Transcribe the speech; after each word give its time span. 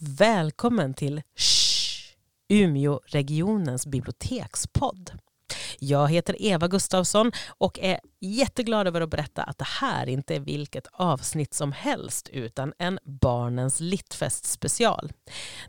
Välkommen 0.00 0.94
till 0.94 1.22
Shh, 1.36 2.14
Umeåregionens 2.48 3.86
bibliotekspodd. 3.86 5.10
Jag 5.78 6.08
heter 6.08 6.42
Eva 6.42 6.68
Gustavsson 6.68 7.32
och 7.48 7.78
är 7.78 8.00
jätteglad 8.20 8.86
över 8.86 9.00
att 9.00 9.10
berätta 9.10 9.42
att 9.42 9.58
det 9.58 9.66
här 9.80 10.08
inte 10.08 10.34
är 10.34 10.40
vilket 10.40 10.86
avsnitt 10.92 11.54
som 11.54 11.72
helst 11.72 12.28
utan 12.28 12.72
en 12.78 12.98
Barnens 13.04 13.80
Littfest 13.80 14.46
special. 14.46 15.12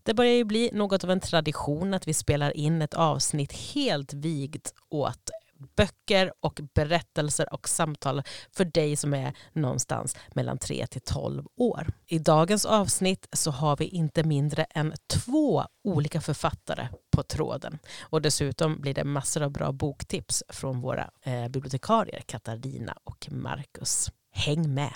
Det 0.04 0.14
börjar 0.14 0.34
ju 0.34 0.44
bli 0.44 0.70
något 0.74 1.04
av 1.04 1.12
en 1.12 1.20
tradition 1.20 1.94
att 1.94 2.08
vi 2.08 2.14
spelar 2.14 2.58
in 2.58 2.82
ett 2.82 2.94
avsnitt 2.94 3.54
helt 3.54 4.14
vigt 4.14 4.74
åt 4.90 5.30
böcker 5.76 6.34
och 6.40 6.60
berättelser 6.74 7.54
och 7.54 7.70
samtal 7.70 8.24
för 8.52 8.66
dig 8.66 8.96
som 8.96 9.14
är 9.14 9.34
någonstans 9.54 10.16
mellan 10.34 10.58
3 10.58 10.88
till 10.88 11.02
12 11.02 11.44
år. 11.58 11.88
I 12.08 12.20
dagens 12.20 12.66
avsnitt 12.66 13.28
så 13.34 13.52
har 13.52 13.78
vi 13.78 13.86
inte 13.86 14.24
mindre 14.24 14.64
än 14.64 14.94
två 15.08 15.66
olika 15.84 16.22
författare 16.22 16.88
på 17.12 17.24
tråden. 17.24 17.80
Och 18.02 18.22
dessutom 18.22 18.82
blir 18.82 18.94
det 18.94 19.04
massor 19.04 19.44
av 19.44 19.52
bra 19.52 19.72
boktips 19.72 20.44
från 20.50 20.82
våra 20.82 21.10
eh, 21.22 21.48
bibliotekarier 21.48 22.22
Katarina 22.26 22.98
och 23.04 23.28
Marcus. 23.32 24.12
Häng 24.32 24.74
med! 24.74 24.94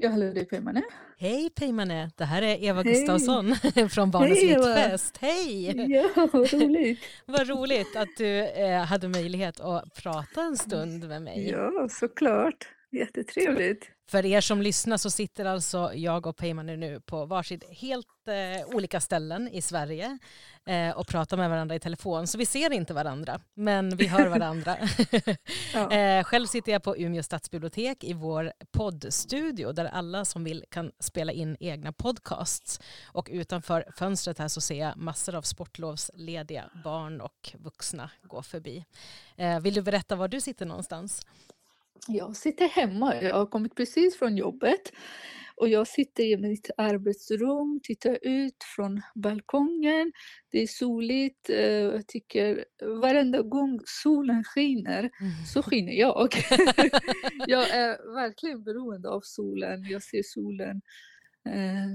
Ja, 0.00 0.08
hallå 0.08 0.32
det 0.32 0.40
är 0.40 0.44
Peimane. 0.44 0.82
Hej 1.16 1.50
Peimane, 1.50 2.10
det 2.16 2.24
här 2.24 2.42
är 2.42 2.64
Eva 2.64 2.82
Hej. 2.82 2.92
Gustafsson 2.92 3.54
från 3.90 4.10
Barnens 4.10 4.38
Hej, 4.38 4.48
Littfest. 4.48 5.16
Hej! 5.16 5.90
Ja, 5.92 6.28
vad 6.32 6.52
roligt. 6.52 7.00
vad 7.26 7.48
roligt 7.48 7.96
att 7.96 8.08
du 8.18 8.38
eh, 8.38 8.84
hade 8.84 9.08
möjlighet 9.08 9.60
att 9.60 9.94
prata 9.94 10.42
en 10.42 10.56
stund 10.56 11.08
med 11.08 11.22
mig. 11.22 11.48
Ja, 11.50 11.88
såklart. 11.90 12.68
Jättetrevligt. 12.92 13.90
För 14.10 14.26
er 14.26 14.40
som 14.40 14.62
lyssnar 14.62 14.96
så 14.96 15.10
sitter 15.10 15.44
alltså 15.44 15.94
jag 15.94 16.26
och 16.26 16.36
Peimane 16.36 16.76
nu 16.76 17.00
på 17.00 17.26
varsitt 17.26 17.64
helt 17.70 18.06
eh, 18.28 18.66
olika 18.76 19.00
ställen 19.00 19.48
i 19.48 19.62
Sverige 19.62 20.18
eh, 20.66 20.90
och 20.90 21.06
pratar 21.06 21.36
med 21.36 21.50
varandra 21.50 21.74
i 21.74 21.80
telefon. 21.80 22.26
Så 22.26 22.38
vi 22.38 22.46
ser 22.46 22.72
inte 22.72 22.94
varandra, 22.94 23.40
men 23.54 23.96
vi 23.96 24.06
hör 24.06 24.26
varandra. 24.38 24.76
ja. 25.74 25.90
eh, 25.96 26.24
själv 26.24 26.46
sitter 26.46 26.72
jag 26.72 26.82
på 26.82 26.96
Umeå 26.96 27.22
stadsbibliotek 27.22 28.04
i 28.04 28.12
vår 28.12 28.52
poddstudio 28.70 29.72
där 29.72 29.84
alla 29.84 30.24
som 30.24 30.44
vill 30.44 30.64
kan 30.70 30.92
spela 31.00 31.32
in 31.32 31.56
egna 31.60 31.92
podcasts. 31.92 32.80
Och 33.04 33.28
utanför 33.32 33.84
fönstret 33.96 34.38
här 34.38 34.48
så 34.48 34.60
ser 34.60 34.78
jag 34.78 34.96
massor 34.96 35.34
av 35.34 35.42
sportlovslediga 35.42 36.70
barn 36.84 37.20
och 37.20 37.54
vuxna 37.58 38.10
gå 38.22 38.42
förbi. 38.42 38.84
Eh, 39.36 39.60
vill 39.60 39.74
du 39.74 39.82
berätta 39.82 40.16
var 40.16 40.28
du 40.28 40.40
sitter 40.40 40.66
någonstans? 40.66 41.22
Jag 42.06 42.36
sitter 42.36 42.68
hemma. 42.68 43.22
Jag 43.22 43.34
har 43.34 43.46
kommit 43.46 43.74
precis 43.74 44.18
från 44.18 44.36
jobbet. 44.36 44.92
Och 45.60 45.68
jag 45.68 45.86
sitter 45.86 46.24
i 46.24 46.36
mitt 46.36 46.70
arbetsrum, 46.76 47.80
tittar 47.82 48.18
ut 48.22 48.64
från 48.76 49.02
balkongen. 49.14 50.12
Det 50.50 50.62
är 50.62 50.66
soligt. 50.66 51.50
Eh, 51.50 51.58
jag 51.60 52.06
tycker 52.06 52.64
varenda 53.02 53.42
gång 53.42 53.80
solen 53.84 54.44
skiner 54.44 54.98
mm. 54.98 55.32
så 55.52 55.62
skiner 55.62 55.92
jag. 55.92 56.28
jag 57.46 57.70
är 57.70 58.14
verkligen 58.14 58.64
beroende 58.64 59.08
av 59.08 59.20
solen. 59.24 59.84
Jag 59.84 60.02
ser 60.02 60.22
solen 60.22 60.80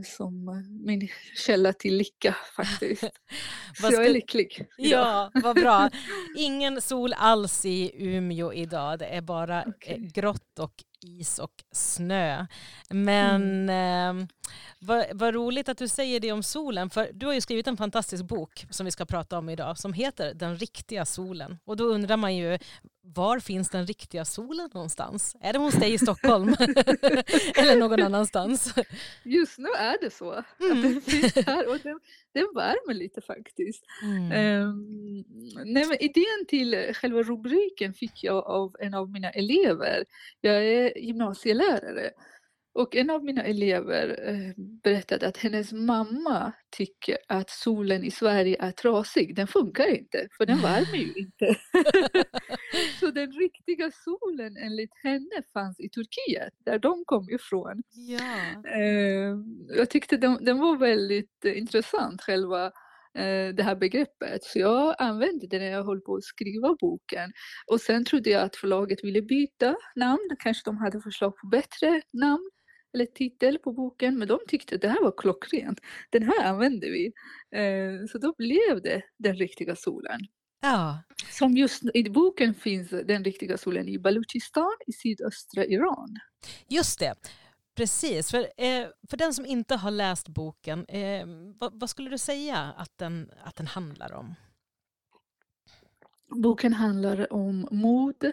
som 0.06 0.64
min 0.86 1.08
källa 1.36 1.74
till 1.74 1.98
lycka 1.98 2.36
faktiskt. 2.56 3.02
Så 3.82 3.94
jag 3.94 4.06
är 4.06 4.14
lycklig. 4.14 4.68
Ja, 4.78 5.32
vad 5.34 5.56
bra. 5.56 5.90
Ingen 6.38 6.82
sol 6.82 7.14
alls 7.14 7.66
i 7.66 7.92
Umeå 7.94 8.54
idag. 8.54 9.00
Det 9.00 9.06
är 9.06 9.22
bara 9.22 9.66
okay. 9.68 9.98
grått 9.98 10.60
och 10.60 10.84
is 11.04 11.40
och 11.40 11.54
snö. 11.72 12.46
Men 12.90 13.70
mm. 13.70 14.20
eh, 14.20 14.28
vad, 14.80 15.06
vad, 15.14 15.34
roligt 15.34 15.70
att 15.70 15.78
du 15.78 15.88
säger 15.88 16.20
det 16.20 16.32
om 16.32 16.44
solen, 16.44 16.90
för 16.90 17.10
du 17.14 17.26
har 17.26 17.34
ju 17.34 17.42
skrivit 17.42 17.68
en 17.68 17.78
fantastisk 17.78 18.24
bok 18.24 18.66
som 18.70 18.86
vi 18.86 18.92
ska 18.92 19.06
prata 19.06 19.38
om 19.38 19.50
idag 19.50 19.78
som 19.78 19.94
heter 19.94 20.34
Den 20.34 20.58
riktiga 20.58 21.06
solen. 21.06 21.60
Och 21.66 21.78
då 21.78 21.84
undrar 21.84 22.18
man 22.18 22.36
ju, 22.36 22.60
var 23.06 23.40
finns 23.40 23.70
den 23.70 23.86
riktiga 23.86 24.26
solen 24.26 24.70
någonstans? 24.74 25.36
Är 25.42 25.54
det 25.54 25.60
hos 25.60 25.74
dig 25.74 25.94
i 25.94 25.98
Stockholm? 25.98 26.48
Eller 27.58 27.76
någon 27.76 28.02
annanstans? 28.02 28.74
Just 29.24 29.58
nu 29.58 29.70
är 29.78 29.98
det 30.02 30.10
så. 30.14 30.44
Mm. 30.60 30.82
Den 30.82 31.02
finns 31.02 31.36
här 31.36 31.70
och 31.70 31.80
den, 31.84 32.00
den 32.34 32.48
värmer 32.56 32.94
lite 32.94 33.22
faktiskt. 33.22 33.84
Mm. 34.04 34.62
Um, 34.62 35.26
nej, 35.66 35.86
men 35.88 36.04
idén 36.04 36.46
till 36.48 36.94
själva 36.94 37.24
rubriken 37.24 37.94
fick 37.94 38.24
jag 38.24 38.46
av 38.48 38.76
en 38.80 38.94
av 38.94 39.12
mina 39.12 39.30
elever. 39.30 40.06
Jag 40.42 40.66
är 40.66 40.98
gymnasielärare 40.98 42.12
och 42.74 42.96
en 42.96 43.10
av 43.10 43.24
mina 43.24 43.44
elever 43.44 44.30
eh, 44.30 44.54
berättade 44.84 45.28
att 45.28 45.38
hennes 45.38 45.72
mamma 45.72 46.54
tycker 46.78 47.18
att 47.28 47.50
solen 47.50 48.04
i 48.04 48.12
Sverige 48.12 48.58
är 48.60 48.72
trasig. 48.72 49.36
Den 49.36 49.48
funkar 49.48 49.96
inte, 49.96 50.28
för 50.38 50.46
den 50.46 50.62
värmer 50.62 50.98
ju 50.98 51.14
inte. 51.16 51.56
så 53.00 53.12
den 53.12 53.32
riktiga 53.32 53.92
solen 53.92 54.58
enligt 54.58 54.92
henne 55.04 55.44
fanns 55.54 55.80
i 55.80 55.90
Turkiet, 55.90 56.54
där 56.66 56.80
de 56.80 57.04
kom 57.06 57.30
ifrån. 57.30 57.84
Ja. 57.92 58.70
Eh, 58.72 59.38
jag 59.78 59.90
tyckte 59.90 60.18
den, 60.18 60.46
den 60.46 60.60
var 60.60 60.78
väldigt 60.78 61.46
intressant, 61.46 62.22
själva 62.22 62.66
eh, 63.18 63.56
det 63.56 63.64
här 63.64 63.76
begreppet. 63.76 64.44
Så 64.44 64.60
jag 64.60 64.96
använde 65.00 65.48
det 65.48 65.60
när 65.60 65.72
jag 65.72 65.84
höll 65.84 66.02
på 66.02 66.16
att 66.16 66.24
skriva 66.24 66.76
boken. 66.80 67.32
Och 67.72 67.82
sen 67.82 68.06
trodde 68.06 68.30
jag 68.30 68.42
att 68.42 68.56
förlaget 68.56 69.04
ville 69.04 69.22
byta 69.22 69.76
namn. 69.96 70.30
Kanske 70.40 70.62
de 70.66 70.78
hade 70.78 71.02
förslag 71.02 71.38
på 71.38 71.48
bättre 71.48 72.02
namn 72.14 72.50
eller 72.94 73.06
titel 73.06 73.60
på 73.60 73.72
boken, 73.72 74.18
men 74.18 74.28
de 74.28 74.40
tyckte 74.48 74.76
att 74.76 74.82
det 74.82 74.88
här 74.88 75.04
var 75.04 75.14
klockrent. 75.18 75.80
Den 76.10 76.24
här 76.24 76.46
använder 76.46 76.88
vi. 76.88 77.06
Eh, 77.52 78.08
så 78.12 78.18
då 78.18 78.34
blev 78.38 78.82
det 78.82 79.02
Den 79.18 79.36
riktiga 79.36 79.76
solen. 79.76 80.20
Ja. 80.62 81.04
Som 81.30 81.58
just 81.58 81.84
i 81.94 82.10
boken 82.10 82.54
finns 82.54 82.90
Den 82.90 83.24
riktiga 83.24 83.58
solen 83.58 83.88
i 83.88 84.00
Baluchistan 84.00 84.78
i 84.88 84.92
sydöstra 84.92 85.66
Iran. 85.66 86.20
Just 86.68 87.00
det. 87.00 87.16
Precis. 87.76 88.32
För, 88.32 88.40
eh, 88.40 88.88
för 89.10 89.18
den 89.18 89.34
som 89.34 89.46
inte 89.46 89.76
har 89.76 89.92
läst 89.92 90.28
boken, 90.28 90.86
eh, 90.86 91.26
vad, 91.60 91.80
vad, 91.80 91.90
skulle 91.90 92.10
du 92.10 92.18
säga 92.18 92.58
att 92.78 92.98
den, 92.98 93.32
att 93.44 93.56
den 93.56 93.68
handlar 93.68 94.14
om? 94.14 94.36
Boken 96.42 96.74
handlar 96.74 97.34
om 97.34 97.68
mod, 97.72 98.32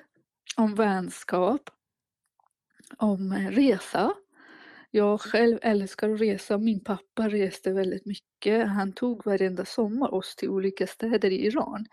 om 0.57 0.75
vänskap, 0.75 1.71
om 2.97 3.35
resa 3.35 4.15
jag 4.91 5.21
själv 5.21 5.59
älskar 5.63 6.11
att 6.11 6.21
resa. 6.21 6.59
Min 6.59 6.85
pappa 6.85 7.29
reste 7.29 7.73
väldigt 7.73 8.07
mycket. 8.07 8.69
Han 8.69 8.93
tog 8.93 9.27
varenda 9.27 9.65
sommar 9.65 10.15
oss 10.15 10.37
till 10.37 10.49
olika 10.49 10.87
städer 10.87 11.31
i 11.31 11.47
Iran. 11.47 11.87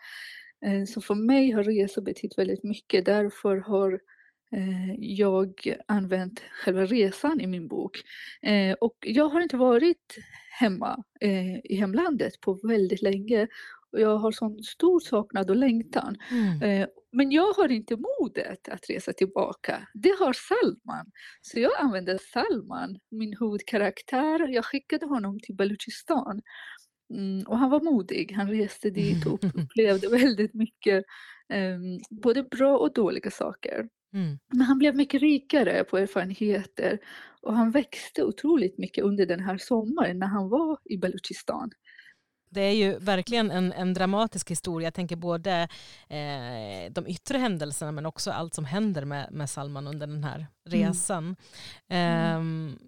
Eh, 0.66 0.86
så 0.86 1.02
för 1.02 1.16
mig 1.16 1.52
har 1.52 1.64
resa 1.64 2.02
betytt 2.02 2.38
väldigt 2.38 2.64
mycket. 2.64 3.06
Därför 3.06 3.58
har 3.58 3.94
eh, 4.52 4.94
jag 5.00 5.76
använt 5.88 6.40
själva 6.40 6.86
resan 6.86 7.42
i 7.42 7.48
min 7.48 7.68
bok. 7.68 7.98
Eh, 8.42 8.74
och 8.74 8.98
jag 9.02 9.30
har 9.30 9.42
inte 9.42 9.58
varit 9.58 10.16
hemma 10.60 11.04
i 11.64 11.76
hemlandet 11.76 12.42
på 12.42 12.54
väldigt 12.54 13.02
länge 13.02 13.48
och 13.98 14.04
jag 14.04 14.18
har 14.18 14.32
sån 14.32 14.64
stor 14.64 15.00
saknad 15.00 15.50
och 15.50 15.56
längtan. 15.56 16.18
Mm. 16.32 16.62
Eh, 16.62 16.88
men 17.12 17.32
jag 17.32 17.54
har 17.54 17.72
inte 17.72 17.96
modet 17.96 18.70
att 18.70 18.90
resa 18.90 19.14
tillbaka. 19.14 19.88
Det 19.94 20.16
har 20.20 20.34
Salman. 20.34 21.12
Så 21.42 21.60
jag 21.60 21.72
använde 21.80 22.20
Salman, 22.20 23.00
min 23.12 23.36
huvudkaraktär. 23.40 24.48
Jag 24.48 24.66
skickade 24.66 25.06
honom 25.06 25.40
till 25.40 25.56
Baluchistan. 25.56 26.42
Mm, 27.14 27.48
och 27.48 27.58
han 27.58 27.70
var 27.70 27.82
modig. 27.82 28.32
Han 28.32 28.50
reste 28.50 28.90
dit 28.90 29.26
och 29.26 29.40
upplevde 29.64 30.08
väldigt 30.08 30.54
mycket, 30.54 31.06
eh, 31.54 31.80
både 32.10 32.44
bra 32.44 32.78
och 32.78 32.94
dåliga 32.94 33.32
saker. 33.32 33.90
Mm. 34.14 34.40
Men 34.48 34.62
han 34.62 34.80
blev 34.80 34.96
mycket 34.96 35.22
rikare 35.22 35.84
på 35.84 35.98
erfarenheter 35.98 37.00
och 37.42 37.54
han 37.54 37.72
växte 37.72 38.24
otroligt 38.24 38.78
mycket 38.78 39.04
under 39.04 39.26
den 39.26 39.40
här 39.40 39.58
sommaren 39.58 40.20
när 40.20 40.28
han 40.28 40.50
var 40.50 40.78
i 40.86 40.98
Baluchistan. 40.98 41.72
Det 42.50 42.62
är 42.62 42.74
ju 42.74 43.00
verkligen 43.00 43.52
en, 43.52 43.74
en 43.74 43.94
dramatisk 43.94 44.52
historia. 44.52 44.86
Jag 44.86 44.94
tänker 44.94 45.16
både 45.16 45.68
eh, 46.08 46.92
de 46.92 47.08
yttre 47.08 47.38
händelserna 47.38 47.92
men 47.92 48.06
också 48.06 48.32
allt 48.32 48.54
som 48.54 48.66
händer 48.66 49.06
med, 49.06 49.32
med 49.32 49.50
Salman 49.50 49.88
under 49.88 50.08
den 50.08 50.24
här 50.24 50.48
resan. 50.66 51.36
Mm. 51.88 52.68
Eh, 52.68 52.88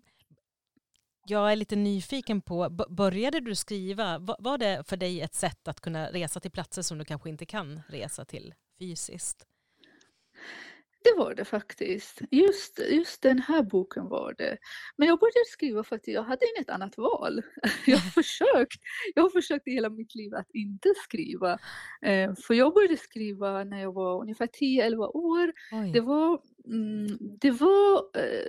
jag 1.25 1.51
är 1.51 1.55
lite 1.55 1.75
nyfiken 1.75 2.41
på, 2.41 2.69
började 2.89 3.39
du 3.39 3.55
skriva, 3.55 4.19
var 4.19 4.57
det 4.57 4.83
för 4.87 4.97
dig 4.97 5.21
ett 5.21 5.35
sätt 5.35 5.67
att 5.67 5.81
kunna 5.81 6.11
resa 6.11 6.39
till 6.39 6.51
platser 6.51 6.81
som 6.81 6.97
du 6.97 7.05
kanske 7.05 7.29
inte 7.29 7.45
kan 7.45 7.81
resa 7.87 8.25
till 8.25 8.53
fysiskt? 8.79 9.45
Det 11.03 11.13
var 11.17 11.35
det 11.35 11.45
faktiskt. 11.45 12.21
Just, 12.31 12.79
just 12.79 13.21
den 13.21 13.39
här 13.39 13.63
boken 13.63 14.09
var 14.09 14.35
det. 14.37 14.57
Men 14.97 15.07
jag 15.07 15.19
började 15.19 15.45
skriva 15.47 15.83
för 15.83 15.95
att 15.95 16.07
jag 16.07 16.23
hade 16.23 16.45
inget 16.55 16.69
annat 16.69 16.97
val. 16.97 17.41
Jag 17.85 17.97
har 17.97 18.09
försökt, 18.21 18.81
jag 19.15 19.23
har 19.23 19.29
försökt 19.29 19.67
i 19.67 19.71
hela 19.71 19.89
mitt 19.89 20.15
liv 20.15 20.35
att 20.35 20.51
inte 20.53 20.89
skriva. 21.03 21.59
Eh, 22.01 22.33
för 22.35 22.53
jag 22.53 22.73
började 22.73 22.97
skriva 22.97 23.63
när 23.63 23.81
jag 23.81 23.93
var 23.93 24.21
ungefär 24.21 24.47
10-11 24.47 24.95
år. 25.13 25.53
Det 25.93 26.01
var, 26.01 26.41
mm, 26.65 27.17
det 27.19 27.51
var 27.51 27.95
eh, 28.15 28.47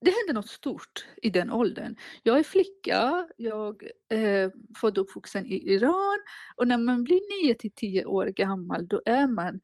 det 0.00 0.10
hände 0.10 0.32
något 0.32 0.48
stort 0.48 1.06
i 1.22 1.30
den 1.30 1.50
åldern. 1.50 1.96
Jag 2.22 2.38
är 2.38 2.42
flicka, 2.42 3.28
jag 3.36 3.82
är 4.08 4.52
född 4.80 4.98
och 4.98 5.04
uppvuxen 5.04 5.46
i 5.46 5.72
Iran 5.72 6.18
och 6.56 6.68
när 6.68 6.78
man 6.78 7.04
blir 7.04 7.44
9 7.44 7.54
till 7.54 7.72
10 7.72 8.04
år 8.04 8.26
gammal 8.26 8.88
då 8.88 9.02
är 9.06 9.26
man 9.26 9.60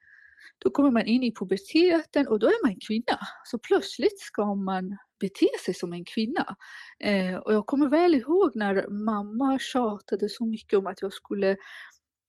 då 0.59 0.71
kommer 0.71 0.91
man 0.91 1.07
in 1.07 1.23
i 1.23 1.35
puberteten 1.35 2.29
och 2.29 2.39
då 2.39 2.47
är 2.47 2.67
man 2.67 2.77
kvinna. 2.87 3.19
Så 3.45 3.59
plötsligt 3.59 4.21
ska 4.21 4.55
man 4.55 4.97
bete 5.21 5.49
sig 5.65 5.75
som 5.75 5.93
en 5.93 6.05
kvinna. 6.05 6.57
Eh, 7.01 7.37
och 7.37 7.55
jag 7.55 7.67
kommer 7.67 7.89
väl 7.89 8.15
ihåg 8.15 8.51
när 8.55 8.89
mamma 8.89 9.59
tjatade 9.59 10.29
så 10.29 10.47
mycket 10.47 10.79
om 10.79 10.87
att 10.87 11.03
jag 11.03 11.13
skulle 11.13 11.57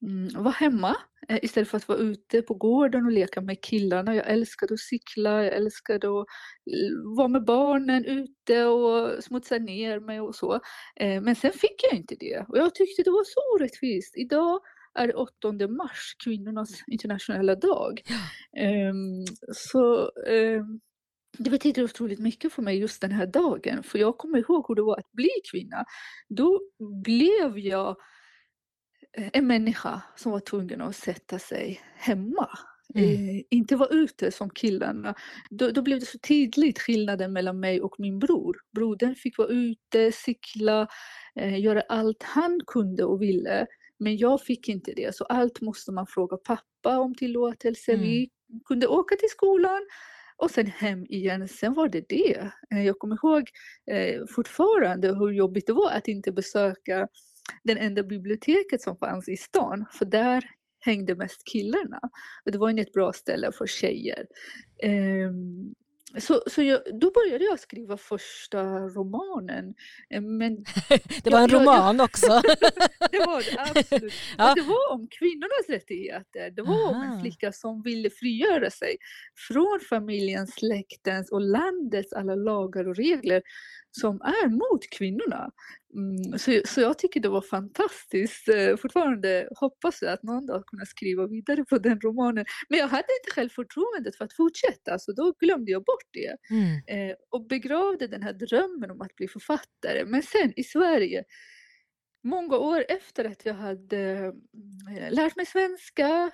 mm, 0.02 0.44
vara 0.44 0.54
hemma 0.54 0.96
eh, 1.28 1.40
istället 1.42 1.70
för 1.70 1.78
att 1.78 1.88
vara 1.88 2.00
ute 2.00 2.42
på 2.42 2.54
gården 2.54 3.06
och 3.06 3.12
leka 3.12 3.42
med 3.42 3.62
killarna. 3.62 4.16
Jag 4.16 4.30
älskade 4.30 4.74
att 4.74 4.80
cykla, 4.80 5.44
jag 5.44 5.54
älskade 5.56 6.08
att 6.08 6.28
eh, 6.72 7.16
vara 7.18 7.28
med 7.28 7.46
barnen 7.46 8.06
ute 8.06 8.66
och 8.66 9.24
smutsa 9.24 9.58
ner 9.58 10.00
mig 10.00 10.22
och 10.22 10.36
så. 10.36 10.54
Eh, 10.96 11.22
men 11.22 11.36
sen 11.36 11.52
fick 11.52 11.84
jag 11.92 12.00
inte 12.00 12.16
det 12.20 12.46
och 12.48 12.58
jag 12.58 12.76
tyckte 12.76 13.04
det 13.04 13.12
var 13.12 13.24
så 13.26 13.56
orättvist. 13.56 14.18
Idag 14.18 14.62
är 14.94 15.08
det 15.08 15.14
8 15.14 15.68
mars, 15.68 16.16
kvinnornas 16.24 16.84
internationella 16.88 17.56
dag. 17.56 18.02
Um, 18.92 19.26
så 19.54 20.12
um, 20.28 20.82
det 21.38 21.50
betyder 21.50 21.84
otroligt 21.84 22.20
mycket 22.20 22.54
för 22.54 22.62
mig 22.62 22.80
just 22.80 23.02
den 23.02 23.12
här 23.12 23.26
dagen, 23.26 23.84
för 23.84 24.00
jag 24.00 24.18
kommer 24.18 24.40
ihåg 24.40 24.66
hur 24.68 24.76
det 24.76 24.82
var 24.82 25.00
att 25.00 25.12
bli 25.12 25.30
kvinna. 25.52 25.86
Då 26.30 26.60
blev 27.04 27.60
jag 27.60 27.98
eh, 29.18 29.30
en 29.34 29.48
människa 29.48 30.02
som 30.16 30.32
var 30.32 30.40
tvungen 30.40 30.82
att 30.82 30.96
sätta 30.96 31.40
sig 31.40 31.82
hemma. 31.96 32.50
Mm. 32.96 33.30
Eh, 33.30 33.44
inte 33.50 33.76
vara 33.76 33.90
ute 33.90 34.32
som 34.32 34.50
killarna. 34.50 35.16
Då, 35.50 35.72
då, 35.72 35.82
blev 35.82 36.00
det 36.00 36.06
så 36.06 36.20
tydligt 36.20 36.80
skillnaden 36.80 37.34
mellan 37.34 37.60
mig 37.60 37.82
och 37.82 37.96
min 38.00 38.20
bror. 38.20 38.58
Brodern 38.76 39.16
fick 39.16 39.38
vara 39.38 39.48
ute, 39.48 40.12
cykla, 40.12 40.88
eh, 41.36 41.60
göra 41.60 41.82
allt 41.82 42.24
han 42.24 42.60
kunde 42.68 43.04
och 43.04 43.22
ville. 43.22 43.68
Men 44.00 44.18
jag 44.18 44.42
fick 44.42 44.70
inte 44.70 44.94
det, 44.96 45.16
så 45.16 45.24
allt 45.24 45.62
måste 45.62 45.92
man 45.92 46.08
fråga 46.08 46.38
pappa 46.38 47.00
om 47.00 47.16
tillåtelse. 47.16 47.92
Mm. 47.92 48.04
Vi 48.04 48.30
kunde 48.66 48.88
åka 48.88 49.16
till 49.16 49.30
skolan 49.30 49.82
och 50.38 50.52
sen 50.52 50.68
hem 50.68 51.06
igen. 51.06 51.48
Sen 51.48 51.74
var 51.74 51.90
det 51.90 52.10
det. 52.10 52.52
Eh, 52.72 52.86
jag 52.86 53.00
kommer 53.00 53.16
ihåg 53.16 53.50
eh, 53.92 54.22
fortfarande 54.30 55.08
hur 55.08 55.32
jobbigt 55.32 55.68
det 55.68 55.74
var 55.74 55.92
att 55.92 56.08
inte 56.08 56.32
besöka 56.32 57.08
den 57.64 57.78
enda 57.78 58.04
biblioteket 58.04 58.82
som 58.82 58.98
fanns 58.98 59.30
i 59.30 59.38
stan, 59.38 59.86
för 59.92 60.06
där 60.06 60.44
hängde 60.80 61.16
mest 61.16 61.42
killarna. 61.46 62.00
Och 62.46 62.52
det 62.52 62.58
var 62.58 62.70
inget 62.70 62.94
bra 62.94 63.14
ställe 63.14 63.52
för 63.52 63.68
tjejer. 63.68 64.26
Um, 64.84 65.76
så, 66.18 66.44
så 66.48 66.62
jag, 66.62 66.82
då 67.02 67.12
började 67.12 67.46
jag 67.46 67.60
skriva 67.60 67.98
första 67.98 68.64
romanen. 68.80 69.74
Eh, 70.10 70.22
men 70.22 70.56
det 71.24 71.30
var 71.30 71.40
en 71.40 71.50
jag, 71.50 71.62
roman 71.62 71.98
jag, 71.98 72.06
också? 72.06 72.28
det 73.12 73.20
var 73.20 73.52
det, 73.52 73.80
absolut. 73.80 74.14
Ja. 74.38 74.54
Det 74.56 74.62
var 74.62 74.94
om 74.94 75.08
kvinnornas 75.08 75.70
rättigheter. 75.70 76.52
Det 76.52 76.62
var 76.62 76.74
Aha. 76.74 76.90
om 76.90 77.02
en 77.02 77.22
flicka 77.22 77.52
som 77.52 77.82
ville 77.82 78.10
frigöra 78.10 78.70
sig 78.70 78.98
från 79.48 79.80
familjens, 79.90 80.54
släktens 80.54 81.32
och 81.32 81.42
landets 81.42 82.14
alla 82.14 82.36
lagar 82.36 82.88
och 82.88 82.96
regler 82.96 83.42
som 83.92 84.22
är 84.22 84.48
mot 84.48 84.90
kvinnorna. 84.90 85.52
Mm, 85.96 86.40
så, 86.40 86.62
så 86.66 86.82
jag 86.82 87.00
tycker 87.00 87.20
det 87.20 87.30
var 87.30 87.42
fantastiskt. 87.42 88.50
Eh, 88.50 88.78
fortfarande 88.78 89.50
hoppas 89.56 90.02
jag 90.02 90.12
att 90.14 90.24
någon 90.24 90.46
dag 90.46 90.66
kunna 90.66 90.86
skriva 90.86 91.28
vidare 91.28 91.66
på 91.66 91.78
den 91.78 92.02
romanen. 92.02 92.46
Men 92.70 92.80
jag 92.80 92.88
hade 92.88 93.08
inte 93.22 93.32
självförtroendet 93.36 94.16
för 94.16 94.26
att 94.26 94.34
fortsätta, 94.34 95.00
så 95.00 95.12
då 95.12 95.34
glömde 95.40 95.72
jag 95.72 95.84
bort 95.84 96.10
det. 96.14 96.36
Mm. 96.56 97.10
Eh, 97.10 97.16
och 97.30 97.48
begravde 97.48 98.08
den 98.08 98.24
här 98.24 98.34
drömmen 98.34 98.92
om 98.92 99.02
att 99.02 99.16
bli 99.16 99.28
författare. 99.28 100.06
Men 100.06 100.24
sen 100.24 100.54
i 100.56 100.64
Sverige, 100.64 101.24
många 102.24 102.58
år 102.58 102.86
efter 102.90 103.26
att 103.26 103.46
jag 103.46 103.54
hade 103.54 104.34
eh, 104.98 105.12
lärt 105.12 105.36
mig 105.36 105.46
svenska, 105.46 106.32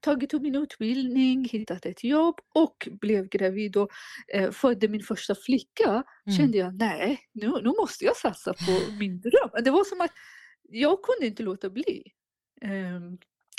tagit 0.00 0.34
upp 0.34 0.42
min 0.42 0.54
utbildning, 0.54 1.44
hittat 1.44 1.86
ett 1.86 2.04
jobb 2.04 2.40
och 2.54 2.88
blev 3.00 3.28
gravid 3.28 3.76
och 3.76 3.88
eh, 4.34 4.50
födde 4.50 4.88
min 4.88 5.02
första 5.02 5.34
flicka 5.34 5.88
mm. 6.26 6.38
kände 6.38 6.58
jag 6.58 6.74
nej, 6.74 7.20
nu, 7.32 7.46
nu 7.46 7.72
måste 7.80 8.04
jag 8.04 8.16
satsa 8.16 8.54
på 8.54 8.92
min 8.98 9.20
dröm. 9.20 9.64
Det 9.64 9.70
var 9.70 9.84
som 9.84 10.00
att 10.00 10.12
jag 10.62 11.02
kunde 11.02 11.26
inte 11.26 11.42
låta 11.42 11.70
bli. 11.70 12.02
Eh, 12.62 13.00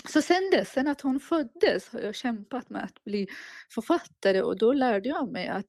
så 0.09 0.21
sen 0.21 0.49
dess, 0.51 0.71
sen 0.71 0.87
att 0.87 1.01
hon 1.01 1.19
föddes, 1.19 1.89
har 1.89 1.99
jag 1.99 2.15
kämpat 2.15 2.69
med 2.69 2.83
att 2.83 3.03
bli 3.03 3.27
författare 3.73 4.41
och 4.41 4.57
då 4.57 4.73
lärde 4.73 5.09
jag 5.09 5.31
mig 5.31 5.47
att 5.47 5.65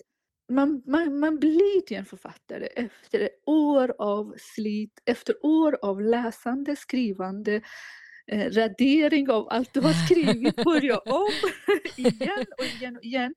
man, 0.50 0.82
man, 0.86 1.18
man 1.18 1.38
blir 1.38 1.80
till 1.80 1.96
en 1.96 2.04
författare 2.04 2.66
efter 2.66 3.30
år 3.46 3.94
av 3.98 4.34
slit, 4.38 5.02
efter 5.04 5.34
år 5.42 5.78
av 5.82 6.00
läsande, 6.00 6.76
skrivande, 6.76 7.60
radering 8.30 9.30
av 9.30 9.48
allt 9.50 9.74
du 9.74 9.80
har 9.80 10.06
skrivit, 10.06 10.56
börja 10.56 10.98
om 11.06 11.28
igen 11.96 12.46
och 12.58 12.64
igen 12.64 12.96
och 12.96 13.04
igen. 13.04 13.34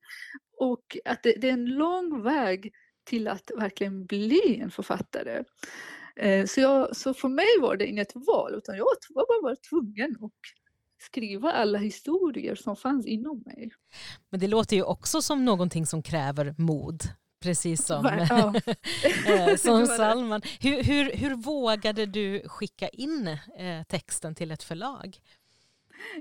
Och 0.58 0.98
att 1.06 1.24
det, 1.24 1.34
det, 1.42 1.50
är 1.50 1.54
en 1.54 1.66
lång 1.66 2.24
väg 2.24 2.74
till 3.04 3.28
att 3.28 3.52
verkligen 3.58 4.06
bli 4.06 4.60
en 4.60 4.72
författare. 4.72 5.44
Eh, 6.16 6.46
så, 6.46 6.62
jag, 6.62 6.96
så 6.96 7.14
för 7.14 7.30
mig 7.30 7.60
var 7.62 7.76
det 7.76 7.88
inget 7.88 8.12
val, 8.16 8.56
utan 8.56 8.76
jag 8.78 8.86
var 9.10 9.42
bara 9.44 9.56
tvungen 9.56 10.18
att 10.22 10.32
skriva 11.02 11.52
alla 11.52 11.78
historier 11.78 12.56
som 12.56 12.76
fanns 12.76 13.06
inom 13.06 13.44
mig. 13.46 13.72
Men 14.30 14.40
det 14.40 14.48
låter 14.48 14.76
ju 14.76 14.84
också 14.84 15.22
som 15.22 15.46
någonting 15.46 15.86
som 15.86 16.04
kräver 16.04 16.56
mod 16.58 17.04
precis 17.44 17.86
som, 17.86 18.06
ja. 18.06 18.54
Eh, 19.28 19.56
som 19.58 19.88
Salman. 19.88 20.42
Hur, 20.60 20.84
hur, 20.84 21.12
hur 21.14 21.36
vågade 21.36 22.06
du 22.06 22.44
skicka 22.46 22.90
in 22.90 23.28
eh, 23.58 23.84
texten 23.88 24.36
till 24.36 24.52
ett 24.52 24.64
förlag? 24.64 25.18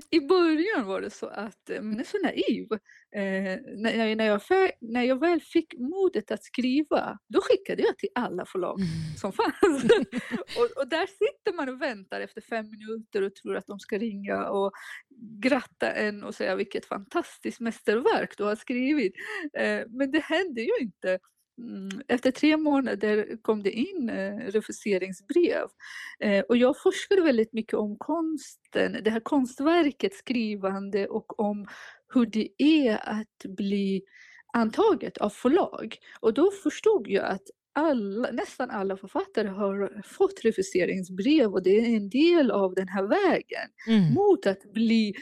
I 0.09 0.19
början 0.19 0.85
var 0.85 1.01
det 1.01 1.09
så 1.09 1.27
att 1.27 1.69
eh, 1.69 1.81
man 1.81 1.99
är 1.99 2.03
så 2.03 2.17
naiv. 2.17 2.67
Eh, 3.15 3.59
när, 3.77 4.15
när, 4.15 4.25
jag, 4.25 4.41
när 4.81 5.03
jag 5.03 5.19
väl 5.19 5.41
fick 5.41 5.73
modet 5.77 6.31
att 6.31 6.43
skriva, 6.43 7.17
då 7.29 7.41
skickade 7.41 7.81
jag 7.81 7.97
till 7.97 8.09
alla 8.15 8.45
förlag 8.45 8.79
mm. 8.79 9.17
som 9.17 9.31
fanns. 9.33 9.83
och, 10.57 10.81
och, 10.81 10.87
där 10.87 11.07
sitter 11.07 11.53
man 11.55 11.69
och 11.69 11.81
väntar 11.81 12.21
efter 12.21 12.41
fem 12.41 12.69
minuter 12.69 13.21
och 13.21 13.35
tror 13.35 13.57
att 13.57 13.67
de 13.67 13.79
ska 13.79 13.97
ringa 13.97 14.49
och 14.49 14.71
gratta 15.41 15.91
en 15.91 16.23
och 16.23 16.35
säga 16.35 16.55
vilket 16.55 16.85
fantastiskt 16.85 17.59
mästerverk 17.59 18.37
du 18.37 18.43
har 18.43 18.55
skrivit. 18.55 19.13
Eh, 19.57 19.81
men 19.89 20.11
det 20.11 20.19
hände 20.19 20.61
ju 20.61 20.71
inte. 20.81 21.19
Mm, 21.57 22.01
efter 22.07 22.31
tre 22.31 22.57
månader 22.57 23.37
kom 23.41 23.63
det 23.63 23.71
in 23.71 24.09
eh, 24.09 24.37
refuseringsbrev. 24.37 25.67
Eh, 26.19 26.43
och 26.49 26.57
jag 26.57 26.81
forskade 26.81 27.21
väldigt 27.21 27.53
mycket 27.53 27.73
om 27.73 27.97
konsten, 27.97 28.97
det 29.03 29.09
här 29.09 29.19
konstverket, 29.19 30.15
skrivande 30.15 31.07
och 31.07 31.39
om 31.39 31.67
hur 32.13 32.25
det 32.25 32.49
är 32.57 33.09
att 33.09 33.55
bli 33.57 34.03
antaget 34.53 35.17
av 35.17 35.29
förlag. 35.29 35.97
Och 36.19 36.33
då 36.33 36.51
förstod 36.51 37.07
jag 37.07 37.25
att 37.25 37.47
alla, 37.75 38.31
nästan 38.31 38.69
alla 38.69 38.97
författare 38.97 39.47
har 39.47 40.01
fått 40.05 40.41
refuseringsbrev 40.43 41.53
och 41.53 41.63
det 41.63 41.79
är 41.79 41.95
en 41.95 42.09
del 42.09 42.51
av 42.51 42.75
den 42.75 42.87
här 42.87 43.03
vägen 43.03 43.69
mm. 43.87 44.13
mot 44.13 44.45
att 44.45 44.73
bli 44.73 45.13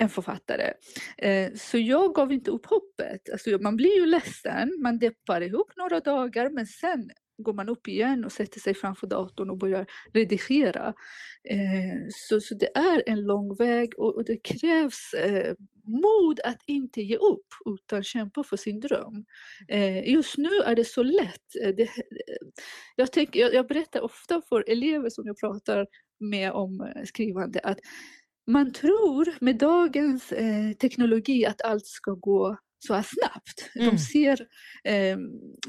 en 0.00 0.08
författare. 0.08 0.72
Eh, 1.18 1.52
så 1.54 1.78
jag 1.78 2.14
gav 2.14 2.32
inte 2.32 2.50
upp 2.50 2.66
hoppet. 2.66 3.30
Alltså, 3.32 3.50
man 3.50 3.76
blir 3.76 3.96
ju 3.96 4.06
ledsen, 4.06 4.78
man 4.82 4.98
deppar 4.98 5.40
ihop 5.40 5.72
några 5.76 6.00
dagar 6.00 6.50
men 6.50 6.66
sen 6.66 7.10
går 7.38 7.52
man 7.52 7.68
upp 7.68 7.88
igen 7.88 8.24
och 8.24 8.32
sätter 8.32 8.60
sig 8.60 8.74
framför 8.74 9.06
datorn 9.06 9.50
och 9.50 9.58
börjar 9.58 9.86
redigera. 10.12 10.94
Eh, 11.44 12.08
så, 12.10 12.40
så 12.40 12.54
det 12.54 12.76
är 12.78 13.02
en 13.06 13.22
lång 13.22 13.56
väg 13.56 13.98
och, 13.98 14.24
det 14.24 14.36
krävs 14.36 15.14
eh, 15.14 15.54
mod 15.84 16.40
att 16.44 16.62
inte 16.66 17.02
ge 17.02 17.16
upp 17.16 17.46
utan 17.66 18.02
kämpa 18.02 18.44
för 18.44 18.56
sin 18.56 18.80
dröm. 18.80 19.24
just 20.04 20.38
nu 20.38 20.50
är 20.64 20.76
det 20.76 20.84
så 20.84 21.02
lätt. 21.02 21.76
Det, 21.76 21.88
jag, 22.96 23.12
tänker, 23.12 23.40
jag, 23.40 23.54
jag 23.54 23.66
berättar 23.66 24.00
ofta 24.00 24.42
för 24.48 24.70
elever 24.70 25.10
som 25.10 25.26
jag 25.26 25.38
pratar 25.38 25.86
med 26.20 26.52
om 26.52 26.92
skrivande 27.04 27.60
att 27.60 27.78
man 28.46 28.72
tror 28.72 29.34
med 29.40 29.58
dagens 29.58 30.32
eh, 30.32 30.72
teknologi 30.72 31.46
att 31.46 31.62
allt 31.62 31.86
ska 31.86 32.10
gå 32.12 32.56
så 32.86 32.94
här 32.94 33.02
snabbt. 33.06 33.70
Mm. 33.74 33.90
De 33.90 33.98
ser 33.98 34.46
eh, 34.84 35.18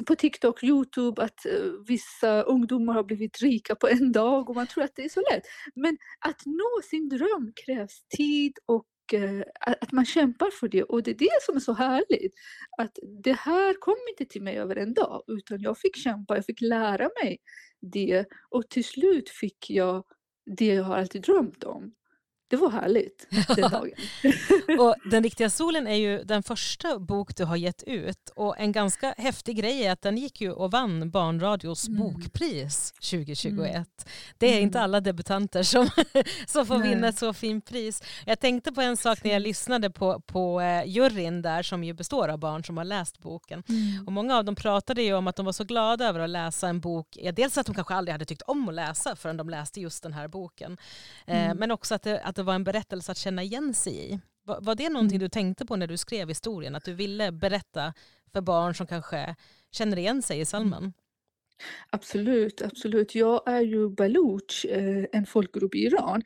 på 0.05 0.15
TikTok, 0.15 0.63
Youtube 0.63 1.21
att 1.21 1.45
eh, 1.45 1.71
vissa 1.87 2.41
ungdomar 2.41 2.93
har 2.93 3.03
blivit 3.03 3.41
rika 3.41 3.75
på 3.75 3.87
en 3.87 4.11
dag 4.11 4.49
och 4.49 4.55
man 4.55 4.67
tror 4.67 4.83
att 4.83 4.95
det 4.95 5.03
är 5.03 5.09
så 5.09 5.21
lätt. 5.31 5.43
Men 5.75 5.97
att 6.19 6.41
nå 6.45 6.81
sin 6.89 7.09
dröm 7.09 7.53
krävs 7.65 8.03
tid 8.17 8.53
och 8.65 8.87
eh, 9.13 9.43
att 9.59 9.91
man 9.91 10.05
kämpar 10.05 10.51
för 10.51 10.67
det 10.67 10.83
och 10.83 11.03
det 11.03 11.11
är 11.11 11.15
det 11.15 11.41
som 11.41 11.55
är 11.55 11.59
så 11.59 11.73
härligt. 11.73 12.33
Att 12.77 12.99
det 13.23 13.37
här 13.37 13.73
kom 13.79 13.97
inte 14.09 14.31
till 14.31 14.41
mig 14.41 14.57
över 14.57 14.75
en 14.75 14.93
dag 14.93 15.23
utan 15.27 15.61
jag 15.61 15.77
fick 15.77 15.95
kämpa, 15.95 16.35
jag 16.35 16.45
fick 16.45 16.61
lära 16.61 17.09
mig 17.23 17.37
det 17.81 18.25
och 18.49 18.69
till 18.69 18.85
slut 18.85 19.29
fick 19.29 19.69
jag 19.69 20.03
det 20.57 20.65
jag 20.65 20.83
har 20.83 20.97
alltid 20.97 21.21
drömt 21.21 21.63
om. 21.63 21.93
Det 22.51 22.57
var 22.57 22.69
härligt 22.69 23.27
den 23.29 23.71
dagen. 23.71 23.91
och 24.79 24.95
Den 25.11 25.23
riktiga 25.23 25.49
solen 25.49 25.87
är 25.87 25.95
ju 25.95 26.23
den 26.23 26.43
första 26.43 26.99
bok 26.99 27.35
du 27.35 27.45
har 27.45 27.55
gett 27.55 27.83
ut 27.83 28.29
och 28.35 28.59
en 28.59 28.71
ganska 28.71 29.15
häftig 29.17 29.57
grej 29.57 29.85
är 29.85 29.91
att 29.91 30.01
den 30.01 30.17
gick 30.17 30.41
ju 30.41 30.51
och 30.51 30.71
vann 30.71 31.11
Barnradios 31.11 31.87
mm. 31.87 31.99
bokpris 31.99 32.91
2021. 32.91 33.69
Mm. 33.69 33.85
Det 34.37 34.57
är 34.57 34.61
inte 34.61 34.77
mm. 34.77 34.83
alla 34.83 35.01
debutanter 35.01 35.63
som, 35.63 35.89
som 36.47 36.65
får 36.65 36.77
vinna 36.77 37.07
ett 37.07 37.17
så 37.17 37.33
fint 37.33 37.65
pris. 37.65 38.03
Jag 38.25 38.39
tänkte 38.39 38.71
på 38.71 38.81
en 38.81 38.97
sak 38.97 39.23
när 39.23 39.31
jag 39.31 39.41
lyssnade 39.41 39.89
på, 39.89 40.19
på 40.19 40.61
uh, 40.61 40.87
juryn 40.87 41.41
där 41.41 41.63
som 41.63 41.83
ju 41.83 41.93
består 41.93 42.27
av 42.27 42.39
barn 42.39 42.63
som 42.63 42.77
har 42.77 42.85
läst 42.85 43.19
boken. 43.19 43.63
Mm. 43.69 44.07
Och 44.07 44.11
Många 44.13 44.37
av 44.37 44.45
dem 44.45 44.55
pratade 44.55 45.01
ju 45.01 45.13
om 45.13 45.27
att 45.27 45.35
de 45.35 45.45
var 45.45 45.53
så 45.53 45.63
glada 45.63 46.07
över 46.07 46.19
att 46.19 46.29
läsa 46.29 46.67
en 46.67 46.79
bok, 46.79 47.17
dels 47.33 47.57
att 47.57 47.65
de 47.65 47.75
kanske 47.75 47.93
aldrig 47.93 48.11
hade 48.13 48.25
tyckt 48.25 48.41
om 48.41 48.69
att 48.69 48.75
läsa 48.75 49.15
förrän 49.15 49.37
de 49.37 49.49
läste 49.49 49.81
just 49.81 50.03
den 50.03 50.13
här 50.13 50.27
boken. 50.27 50.77
Eh, 51.25 51.45
mm. 51.45 51.57
men 51.57 51.71
också 51.71 51.95
att 51.95 52.03
det, 52.03 52.21
att 52.21 52.35
det 52.35 52.40
var 52.43 52.55
en 52.55 52.63
berättelse 52.63 53.11
att 53.11 53.17
känna 53.17 53.43
igen 53.43 53.73
sig 53.73 54.13
i. 54.13 54.19
Var, 54.43 54.61
var 54.61 54.75
det 54.75 54.89
någonting 54.89 55.15
mm. 55.15 55.25
du 55.25 55.29
tänkte 55.29 55.65
på 55.65 55.75
när 55.75 55.87
du 55.87 55.97
skrev 55.97 56.27
historien? 56.27 56.75
Att 56.75 56.85
du 56.85 56.93
ville 56.93 57.31
berätta 57.31 57.93
för 58.33 58.41
barn 58.41 58.75
som 58.75 58.87
kanske 58.87 59.35
känner 59.71 59.97
igen 59.97 60.21
sig 60.21 60.39
i 60.39 60.45
salmen? 60.45 60.93
Absolut, 61.89 62.61
absolut. 62.61 63.15
Jag 63.15 63.47
är 63.47 63.61
ju 63.61 63.89
baluch, 63.89 64.65
eh, 64.69 65.05
en 65.11 65.25
folkgrupp 65.25 65.75
i 65.75 65.77
Iran. 65.77 66.21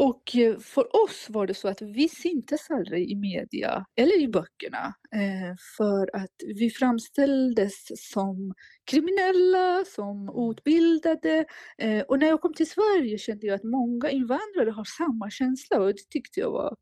Och 0.00 0.36
eh, 0.36 0.58
för 0.58 1.04
oss 1.04 1.26
var 1.30 1.46
det 1.46 1.54
så 1.54 1.68
att 1.68 1.82
vi 1.82 2.08
syntes 2.08 2.70
aldrig 2.70 3.10
i 3.10 3.14
media 3.14 3.86
eller 3.96 4.20
i 4.20 4.28
böckerna 4.28 4.94
eh, 5.14 5.56
för 5.76 6.16
att 6.16 6.34
vi 6.46 6.70
framställdes 6.70 8.10
som 8.12 8.54
kriminella, 8.90 9.84
som 9.84 10.28
outbildade. 10.28 11.44
Eh, 11.78 12.00
och 12.00 12.18
när 12.18 12.26
jag 12.26 12.40
kom 12.40 12.54
till 12.54 12.70
Sverige 12.70 13.18
kände 13.18 13.46
jag 13.46 13.54
att 13.54 13.64
många 13.64 14.10
invandrare 14.10 14.70
har 14.70 14.84
samma 14.84 15.30
känsla 15.30 15.80
och 15.80 15.86
det 15.86 16.10
tyckte 16.10 16.40
jag 16.40 16.50
var 16.50 16.76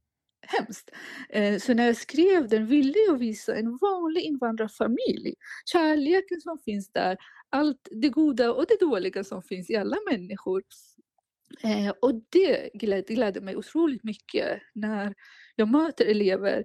hemskt. 0.47 0.91
Så 1.65 1.75
när 1.75 1.87
jag 1.87 1.97
skrev 1.97 2.49
den 2.49 2.67
ville 2.67 2.99
jag 3.09 3.19
visa 3.19 3.57
en 3.57 3.79
vanlig 3.81 4.23
invandrarfamilj. 4.23 5.35
Kärleken 5.73 6.41
som 6.41 6.59
finns 6.65 6.91
där, 6.93 7.17
allt 7.51 7.89
det 7.91 8.09
goda 8.09 8.53
och 8.53 8.65
det 8.69 8.81
dåliga 8.81 9.25
som 9.25 9.43
finns 9.43 9.71
i 9.71 9.77
alla 9.77 9.97
människor. 10.11 10.63
Eh, 11.63 11.93
och 12.03 12.15
det 12.29 12.71
glädde, 12.75 13.15
glädde 13.15 13.41
mig 13.41 13.57
otroligt 13.57 14.05
mycket 14.05 14.63
när 14.75 15.15
jag 15.57 15.69
möter 15.69 16.07
elever 16.07 16.65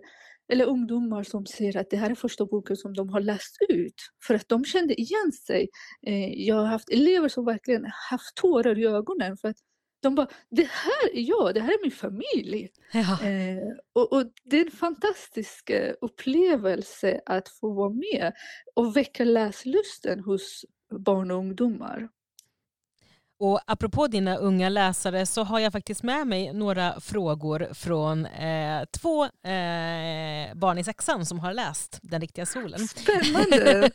eller 0.51 0.65
ungdomar 0.65 1.23
som 1.23 1.45
säger 1.45 1.77
att 1.77 1.89
det 1.89 1.97
här 1.97 2.09
är 2.09 2.15
första 2.15 2.45
boken 2.45 2.77
som 2.77 2.93
de 2.93 3.09
har 3.09 3.19
läst 3.19 3.57
ut 3.69 3.95
för 4.23 4.33
att 4.33 4.49
de 4.49 4.65
kände 4.65 5.01
igen 5.01 5.31
sig. 5.31 5.69
Eh, 6.07 6.33
jag 6.47 6.55
har 6.55 6.65
haft 6.65 6.89
elever 6.89 7.27
som 7.27 7.45
verkligen 7.45 7.85
haft 8.09 8.35
tårar 8.35 8.79
i 8.79 8.85
ögonen 8.85 9.37
för 9.37 9.47
att 9.47 9.57
de 10.01 10.15
bara, 10.15 10.27
det 10.49 10.69
här 10.69 11.15
är 11.15 11.21
jag, 11.21 11.53
det 11.53 11.61
här 11.61 11.73
är 11.73 11.81
min 11.81 11.91
familj. 11.91 12.69
Ja. 12.93 13.25
Eh, 13.27 13.73
och, 13.93 14.13
och, 14.13 14.23
det 14.43 14.57
är 14.57 14.65
en 14.65 14.71
fantastisk 14.71 15.69
eh, 15.69 15.93
upplevelse 16.01 17.21
att 17.25 17.49
få 17.49 17.73
vara 17.73 17.89
med 17.89 18.33
och 18.75 18.97
väcka 18.97 19.23
läslusten 19.23 20.19
hos 20.19 20.65
barn 20.89 21.31
och 21.31 21.37
ungdomar. 21.37 22.09
Och 23.41 23.59
apropå 23.67 24.07
dina 24.07 24.35
unga 24.35 24.69
läsare 24.69 25.25
så 25.25 25.43
har 25.43 25.59
jag 25.59 25.71
faktiskt 25.71 26.03
med 26.03 26.27
mig 26.27 26.53
några 26.53 26.99
frågor 26.99 27.67
från 27.73 28.25
eh, 28.25 28.83
två 28.91 29.23
eh, 29.23 30.53
barn 30.55 30.77
i 30.77 30.83
sexan 30.83 31.25
som 31.25 31.39
har 31.39 31.53
läst 31.53 31.99
Den 32.01 32.21
riktiga 32.21 32.45
solen. 32.45 32.79
Spännande! 32.87 33.57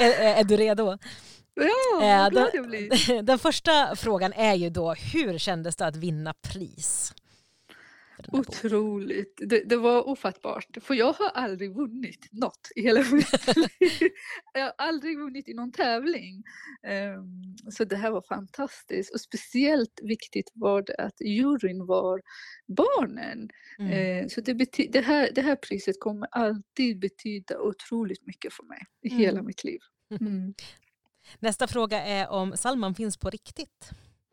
är, 0.00 0.38
är, 0.38 0.44
du 0.44 0.56
redo? 0.56 0.98
Ja, 1.54 2.02
eh, 2.02 2.30
den, 2.30 2.48
jag 2.52 2.68
blir. 2.68 3.22
den 3.22 3.38
första 3.38 3.96
frågan 3.96 4.32
är 4.32 4.54
ju 4.54 4.70
då, 4.70 4.94
hur 4.94 5.38
kändes 5.38 5.76
det 5.76 5.86
att 5.86 5.96
vinna 5.96 6.34
pris? 6.52 7.14
Otroligt. 8.28 9.40
Det, 9.46 9.62
det, 9.68 9.76
var 9.76 10.08
ofattbart. 10.08 10.76
För 10.80 10.94
jag 10.94 11.12
har 11.12 11.28
aldrig 11.28 11.74
vunnit 11.74 12.28
något 12.32 12.68
i 12.76 12.82
hela 12.82 13.00
mitt 13.00 13.56
liv. 13.56 14.10
Jag 14.54 14.62
har 14.62 14.74
aldrig 14.78 15.18
vunnit 15.18 15.48
i 15.48 15.54
någon 15.54 15.72
tävling. 15.72 16.42
Um, 17.16 17.56
så 17.70 17.84
det 17.84 17.96
här 17.96 18.10
var 18.10 18.22
fantastiskt. 18.28 19.14
Och 19.14 19.20
speciellt 19.20 20.00
viktigt 20.02 20.50
var 20.54 20.82
det 20.82 20.94
att 20.94 21.20
juryn 21.20 21.86
var 21.86 22.20
barnen. 22.68 23.48
Mm. 23.78 24.22
Uh, 24.22 24.28
så 24.28 24.40
det, 24.40 24.52
det, 24.92 25.00
här, 25.00 25.30
det 25.34 25.42
här 25.42 25.56
priset 25.56 26.00
kommer 26.00 26.28
alltid 26.30 27.00
betyda 27.00 27.58
otroligt 27.58 28.26
mycket 28.26 28.52
för 28.52 28.64
mig 28.64 28.82
i 29.02 29.08
mm. 29.08 29.20
hela 29.20 29.42
mitt 29.42 29.64
liv. 29.64 29.80
Mm. 30.20 30.54
Nästa 31.38 31.66
fråga 31.66 32.04
är 32.04 32.28
om 32.30 32.56
Salman 32.56 32.94
finns 32.94 33.16
på 33.16 33.30
riktigt. 33.30 33.90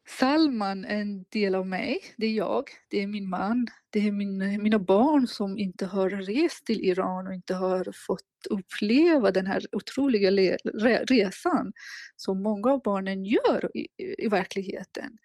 Salman 0.09 0.85
är 0.85 1.01
en 1.01 1.25
del 1.29 1.55
av 1.55 1.67
mig, 1.67 1.99
det 2.17 2.25
är 2.25 2.33
jag, 2.33 2.63
det 2.87 3.03
är 3.03 3.07
min 3.07 3.29
man, 3.29 3.67
det 3.89 4.07
är 4.07 4.11
min, 4.11 4.63
mina 4.63 4.79
barn 4.79 5.27
som 5.27 5.57
inte 5.57 5.85
har 5.85 6.09
rest 6.09 6.65
till 6.65 6.85
Iran 6.85 7.27
och 7.27 7.33
inte 7.33 7.53
har 7.53 7.91
fått 7.95 8.47
uppleva 8.49 9.31
den 9.31 9.47
här 9.47 9.65
otroliga 9.71 10.29
le, 10.29 10.57
re, 10.63 11.03
resan 11.03 11.73
som 12.15 12.43
många 12.43 12.71
av 12.71 12.81
barnen 12.81 13.25
gör 13.25 13.77
i, 13.77 13.87
i 14.17 14.27
verkligheten. 14.27 15.17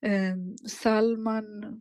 Eh, 0.00 0.36
Salman, 0.68 1.80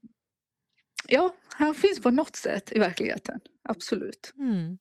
ja, 1.08 1.36
han 1.48 1.76
finns 1.76 2.02
på 2.02 2.12
något 2.12 2.36
sätt 2.36 2.72
i 2.72 2.80
verkligheten, 2.80 3.40
absolut. 3.64 4.34
Mm. 4.38 4.78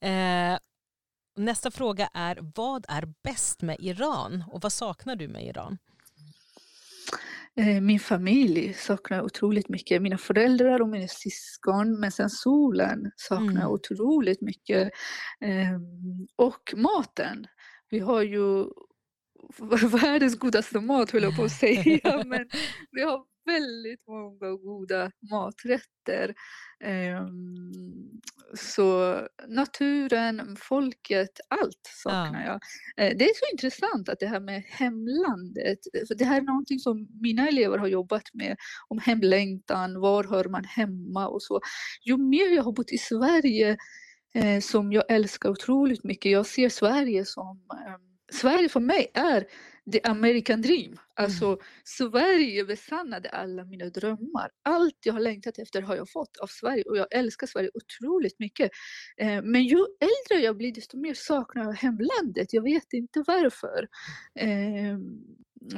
eh, 0.00 0.58
nästa 1.36 1.70
fråga 1.70 2.08
är, 2.14 2.38
vad 2.54 2.86
är 2.88 3.14
bäst 3.22 3.62
med 3.62 3.76
Iran 3.80 4.44
och 4.50 4.62
vad 4.62 4.72
saknar 4.72 5.16
du 5.16 5.28
med 5.28 5.46
Iran? 5.46 5.78
Eh, 7.56 7.80
min 7.80 8.00
familj 8.00 8.74
saknar 8.74 9.16
jag 9.16 9.24
otroligt 9.24 9.68
mycket. 9.68 10.02
Mina 10.02 10.18
föräldrar 10.18 10.80
och 10.80 10.88
mina 10.88 11.08
syskon. 11.08 12.00
Men 12.00 12.12
sen 12.12 12.30
solen 12.30 13.10
saknar 13.16 13.46
jag 13.46 13.54
mm. 13.56 13.72
otroligt 13.72 14.40
mycket. 14.40 14.90
Ehm, 15.40 16.26
och 16.36 16.74
maten. 16.76 17.46
Vi 17.90 17.98
har 17.98 18.22
ju 18.22 18.64
världens 20.02 20.38
godaste 20.38 20.80
mat 20.80 21.10
höll 21.10 21.22
jag 21.22 21.36
på 21.36 21.44
att 21.44 21.52
säga. 21.52 22.22
Men 22.26 22.48
vi 22.90 23.02
har 23.02 23.33
väldigt 23.44 24.06
många 24.08 24.56
goda 24.56 25.10
maträtter. 25.30 26.34
Um, 26.84 28.20
så 28.54 29.18
naturen, 29.48 30.56
folket, 30.60 31.40
allt 31.48 31.80
saknar 32.02 32.44
ja. 32.46 32.46
jag. 32.96 33.10
Uh, 33.12 33.18
det 33.18 33.24
är 33.24 33.34
så 33.34 33.52
intressant 33.52 34.08
att 34.08 34.20
det 34.20 34.26
här 34.26 34.40
med 34.40 34.62
hemlandet, 34.66 35.78
för 36.08 36.14
det 36.14 36.24
här 36.24 36.36
är 36.36 36.44
någonting 36.44 36.78
som 36.78 37.08
mina 37.20 37.48
elever 37.48 37.78
har 37.78 37.88
jobbat 37.88 38.34
med, 38.34 38.56
om 38.88 38.98
hemlängtan, 38.98 40.00
var 40.00 40.24
hör 40.24 40.44
man 40.44 40.64
hemma 40.64 41.28
och 41.28 41.42
så. 41.42 41.60
Ju 42.04 42.16
mer 42.16 42.54
jag 42.56 42.62
har 42.62 42.72
bott 42.72 42.92
i 42.92 42.98
Sverige, 42.98 43.76
uh, 44.36 44.60
som 44.60 44.92
jag 44.92 45.04
älskar 45.08 45.48
otroligt 45.50 46.04
mycket, 46.04 46.32
jag 46.32 46.46
ser 46.46 46.68
Sverige 46.68 47.24
som 47.24 47.60
um, 47.70 48.14
Sverige 48.32 48.68
för 48.68 48.80
mig 48.80 49.10
är 49.14 49.46
the 49.92 50.00
American 50.00 50.62
dream. 50.62 50.96
Alltså 51.14 51.46
mm. 51.46 51.58
Sverige 51.84 52.64
besannade 52.64 53.28
alla 53.28 53.64
mina 53.64 53.84
drömmar. 53.84 54.50
Allt 54.62 54.98
jag 55.04 55.12
har 55.12 55.20
längtat 55.20 55.58
efter 55.58 55.82
har 55.82 55.96
jag 55.96 56.10
fått 56.10 56.36
av 56.36 56.46
Sverige 56.46 56.82
och 56.82 56.96
jag 56.96 57.06
älskar 57.14 57.46
Sverige 57.46 57.70
otroligt 57.74 58.38
mycket. 58.38 58.70
Eh, 59.16 59.42
men 59.42 59.64
ju 59.64 59.76
äldre 60.00 60.44
jag 60.44 60.56
blir 60.56 60.72
desto 60.72 60.96
mer 60.96 61.14
saknar 61.14 61.64
jag 61.64 61.72
hemlandet. 61.72 62.52
Jag 62.52 62.62
vet 62.62 62.92
inte 62.92 63.24
varför. 63.26 63.88
Eh, 64.38 64.98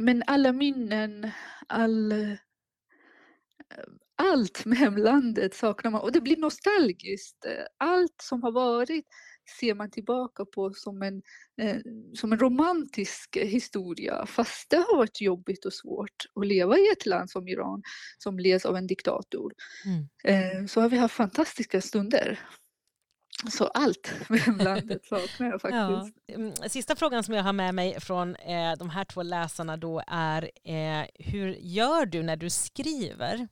men 0.01 0.23
alla 0.27 0.53
minnen, 0.53 1.31
all, 1.67 2.15
allt 4.17 4.65
med 4.65 4.79
hemlandet 4.79 5.55
saknar 5.55 5.91
man 5.91 6.01
och 6.01 6.13
det 6.13 6.21
blir 6.21 6.37
nostalgiskt. 6.37 7.47
Allt 7.79 8.23
som 8.23 8.43
har 8.43 8.53
varit 8.53 9.07
ser 9.61 9.75
man 9.75 9.91
tillbaka 9.91 10.45
på 10.45 10.73
som 10.75 11.03
en, 11.03 11.23
eh, 11.63 11.77
som 12.15 12.33
en 12.33 12.39
romantisk 12.39 13.37
historia 13.37 14.27
fast 14.27 14.71
det 14.71 14.77
har 14.77 14.97
varit 14.97 15.21
jobbigt 15.21 15.65
och 15.65 15.73
svårt 15.73 16.27
att 16.35 16.47
leva 16.47 16.79
i 16.79 16.89
ett 16.93 17.07
land 17.07 17.31
som 17.31 17.49
Iran 17.49 17.83
som 18.19 18.39
leds 18.39 18.67
av 18.67 18.77
en 18.77 18.87
diktator. 18.87 19.53
Mm. 19.85 20.09
Eh, 20.25 20.67
så 20.67 20.81
har 20.81 20.89
vi 20.89 20.97
haft 20.97 21.15
fantastiska 21.15 21.81
stunder. 21.81 22.41
Så 23.51 23.67
allt 23.67 24.13
med 24.29 24.63
landet 24.65 25.05
saknar 25.05 25.51
jag 25.51 25.61
faktiskt. 25.61 26.17
Ja. 26.27 26.35
Mm, 26.35 26.53
sista 26.69 26.97
frågan 26.97 27.25
som 27.25 27.35
jag 27.35 27.43
har 27.43 27.53
med 27.53 27.75
mig 27.75 28.01
från 28.01 28.37
eh, 28.37 28.73
de 28.79 28.91
här 28.91 29.05
två 29.05 29.23
läsarna 29.23 29.77
då 29.77 30.03
är 30.07 30.51
eh, 30.65 31.07
hur 31.15 31.57
gör 31.61 32.07
du 32.07 32.23
när 32.23 32.37
du 32.37 32.51
skriver? 32.51 33.49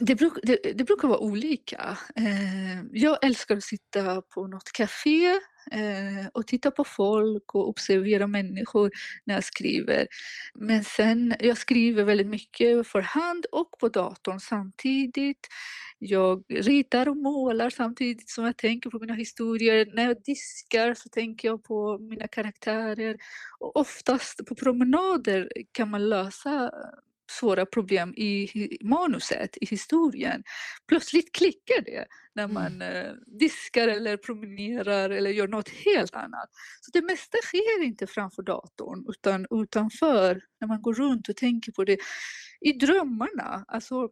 Det, 0.00 0.14
bruk, 0.14 0.32
det, 0.42 0.58
det, 0.74 0.84
brukar 0.84 1.08
vara 1.08 1.18
olika. 1.18 1.98
Eh, 2.16 2.82
jag 2.92 3.24
älskar 3.24 3.56
att 3.56 3.64
sitta 3.64 4.22
på 4.22 4.46
något 4.46 4.72
café 4.72 5.26
eh, 5.72 6.26
och 6.32 6.46
titta 6.46 6.70
på 6.70 6.84
folk 6.84 7.54
och 7.54 7.68
observera 7.68 8.26
människor 8.26 8.90
när 9.24 9.34
jag 9.34 9.44
skriver. 9.44 10.06
Men 10.54 10.84
sen, 10.84 11.34
jag 11.40 11.58
skriver 11.58 12.04
väldigt 12.04 12.26
mycket 12.26 12.86
för 12.86 13.00
hand 13.00 13.46
och 13.52 13.70
på 13.80 13.88
datorn 13.88 14.40
samtidigt. 14.40 15.48
Jag 15.98 16.44
ritar 16.48 17.08
och 17.08 17.16
målar 17.16 17.70
samtidigt 17.70 18.30
som 18.30 18.44
jag 18.44 18.56
tänker 18.56 18.90
på 18.90 18.98
mina 18.98 19.14
historier. 19.14 19.90
När 19.94 20.04
jag 20.04 20.22
diskar 20.22 20.94
så 20.94 21.08
tänker 21.08 21.48
jag 21.48 21.64
på 21.64 21.98
mina 21.98 22.28
karaktärer. 22.28 23.16
Och 23.58 23.76
oftast 23.76 24.46
på 24.46 24.54
promenader 24.54 25.52
kan 25.72 25.90
man 25.90 26.08
lösa 26.08 26.70
svåra 27.30 27.66
problem 27.66 28.14
i 28.14 28.78
manuset, 28.80 29.56
i 29.60 29.66
historien. 29.66 30.42
Plötsligt 30.88 31.32
klickar 31.32 31.82
det 31.84 32.06
när 32.34 32.44
mm. 32.44 32.54
man 32.54 32.82
mm. 32.82 33.16
diskar 33.26 33.88
eller 33.88 34.16
promenerar 34.16 35.10
eller 35.10 35.30
gör 35.30 35.48
något 35.48 35.68
helt 35.68 36.14
annat. 36.14 36.50
Så 36.80 36.90
det 36.92 37.02
mesta 37.02 37.38
sker 37.44 37.84
inte 37.84 38.06
framför 38.06 38.42
datorn 38.42 39.04
utan 39.08 39.46
utanför, 39.50 40.40
när 40.60 40.68
man 40.68 40.82
går 40.82 40.94
runt 40.94 41.28
och 41.28 41.36
tänker 41.36 41.72
på 41.72 41.84
det. 41.84 41.98
I 42.60 42.72
drömmarna, 42.72 43.64
alltså 43.68 44.08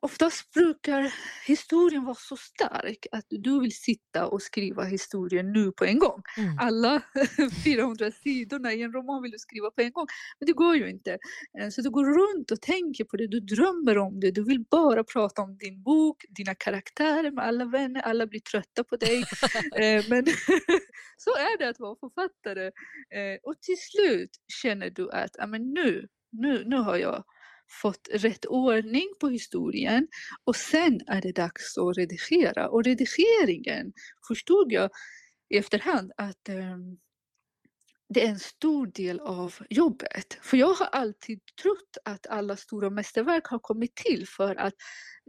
oftast 0.00 0.52
brukar 0.52 1.12
historien 1.46 2.04
vara 2.04 2.14
så 2.14 2.36
stark 2.36 3.06
att 3.12 3.26
du 3.28 3.60
vill 3.60 3.76
sitta 3.76 4.26
och 4.26 4.42
skriva 4.42 4.84
historien 4.84 5.52
nu 5.52 5.72
på 5.72 5.84
en 5.84 5.98
gång. 5.98 6.22
Mm. 6.36 6.58
Alla 6.58 7.02
400 7.64 8.10
sidorna 8.10 8.72
i 8.72 8.82
en 8.82 8.92
roman 8.92 9.22
vill 9.22 9.32
du 9.32 9.38
skriva 9.38 9.70
på 9.70 9.82
en 9.82 9.92
gång. 9.92 10.06
Men 10.38 10.46
det 10.46 10.52
går 10.52 10.76
ju 10.76 10.90
inte. 10.90 11.18
Eh, 11.60 11.68
så 11.68 11.82
du 11.82 11.90
går 11.90 12.04
runt 12.04 12.50
och 12.50 12.60
tänker 12.60 13.04
på 13.04 13.16
det, 13.16 13.26
du 13.26 13.40
drömmer 13.40 13.98
om 13.98 14.20
det, 14.20 14.30
du 14.30 14.44
vill 14.44 14.64
bara 14.70 15.04
prata 15.04 15.42
om 15.42 15.56
din 15.58 15.82
bok, 15.82 16.24
dina 16.28 16.54
karaktärer 16.54 17.30
med 17.30 17.44
alla 17.44 17.64
vänner, 17.64 18.00
alla 18.00 18.26
blir 18.26 18.40
trötta 18.40 18.84
på 18.84 18.96
dig. 18.96 19.24
Eh, 19.76 20.04
men 20.08 20.26
så 21.16 21.30
är 21.30 21.58
det 21.58 21.68
att 21.68 21.80
vara 21.80 21.96
författare. 21.96 22.66
Eh, 22.66 23.38
och 23.42 23.60
till 23.60 23.76
slut 23.78 24.30
känner 24.62 24.90
du 24.90 25.10
att 25.10 25.30
men 25.48 25.74
nu, 25.74 26.08
nu, 26.32 26.64
nu 26.66 26.76
har 26.76 26.96
jag 26.96 27.24
fått 27.70 28.08
rätt 28.12 28.46
ordning 28.46 29.08
på 29.20 29.28
historien 29.28 30.08
och 30.44 30.56
sen 30.56 31.00
är 31.06 31.20
det 31.20 31.32
dags 31.32 31.78
att 31.78 31.98
redigera. 31.98 32.68
Och 32.68 32.84
redigeringen 32.84 33.92
förstod 34.28 34.72
jag 34.72 34.90
i 35.48 35.58
efterhand 35.58 36.12
att 36.16 36.48
um, 36.48 36.98
det 38.08 38.24
är 38.24 38.28
en 38.28 38.38
stor 38.38 38.86
del 38.86 39.20
av 39.20 39.54
jobbet. 39.70 40.38
För 40.42 40.56
jag 40.56 40.74
har 40.74 40.86
alltid 40.86 41.40
trott 41.62 41.96
att 42.04 42.26
alla 42.26 42.56
stora 42.56 42.90
mästerverk 42.90 43.46
har 43.46 43.58
kommit 43.58 43.94
till 43.94 44.28
för 44.28 44.56
att 44.56 44.74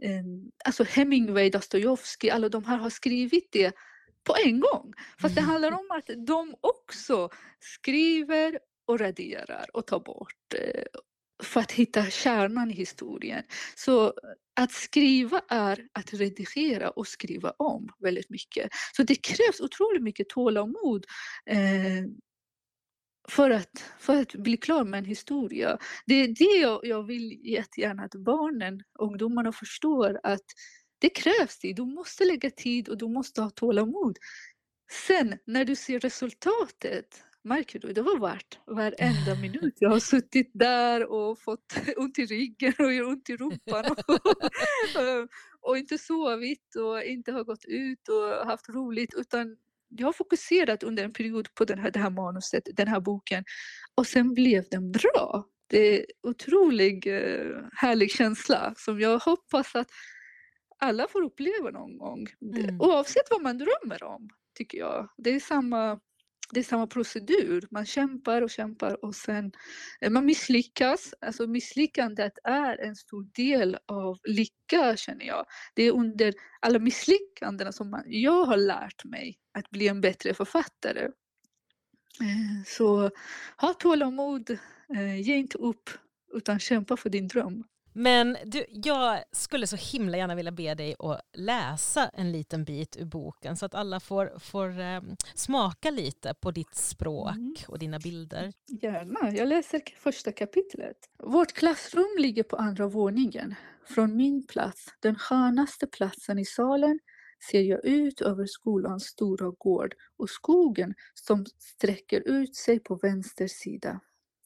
um, 0.04 0.50
alltså 0.64 0.84
Hemingway, 0.84 1.50
Dostojevskij, 1.50 2.30
alla 2.30 2.48
de 2.48 2.64
här 2.64 2.76
har 2.76 2.90
skrivit 2.90 3.48
det 3.52 3.72
på 4.24 4.34
en 4.44 4.60
gång. 4.60 4.92
Fast 5.20 5.34
det 5.34 5.40
mm. 5.40 5.50
handlar 5.50 5.72
om 5.72 5.90
att 5.90 6.26
de 6.26 6.54
också 6.60 7.28
skriver 7.60 8.58
och 8.86 9.00
raderar 9.00 9.66
och 9.72 9.86
tar 9.86 10.00
bort 10.00 10.54
eh, 10.54 10.84
för 11.42 11.60
att 11.60 11.72
hitta 11.72 12.10
kärnan 12.10 12.70
i 12.70 12.74
historien. 12.74 13.42
Så 13.74 14.06
eh, 14.06 14.12
att 14.56 14.72
skriva 14.72 15.40
är 15.48 15.86
att 15.92 16.14
redigera 16.14 16.90
och 16.90 17.06
skriva 17.08 17.50
om 17.50 17.88
väldigt 17.98 18.30
mycket. 18.30 18.70
Så 18.96 19.02
det 19.02 19.14
krävs 19.14 19.60
otroligt 19.60 20.02
mycket 20.02 20.28
tålamod 20.28 21.06
eh, 21.46 22.04
för, 23.28 23.50
att, 23.50 23.84
för 23.98 24.20
att 24.20 24.32
bli 24.32 24.56
klar 24.56 24.84
med 24.84 24.98
en 24.98 25.04
historia. 25.04 25.78
Det 26.06 26.14
är 26.14 26.28
det 26.28 26.60
jag, 26.60 26.80
jag 26.82 27.06
vill 27.06 27.40
jättegärna 27.44 28.02
att 28.02 28.14
barnen, 28.14 28.82
ungdomarna 28.98 29.52
förstår 29.52 30.20
att 30.22 30.44
det 30.98 31.10
krävs 31.10 31.58
det. 31.58 31.72
Du 31.72 31.84
måste 31.84 32.24
lägga 32.24 32.50
tid 32.50 32.88
och 32.88 32.98
du 32.98 33.08
måste 33.08 33.42
ha 33.42 33.50
tålamod. 33.50 34.18
Sen 35.08 35.38
när 35.46 35.64
du 35.64 35.76
ser 35.76 36.00
resultatet 36.00 37.22
Märker 37.44 37.78
du? 37.78 37.92
Det 37.92 38.02
var 38.02 38.18
värt 38.18 38.58
varenda 38.66 39.34
minut. 39.40 39.74
Jag 39.78 39.90
har 39.90 39.98
suttit 39.98 40.50
där 40.54 41.12
och 41.12 41.38
fått 41.38 41.74
ont 41.96 42.18
i 42.18 42.26
ryggen 42.26 42.74
och 42.78 43.08
ont 43.08 43.30
i 43.30 43.36
rumpan 43.36 43.84
och, 43.90 45.28
och 45.70 45.78
inte 45.78 45.98
sovit 45.98 46.76
och 46.76 47.02
inte 47.02 47.32
har 47.32 47.44
gått 47.44 47.64
ut 47.64 48.08
och 48.08 48.46
haft 48.46 48.68
roligt 48.68 49.14
utan 49.16 49.56
jag 49.88 50.06
har 50.06 50.12
fokuserat 50.12 50.82
under 50.82 51.04
en 51.04 51.12
period 51.12 51.54
på 51.54 51.64
den 51.64 51.78
här, 51.78 51.90
det 51.90 51.98
här 51.98 52.10
manuset, 52.10 52.68
den 52.72 52.88
här 52.88 53.00
boken 53.00 53.44
och 53.94 54.06
sen 54.06 54.34
blev 54.34 54.64
den 54.70 54.92
bra. 54.92 55.44
Det 55.66 55.78
är 55.78 55.98
en 55.98 56.30
otroligt 56.30 57.06
eh, 57.06 57.56
härlig 57.72 58.10
känsla 58.10 58.74
som 58.76 59.00
jag 59.00 59.18
hoppas 59.18 59.74
att 59.74 59.88
alla 60.78 61.08
får 61.08 61.22
uppleva 61.22 61.70
någon 61.70 61.98
gång. 61.98 62.26
Mm. 62.56 62.80
Oavsett 62.80 63.30
vad 63.30 63.42
man 63.42 63.58
drömmer 63.58 64.02
om, 64.04 64.28
tycker 64.54 64.78
jag. 64.78 65.08
Det 65.16 65.30
är 65.30 65.40
samma 65.40 66.00
det 66.52 66.60
är 66.60 66.64
samma 66.64 66.86
procedur. 66.86 67.68
Man 67.70 67.86
kämpar 67.86 68.42
och 68.42 68.50
kämpar 68.50 69.04
och 69.04 69.14
sen 69.14 69.52
eh, 70.00 70.10
man 70.10 70.26
misslyckas. 70.26 71.14
Alltså 71.20 71.46
misslyckandet 71.46 72.32
är 72.44 72.78
en 72.78 72.96
stor 72.96 73.26
del 73.34 73.78
av 73.86 74.18
lycka 74.24 74.96
känner 74.96 75.24
jag. 75.24 75.46
Det 75.74 75.82
är 75.82 75.92
under 75.92 76.34
alla 76.60 76.78
misslyckanden 76.78 77.72
som 77.72 77.90
man, 77.90 78.02
jag 78.06 78.44
har 78.44 78.56
lärt 78.56 79.04
mig 79.04 79.38
att 79.58 79.70
bli 79.70 79.88
en 79.88 80.00
bättre 80.00 80.34
författare. 80.34 81.04
Eh, 82.20 82.64
så 82.66 83.10
ha 83.56 83.74
tålamod, 83.74 84.50
eh, 84.94 85.20
ge 85.20 85.36
inte 85.36 85.58
upp 85.58 85.90
utan 86.32 86.58
kämpa 86.58 86.96
för 86.96 87.10
din 87.10 87.28
dröm. 87.28 87.64
Men 87.92 88.36
du, 88.44 88.64
jag 88.68 89.22
skulle 89.32 89.66
så 89.66 89.76
himla 89.76 90.16
gärna 90.16 90.34
vilja 90.34 90.52
be 90.52 90.74
dig 90.74 90.94
att 90.98 91.20
läsa 91.32 92.10
en 92.14 92.32
liten 92.32 92.64
bit 92.64 92.96
ur 92.96 93.04
boken 93.04 93.56
så 93.56 93.66
att 93.66 93.74
alla 93.74 94.00
får, 94.00 94.38
får 94.38 94.80
eh, 94.80 95.00
smaka 95.34 95.90
lite 95.90 96.34
på 96.40 96.50
ditt 96.50 96.74
språk 96.74 97.36
mm. 97.36 97.54
och 97.68 97.78
dina 97.78 97.98
bilder. 97.98 98.52
Gärna, 98.82 99.32
jag 99.32 99.48
läser 99.48 99.82
första 99.96 100.32
kapitlet. 100.32 100.96
Vårt 101.18 101.52
klassrum 101.52 102.16
ligger 102.18 102.42
på 102.42 102.56
andra 102.56 102.88
våningen. 102.88 103.54
Från 103.88 104.16
min 104.16 104.46
plats, 104.46 104.86
den 105.00 105.14
skönaste 105.14 105.86
platsen 105.86 106.38
i 106.38 106.44
salen, 106.44 106.98
ser 107.50 107.60
jag 107.60 107.84
ut 107.84 108.20
över 108.20 108.46
skolans 108.46 109.04
stora 109.04 109.50
gård 109.58 109.94
och 110.16 110.30
skogen 110.30 110.94
som 111.14 111.46
sträcker 111.58 112.28
ut 112.28 112.56
sig 112.56 112.80
på 112.80 112.94
vänster 112.94 113.46
sida. 113.46 114.00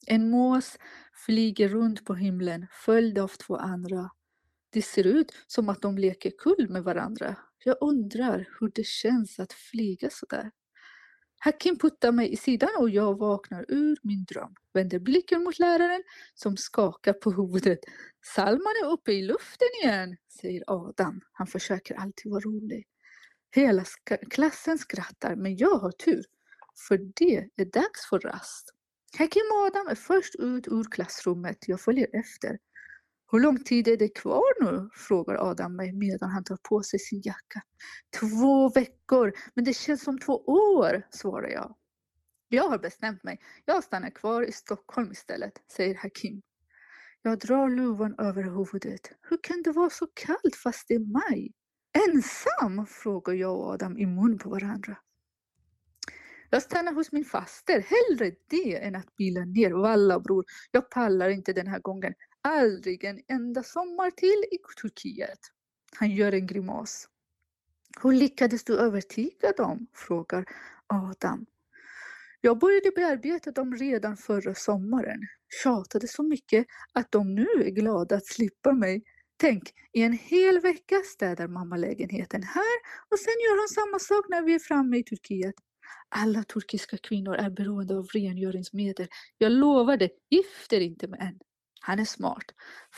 En 0.07 0.31
mås 0.31 0.79
flyger 1.27 1.69
runt 1.69 2.05
på 2.05 2.15
himlen 2.15 2.67
följd 2.85 3.19
av 3.19 3.29
två 3.29 3.57
andra. 3.57 4.11
Det 4.71 4.83
ser 4.83 5.07
ut 5.07 5.33
som 5.47 5.69
att 5.69 5.83
de 5.83 5.99
leker 5.99 6.33
kull 6.39 6.69
med 6.69 6.83
varandra. 6.85 7.37
Jag 7.65 7.77
undrar 7.81 8.49
hur 8.61 8.71
det 8.75 8.87
känns 8.87 9.39
att 9.39 9.53
flyga 9.53 10.11
sådär. 10.11 10.51
Hakim 11.39 11.79
puttar 11.79 12.13
mig 12.13 12.33
i 12.33 12.37
sidan 12.37 12.69
och 12.79 12.91
jag 12.91 13.19
vaknar 13.19 13.65
ur 13.69 13.99
min 14.03 14.25
dröm. 14.25 14.55
Vänder 14.73 14.99
blicken 14.99 15.45
mot 15.45 15.59
läraren 15.59 16.03
som 16.35 16.57
skakar 16.57 17.13
på 17.13 17.31
huvudet. 17.31 17.79
Salman 18.35 18.75
är 18.85 18.87
uppe 18.87 19.13
i 19.13 19.23
luften 19.23 19.69
igen, 19.83 20.17
säger 20.41 20.65
Adam. 20.67 21.21
Han 21.33 21.47
försöker 21.47 21.95
alltid 21.95 22.33
vara 22.33 22.41
rolig. 22.41 22.87
Hela 23.55 23.85
klassen 24.31 24.79
skrattar 24.79 25.37
men 25.37 25.57
jag 25.57 25.79
har 25.79 25.93
tur. 25.93 26.25
För 26.89 26.99
det 26.99 27.49
är 27.57 27.65
dags 27.65 28.09
för 28.11 28.19
rast. 28.19 28.76
Hakim 29.19 29.43
och 29.53 29.67
Adam 29.67 29.89
är 29.89 29.95
först 29.95 30.35
ut 30.35 30.69
ur 30.69 30.85
klassrummet. 30.85 31.69
Jag 31.69 31.81
följer 31.81 32.09
efter. 32.13 32.59
Hur 33.33 33.41
lång 33.41 33.65
tid 33.65 33.89
är 33.89 33.97
det 33.97 34.09
kvar 34.09 34.65
nu? 34.65 34.91
frågar 34.93 35.51
Adam 35.51 35.77
mig 35.77 35.93
medan 35.93 36.31
han 36.31 36.45
tar 36.45 36.59
på 36.63 36.83
sig 36.83 36.99
sin 36.99 37.21
jacka. 37.25 37.63
Två 38.21 38.69
veckor, 38.69 39.33
men 39.55 39.65
det 39.65 39.75
känns 39.75 40.03
som 40.03 40.19
två 40.19 40.33
år, 40.47 41.07
svarar 41.11 41.49
jag. 41.49 41.75
Jag 42.49 42.69
har 42.69 42.79
bestämt 42.79 43.25
mig. 43.25 43.41
Jag 43.65 43.85
stannar 43.85 44.11
kvar 44.11 44.43
i 44.43 44.53
Stockholm 44.53 45.13
istället, 45.13 45.53
säger 45.73 45.95
Hakim. 45.95 46.43
Jag 47.23 47.39
drar 47.39 47.69
luvan 47.69 48.15
över 48.19 48.43
huvudet. 48.43 49.11
Hur 49.23 49.39
kan 49.43 49.63
det 49.63 49.73
vara 49.73 49.91
så 49.91 50.07
kallt 50.15 50.57
fast 50.63 50.89
det 50.89 50.95
är 50.95 51.13
maj? 51.13 51.53
Ensam? 52.09 52.87
frågar 52.87 53.35
jag 53.35 53.57
och 53.57 53.71
Adam 53.71 53.99
i 53.99 54.07
mun 54.07 54.39
på 54.39 54.51
varandra. 54.51 54.97
Jag 56.51 56.63
stannar 56.63 56.93
hos 56.93 57.13
min 57.13 57.25
faster. 57.25 57.81
Hellre 57.81 58.37
det 58.51 58.83
än 58.83 58.97
att 58.97 59.17
bila 59.17 59.45
ner. 59.45 59.71
Valla 59.71 60.21
bror, 60.21 60.45
jag 60.71 60.91
pallar 60.91 61.29
inte 61.29 61.53
den 61.53 61.67
här 61.67 61.81
gången. 61.81 62.15
Aldrig 62.43 63.05
en 63.05 63.23
enda 63.29 63.63
sommar 63.63 64.11
till 64.11 64.45
i 64.53 64.59
Turkiet. 64.81 65.39
Han 65.99 66.11
gör 66.11 66.33
en 66.33 66.47
grimas. 66.47 67.09
Hur 68.03 68.13
lyckades 68.13 68.65
du 68.65 68.79
övertyga 68.79 69.53
dem? 69.57 69.87
frågar 69.95 70.45
Adam. 70.87 71.47
Jag 72.41 72.59
började 72.59 72.91
bearbeta 72.97 73.51
dem 73.51 73.77
redan 73.77 74.17
förra 74.17 74.55
sommaren. 74.55 75.21
Tjatade 75.63 76.09
så 76.09 76.23
mycket 76.23 76.67
att 76.93 77.13
de 77.13 77.35
nu 77.35 77.47
är 77.65 77.71
glada 77.71 78.17
att 78.17 78.27
slippa 78.27 78.73
mig. 78.73 79.03
Tänk, 79.37 79.63
i 79.93 80.03
en 80.03 80.13
hel 80.13 80.61
vecka 80.61 80.97
städar 81.05 81.49
mamma 81.49 81.77
lägenheten 81.77 82.43
här 82.43 82.77
och 83.11 83.19
sen 83.19 83.35
gör 83.45 83.61
hon 83.61 83.69
samma 83.69 83.99
sak 83.99 84.29
när 84.29 84.43
vi 84.43 84.55
är 84.55 84.59
framme 84.59 84.99
i 84.99 85.03
Turkiet. 85.03 85.55
Alla 86.09 86.45
turkiska 86.45 86.97
kvinnor 86.99 87.35
är 87.35 87.51
beroende 87.51 87.97
av 87.97 88.07
rengöringsmedel. 88.07 89.09
Jag 89.39 89.53
lovar 89.53 89.97
dig, 89.97 90.11
gift 90.31 90.73
er 90.73 90.81
inte 90.81 91.09
med 91.09 91.21
en. 91.21 91.39
Han 91.81 91.99
är 91.99 92.05
smart. 92.05 92.45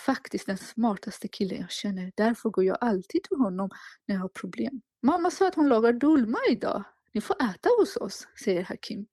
Faktiskt 0.06 0.46
den 0.46 0.58
smartaste 0.58 1.28
killen 1.28 1.60
jag 1.60 1.70
känner. 1.70 2.12
Därför 2.16 2.50
går 2.50 2.64
jag 2.64 2.78
alltid 2.80 3.22
till 3.22 3.36
honom 3.36 3.70
när 4.06 4.14
jag 4.14 4.22
har 4.22 4.28
problem. 4.28 4.80
Mamma 5.02 5.30
sa 5.30 5.48
att 5.48 5.54
hon 5.54 5.68
lagar 5.68 5.92
dolma 5.92 6.38
idag. 6.50 6.84
Ni 7.14 7.20
får 7.20 7.36
äta 7.42 7.68
hos 7.78 7.96
oss, 7.96 8.28
säger 8.44 8.62
Hakim. 8.64 9.06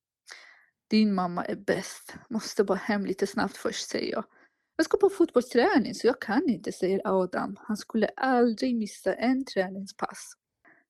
Din 0.87 1.13
mamma 1.13 1.45
är 1.45 1.55
bäst. 1.55 2.15
Måste 2.29 2.63
bara 2.63 2.77
hem 2.77 3.05
lite 3.05 3.27
snabbt 3.27 3.57
först, 3.57 3.89
säger 3.89 4.11
jag. 4.11 4.25
Jag 4.75 4.85
ska 4.85 4.97
på 4.97 5.09
fotbollsträning 5.09 5.95
så 5.95 6.07
jag 6.07 6.21
kan 6.21 6.49
inte, 6.49 6.71
säger 6.71 7.01
Adam. 7.05 7.55
Han 7.59 7.77
skulle 7.77 8.07
aldrig 8.07 8.75
missa 8.75 9.13
en 9.13 9.45
träningspass. 9.45 10.33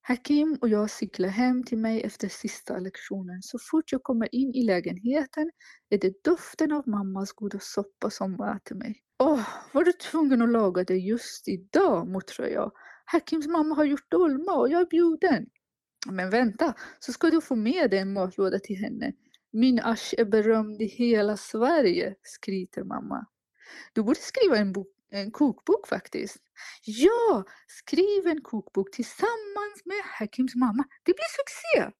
Hakim 0.07 0.57
och 0.61 0.69
jag 0.69 0.89
cyklar 0.89 1.29
hem 1.29 1.63
till 1.63 1.77
mig 1.77 2.01
efter 2.01 2.29
sista 2.29 2.79
lektionen. 2.79 3.41
Så 3.41 3.59
fort 3.59 3.91
jag 3.91 4.03
kommer 4.03 4.35
in 4.35 4.53
i 4.53 4.63
lägenheten 4.63 5.51
är 5.89 5.97
det 5.97 6.23
doften 6.23 6.71
av 6.71 6.87
mammas 6.87 7.31
goda 7.31 7.59
soppa 7.61 8.09
som 8.09 8.31
möter 8.31 8.75
mig. 8.75 9.01
Åh, 9.19 9.47
var 9.73 9.83
du 9.83 9.91
tvungen 9.91 10.41
att 10.41 10.49
laga 10.49 10.83
det 10.83 10.97
just 10.97 11.47
idag, 11.47 12.07
muttrar 12.07 12.47
jag. 12.47 12.71
Hakims 13.05 13.47
mamma 13.47 13.75
har 13.75 13.85
gjort 13.85 14.11
dolma 14.11 14.51
och 14.51 14.69
jag 14.69 14.81
är 14.81 14.85
bjuden. 14.85 15.45
Men 16.09 16.29
vänta, 16.29 16.73
så 16.99 17.13
ska 17.13 17.29
du 17.29 17.41
få 17.41 17.55
med 17.55 17.89
dig 17.89 17.99
en 17.99 18.13
matlåda 18.13 18.59
till 18.59 18.77
henne. 18.77 19.13
Min 19.51 19.79
asch 19.79 20.13
är 20.17 20.25
berömd 20.25 20.81
i 20.81 20.85
hela 20.85 21.37
Sverige, 21.37 22.15
skryter 22.21 22.83
mamma. 22.83 23.25
Du 23.93 24.03
borde 24.03 24.19
skriva 24.19 24.57
en, 24.57 24.73
bok, 24.73 24.87
en 25.11 25.31
kokbok 25.31 25.87
faktiskt. 25.87 26.37
Ja, 26.85 27.43
skriv 27.67 28.27
en 28.27 28.41
kokbok 28.41 28.91
tillsammans 28.91 29.85
med 29.85 30.01
Hakims 30.19 30.55
mamma. 30.55 30.83
Det 31.03 31.13
blir 31.13 31.35
succé! 31.37 31.91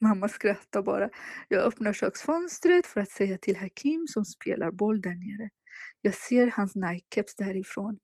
Mamma 0.00 0.28
skrattar 0.28 0.82
bara. 0.82 1.10
Jag 1.48 1.64
öppnar 1.64 1.92
köksfönstret 1.92 2.86
för 2.86 3.00
att 3.00 3.10
säga 3.10 3.38
till 3.38 3.56
Hakim 3.56 4.06
som 4.08 4.24
spelar 4.24 4.70
boll 4.70 5.00
där 5.00 5.14
nere. 5.14 5.50
Jag 6.00 6.14
ser 6.14 6.46
hans 6.46 6.76
Nike-keps 6.76 7.34
därifrån. 7.38 7.98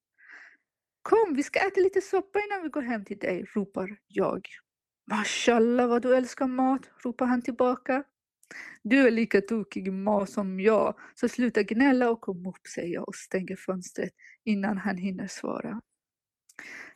Kom, 1.02 1.34
vi 1.34 1.42
ska 1.42 1.58
äta 1.58 1.80
lite 1.80 2.00
soppa 2.00 2.40
innan 2.40 2.62
vi 2.62 2.68
går 2.68 2.82
hem 2.82 3.04
till 3.04 3.18
dig, 3.18 3.44
ropar 3.54 3.96
jag. 4.06 4.48
Mashallah 5.10 5.88
vad 5.88 6.02
du 6.02 6.16
älskar 6.16 6.46
mat, 6.46 6.80
ropar 7.04 7.26
han 7.26 7.42
tillbaka. 7.42 8.04
Du 8.82 9.06
är 9.06 9.10
lika 9.10 9.40
tokig 9.40 9.92
ma 9.92 10.26
som 10.26 10.60
jag, 10.60 10.98
så 11.14 11.28
sluta 11.28 11.62
gnälla 11.62 12.10
och 12.10 12.20
kom 12.20 12.46
upp, 12.46 12.66
säger 12.74 12.94
jag 12.94 13.08
och 13.08 13.14
stänger 13.14 13.56
fönstret 13.56 14.12
innan 14.44 14.78
han 14.78 14.96
hinner 14.96 15.26
svara. 15.26 15.80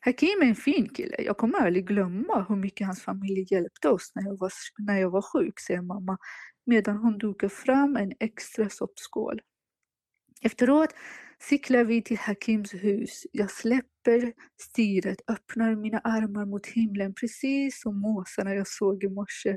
Hakim 0.00 0.42
är 0.42 0.46
en 0.46 0.54
fin 0.54 0.88
kille. 0.88 1.16
Jag 1.18 1.36
kommer 1.36 1.58
aldrig 1.58 1.86
glömma 1.86 2.46
hur 2.48 2.56
mycket 2.56 2.86
hans 2.86 3.02
familj 3.02 3.46
hjälpte 3.50 3.88
oss 3.88 4.12
när 4.14 4.22
jag 4.22 4.38
var, 4.38 4.52
när 4.78 5.00
jag 5.00 5.10
var 5.10 5.22
sjuk, 5.22 5.60
säger 5.60 5.82
mamma 5.82 6.18
medan 6.66 6.96
hon 6.96 7.18
dukar 7.18 7.48
fram 7.48 7.96
en 7.96 8.12
extra 8.20 8.68
soppskål. 8.68 9.40
Efteråt 10.42 10.94
cyklar 11.42 11.84
vi 11.84 12.02
till 12.02 12.18
Hakims 12.18 12.74
hus. 12.74 13.26
Jag 13.32 13.50
släpper 13.50 14.32
styret, 14.60 15.20
öppnar 15.30 15.76
mina 15.76 15.98
armar 15.98 16.46
mot 16.46 16.66
himlen 16.66 17.14
precis 17.14 17.80
som 17.80 18.00
måsarna 18.00 18.54
jag 18.54 18.68
såg 18.68 19.04
i 19.04 19.08
morse. 19.08 19.56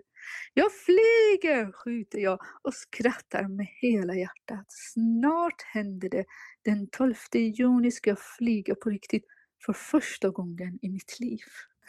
Jag 0.53 0.71
flyger, 0.71 1.71
skjuter 1.71 2.19
jag 2.19 2.39
och 2.61 2.73
skrattar 2.73 3.47
med 3.47 3.67
hela 3.81 4.15
hjärtat. 4.15 4.65
Snart 4.67 5.61
händer 5.61 6.09
det. 6.09 6.25
Den 6.65 6.87
12 6.89 7.13
juni 7.33 7.91
ska 7.91 8.09
jag 8.09 8.19
flyga 8.19 8.75
på 8.75 8.89
riktigt 8.89 9.25
för 9.65 9.73
första 9.73 10.29
gången 10.29 10.79
i 10.81 10.89
mitt 10.89 11.19
liv. 11.19 11.39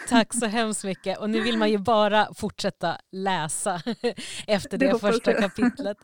Tack 0.08 0.34
så 0.34 0.46
hemskt 0.46 0.84
mycket. 0.84 1.18
Och 1.18 1.30
nu 1.30 1.40
vill 1.40 1.58
man 1.58 1.70
ju 1.70 1.78
bara 1.78 2.34
fortsätta 2.34 2.96
läsa 3.10 3.74
efter 4.46 4.78
det, 4.78 4.92
det 4.92 4.98
första 4.98 5.34
kapitlet. 5.34 5.96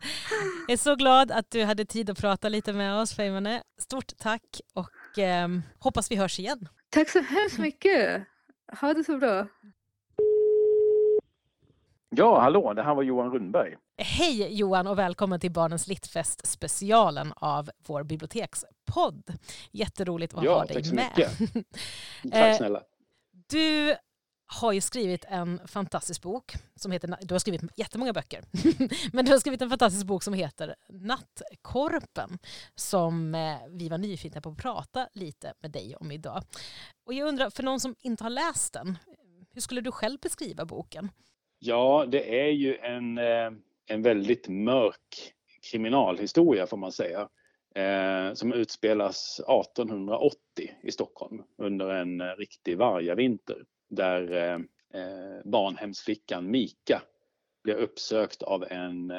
Jag 0.67 0.73
är 0.73 0.77
så 0.77 0.95
glad 0.95 1.31
att 1.31 1.51
du 1.51 1.65
hade 1.65 1.85
tid 1.85 2.11
att 2.11 2.19
prata 2.21 2.49
lite 2.49 2.73
med 2.73 3.01
oss, 3.01 3.15
Feimane. 3.15 3.63
Stort 3.79 4.13
tack 4.19 4.61
och 4.75 5.19
eh, 5.19 5.49
hoppas 5.79 6.11
vi 6.11 6.17
hörs 6.17 6.39
igen. 6.39 6.69
Tack 6.91 7.09
så 7.11 7.21
hemskt 7.21 7.59
mycket. 7.59 8.23
Ha 8.81 8.95
det 8.95 9.05
så 9.05 9.19
bra. 9.19 9.47
Ja, 12.11 12.41
hallå, 12.41 12.73
det 12.73 12.83
här 12.83 12.95
var 12.95 13.03
Johan 13.03 13.33
Rundberg. 13.33 13.77
Hej 13.99 14.59
Johan 14.59 14.87
och 14.87 14.99
välkommen 14.99 15.41
till 15.41 15.53
Barnens 15.53 15.87
Littfest 15.87 16.47
specialen 16.47 17.33
av 17.37 17.71
vår 17.87 18.03
bibliotekspodd. 18.03 19.33
Jätteroligt 19.71 20.35
att 20.35 20.45
ja, 20.45 20.59
ha 20.59 20.65
dig 20.65 20.93
med. 20.93 21.11
Ja, 21.17 21.27
tack 21.29 21.37
så 21.37 21.43
mycket. 21.45 22.33
tack 22.33 22.57
snälla. 22.57 22.83
Du 23.51 23.97
har 24.47 24.73
ju 24.73 24.81
skrivit 24.81 25.25
en 25.29 25.61
fantastisk 25.69 26.23
bok 26.23 26.53
som 26.75 26.93
heter, 26.93 27.17
du 27.21 27.35
har 27.35 27.39
skrivit 27.39 27.63
jättemånga 27.77 28.13
böcker, 28.13 28.45
men 29.13 29.25
du 29.25 29.33
har 29.33 29.39
skrivit 29.39 29.63
en 29.63 29.71
fantastisk 29.71 30.07
bok 30.07 30.23
som 30.23 30.35
heter 30.35 30.75
Nattkorpen 30.89 32.39
som 32.75 33.35
eh, 33.35 33.57
vi 33.71 33.89
var 33.89 33.99
nyfikna 33.99 34.41
på 34.41 34.49
att 34.49 34.57
prata 34.57 35.09
lite 35.15 35.55
med 35.61 35.71
dig 35.71 35.97
om 35.97 36.13
idag. 36.13 36.43
Och 37.07 37.15
jag 37.15 37.29
undrar, 37.29 37.51
för 37.51 37.63
någon 37.63 37.81
som 37.81 37.95
inte 38.01 38.25
har 38.25 38.31
läst 38.31 38.73
den, 38.73 38.99
hur 39.55 39.61
skulle 39.61 39.81
du 39.81 39.93
själv 39.93 40.19
beskriva 40.21 40.65
boken? 40.65 41.09
Ja, 41.59 42.07
det 42.09 42.41
är 42.47 42.51
ju 42.51 42.77
en, 42.77 43.19
eh, 43.19 43.51
en 43.87 44.03
väldigt 44.03 44.49
mörk 44.49 45.33
kriminalhistoria 45.71 46.67
får 46.67 46.77
man 46.77 46.93
säga. 46.93 47.29
Eh, 47.79 48.35
som 48.35 48.53
utspelas 48.53 49.41
1880 49.41 50.37
i 50.83 50.93
Stockholm 50.93 51.43
under 51.59 51.91
en 51.91 52.21
eh, 52.21 52.27
riktig 52.27 52.79
vargavinter 52.79 53.65
där 53.91 54.33
eh, 54.33 54.55
eh, 55.03 55.45
barnhemsflickan 55.45 56.51
Mika 56.51 57.03
blir 57.65 57.75
uppsökt 57.75 58.43
av 58.43 58.65
en 58.71 59.11
eh, 59.11 59.17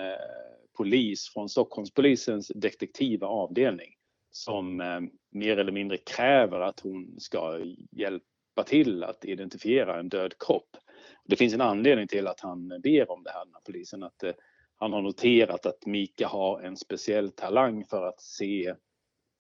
polis 0.78 1.30
från 1.34 1.50
Stockholmspolisens 1.50 2.52
detektiva 2.56 3.28
avdelning 3.28 3.94
som 4.32 4.82
eh, 4.82 5.00
mer 5.32 5.58
eller 5.58 5.72
mindre 5.72 5.98
kräver 5.98 6.60
att 6.60 6.80
hon 6.80 7.16
ska 7.20 7.60
hjälpa 7.92 8.64
till 8.66 9.04
att 9.04 9.26
identifiera 9.26 10.00
en 10.00 10.10
död 10.10 10.34
kropp. 10.40 10.78
Det 11.26 11.36
finns 11.36 11.54
en 11.54 11.62
anledning 11.62 12.08
till 12.08 12.28
att 12.28 12.40
han 12.40 12.68
ber 12.68 13.12
om 13.12 13.24
det 13.24 13.32
här, 13.32 13.46
den 13.46 13.54
här 13.54 13.62
polisen, 13.66 14.04
att 14.04 14.24
eh, 14.24 14.32
han 14.80 14.94
har 14.94 15.02
noterat 15.02 15.66
att 15.66 15.86
Mika 15.86 16.28
har 16.28 16.62
en 16.62 16.78
speciell 16.78 17.32
talang 17.32 17.86
för 17.86 18.06
att 18.06 18.22
se 18.22 18.76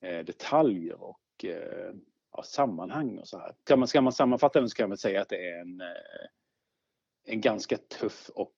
eh, 0.02 0.26
detaljer 0.26 1.04
och 1.04 1.46
eh, 1.46 1.94
ja, 2.32 2.44
sammanhang 2.44 3.18
och 3.18 3.28
så 3.28 3.40
här. 3.40 3.56
Ska 3.64 3.78
man, 3.78 3.88
ska 3.88 4.02
man 4.02 4.14
sammanfatta 4.14 4.60
den 4.60 4.70
så 4.70 4.76
kan 4.76 4.90
man 4.90 4.98
säga 4.98 5.22
att 5.22 5.30
det 5.30 5.50
är 5.50 5.62
en, 5.62 5.82
eh, 5.82 6.28
en 7.26 7.42
ganska 7.42 7.78
tuff 7.78 8.30
och 8.36 8.56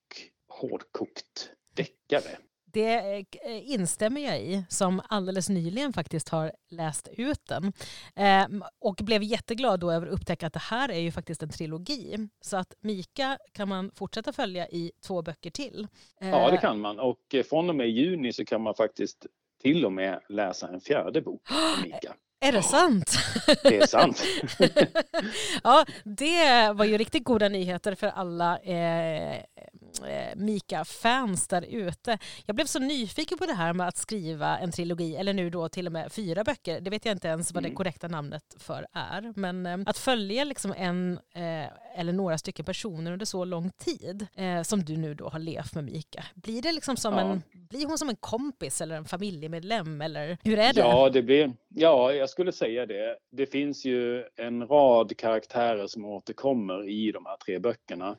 hårdkokt 0.48 1.52
deckare. 1.76 2.38
Det 2.74 2.96
eh, 2.96 3.72
instämmer 3.72 4.22
jag 4.22 4.42
i, 4.42 4.66
som 4.70 5.02
alldeles 5.10 5.50
nyligen 5.50 5.94
faktiskt 5.94 6.30
har 6.30 6.52
läst 6.70 7.10
ut 7.18 7.46
den. 7.48 7.74
Eh, 8.16 8.64
och 8.80 8.96
blev 8.96 9.24
jätteglad 9.24 9.80
då 9.80 9.92
över 9.92 10.08
att 10.08 10.14
upptäcka 10.14 10.48
att 10.48 10.54
det 10.54 10.60
här 10.60 10.92
är 10.92 11.00
ju 11.00 11.12
faktiskt 11.12 11.44
en 11.44 11.50
trilogi. 11.50 12.30
Så 12.42 12.58
att 12.58 12.74
Mika 12.82 13.38
kan 13.52 13.70
man 13.70 13.92
fortsätta 13.96 14.34
följa 14.34 14.70
i 14.70 14.92
två 15.02 15.22
böcker 15.22 15.52
till. 15.52 15.88
Eh, 16.22 16.30
ja, 16.30 16.52
det 16.52 16.58
kan 16.58 16.80
man. 16.80 17.00
Och 17.00 17.36
eh, 17.36 17.44
från 17.44 17.70
och 17.70 17.76
med 17.76 17.90
juni 17.90 18.34
så 18.34 18.46
kan 18.46 18.62
man 18.62 18.76
faktiskt 18.76 19.26
till 19.62 19.86
och 19.86 19.92
med 19.92 20.20
läsa 20.30 20.68
en 20.68 20.82
fjärde 20.82 21.22
bok 21.22 21.42
om 21.52 21.84
Mika. 21.84 22.14
Är 22.44 22.52
det 22.52 22.64
sant? 22.64 23.18
Det 23.64 23.78
är 23.78 23.88
sant. 23.88 24.24
ja, 25.64 25.86
det 26.04 26.72
var 26.74 26.86
ju 26.86 26.98
riktigt 26.98 27.24
goda 27.24 27.50
nyheter 27.50 27.96
för 27.96 28.08
alla 28.08 28.58
eh, 28.58 29.36
eh, 29.36 30.36
Mika-fans 30.36 31.48
där 31.48 31.62
ute. 31.62 32.18
Jag 32.46 32.56
blev 32.56 32.66
så 32.66 32.80
nyfiken 32.80 33.38
på 33.38 33.46
det 33.46 33.54
här 33.54 33.74
med 33.74 33.88
att 33.88 33.98
skriva 33.98 34.60
en 34.60 34.72
trilogi, 34.72 35.16
eller 35.16 35.34
nu 35.34 35.50
då 35.50 35.70
till 35.70 35.88
och 35.88 35.94
med 35.94 36.12
fyra 36.12 36.44
böcker. 36.44 36.82
Det 36.82 36.90
vet 36.90 37.06
jag 37.06 37.16
inte 37.16 37.28
ens 37.28 37.54
vad 37.54 37.64
det 37.64 37.68
mm. 37.68 37.76
korrekta 37.76 38.08
namnet 38.08 38.56
för 38.58 38.88
är. 38.94 39.34
Men 39.36 39.66
eh, 39.66 39.78
att 39.86 39.98
följa 39.98 40.44
liksom 40.44 40.74
en 40.78 41.20
eh, 41.34 41.68
eller 41.96 42.14
några 42.14 42.38
stycken 42.38 42.66
personer 42.66 43.12
under 43.12 43.26
så 43.26 43.46
lång 43.46 43.72
tid 43.72 44.28
eh, 44.36 44.62
som 44.62 44.84
du 44.84 44.98
nu 44.98 45.14
då 45.14 45.30
har 45.30 45.40
levt 45.40 45.76
med 45.76 45.84
Mika. 45.84 46.26
Blir, 46.34 46.62
det 46.62 46.72
liksom 46.72 46.98
som 46.98 47.14
ja. 47.14 47.20
en, 47.20 47.42
blir 47.52 47.86
hon 47.86 47.98
som 47.98 48.10
en 48.10 48.16
kompis 48.16 48.82
eller 48.82 48.96
en 48.96 49.06
familjemedlem? 49.06 50.02
Eller 50.02 50.38
hur 50.44 50.60
är 50.60 50.74
det? 50.74 50.80
Ja, 50.80 51.10
det 51.10 51.22
blir, 51.22 51.54
ja, 51.76 52.14
jag 52.14 52.30
skulle 52.30 52.52
säga 52.52 52.86
det. 52.86 53.18
Det 53.32 53.46
finns 53.46 53.86
ju 53.86 54.24
en 54.36 54.68
rad 54.68 55.18
karaktärer 55.18 55.88
som 55.88 56.06
återkommer 56.06 56.90
i 56.90 57.12
de 57.12 57.26
här 57.26 57.38
tre 57.38 57.60
böckerna. 57.60 58.18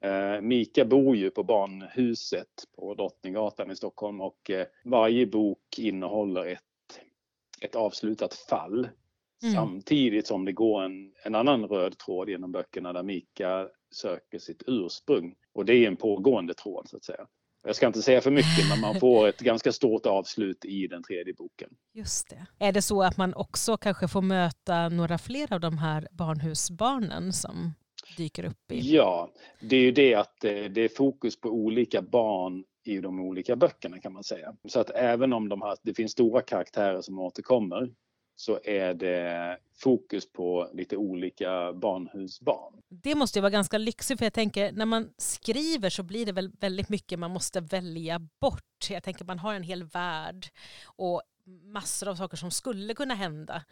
Eh, 0.00 0.40
Mika 0.40 0.84
bor 0.84 1.16
ju 1.16 1.30
på 1.30 1.42
barnhuset 1.42 2.48
på 2.76 2.94
Drottninggatan 2.94 3.70
i 3.70 3.76
Stockholm 3.76 4.20
och 4.20 4.50
eh, 4.50 4.66
varje 4.84 5.26
bok 5.26 5.78
innehåller 5.78 6.46
ett, 6.46 7.00
ett 7.60 7.74
avslutat 7.74 8.34
fall. 8.34 8.88
Mm. 9.42 9.54
Samtidigt 9.54 10.26
som 10.26 10.44
det 10.44 10.52
går 10.52 10.82
en, 10.82 11.12
en 11.24 11.34
annan 11.34 11.64
röd 11.64 11.98
tråd 11.98 12.28
genom 12.28 12.52
böckerna 12.52 12.92
där 12.92 13.02
Mika 13.02 13.68
söker 13.90 14.38
sitt 14.38 14.62
ursprung. 14.66 15.34
Och 15.52 15.64
det 15.64 15.74
är 15.74 15.88
en 15.88 15.96
pågående 15.96 16.54
tråd 16.54 16.88
så 16.88 16.96
att 16.96 17.04
säga. 17.04 17.26
Jag 17.66 17.76
ska 17.76 17.86
inte 17.86 18.02
säga 18.02 18.20
för 18.20 18.30
mycket, 18.30 18.68
men 18.68 18.80
man 18.80 19.00
får 19.00 19.28
ett 19.28 19.40
ganska 19.40 19.72
stort 19.72 20.06
avslut 20.06 20.64
i 20.64 20.86
den 20.86 21.02
tredje 21.02 21.34
boken. 21.34 21.70
Just 21.92 22.28
det. 22.30 22.46
Är 22.58 22.72
det 22.72 22.82
så 22.82 23.02
att 23.02 23.16
man 23.16 23.34
också 23.34 23.76
kanske 23.76 24.08
får 24.08 24.22
möta 24.22 24.88
några 24.88 25.18
fler 25.18 25.52
av 25.52 25.60
de 25.60 25.78
här 25.78 26.08
barnhusbarnen 26.12 27.32
som 27.32 27.74
dyker 28.16 28.44
upp? 28.44 28.72
I... 28.72 28.94
Ja, 28.94 29.32
det 29.60 29.76
är 29.76 29.80
ju 29.80 29.92
det 29.92 30.14
att 30.14 30.44
eh, 30.44 30.50
det 30.52 30.80
är 30.80 30.96
fokus 30.96 31.40
på 31.40 31.48
olika 31.48 32.02
barn 32.02 32.64
i 32.84 33.00
de 33.00 33.20
olika 33.20 33.56
böckerna 33.56 33.98
kan 33.98 34.12
man 34.12 34.24
säga. 34.24 34.56
Så 34.68 34.80
att 34.80 34.90
även 34.90 35.32
om 35.32 35.48
de 35.48 35.62
har, 35.62 35.76
det 35.82 35.94
finns 35.94 36.12
stora 36.12 36.42
karaktärer 36.42 37.00
som 37.00 37.18
återkommer 37.18 37.90
så 38.36 38.60
är 38.64 38.94
det 38.94 39.58
fokus 39.74 40.32
på 40.32 40.70
lite 40.72 40.96
olika 40.96 41.72
barnhusbarn. 41.72 42.82
Det 42.88 43.14
måste 43.14 43.38
ju 43.38 43.40
vara 43.40 43.50
ganska 43.50 43.78
lyxigt 43.78 44.18
för 44.18 44.26
jag 44.26 44.32
tänker 44.32 44.72
när 44.72 44.86
man 44.86 45.14
skriver 45.18 45.90
så 45.90 46.02
blir 46.02 46.26
det 46.26 46.32
väl 46.32 46.50
väldigt 46.60 46.88
mycket 46.88 47.18
man 47.18 47.30
måste 47.30 47.60
välja 47.60 48.18
bort. 48.40 48.90
Jag 48.90 49.02
tänker 49.02 49.24
man 49.24 49.38
har 49.38 49.54
en 49.54 49.62
hel 49.62 49.84
värld 49.84 50.46
och 50.86 51.22
massor 51.46 52.08
av 52.08 52.14
saker 52.14 52.36
som 52.36 52.50
skulle 52.50 52.94
kunna 52.94 53.14
hända 53.14 53.64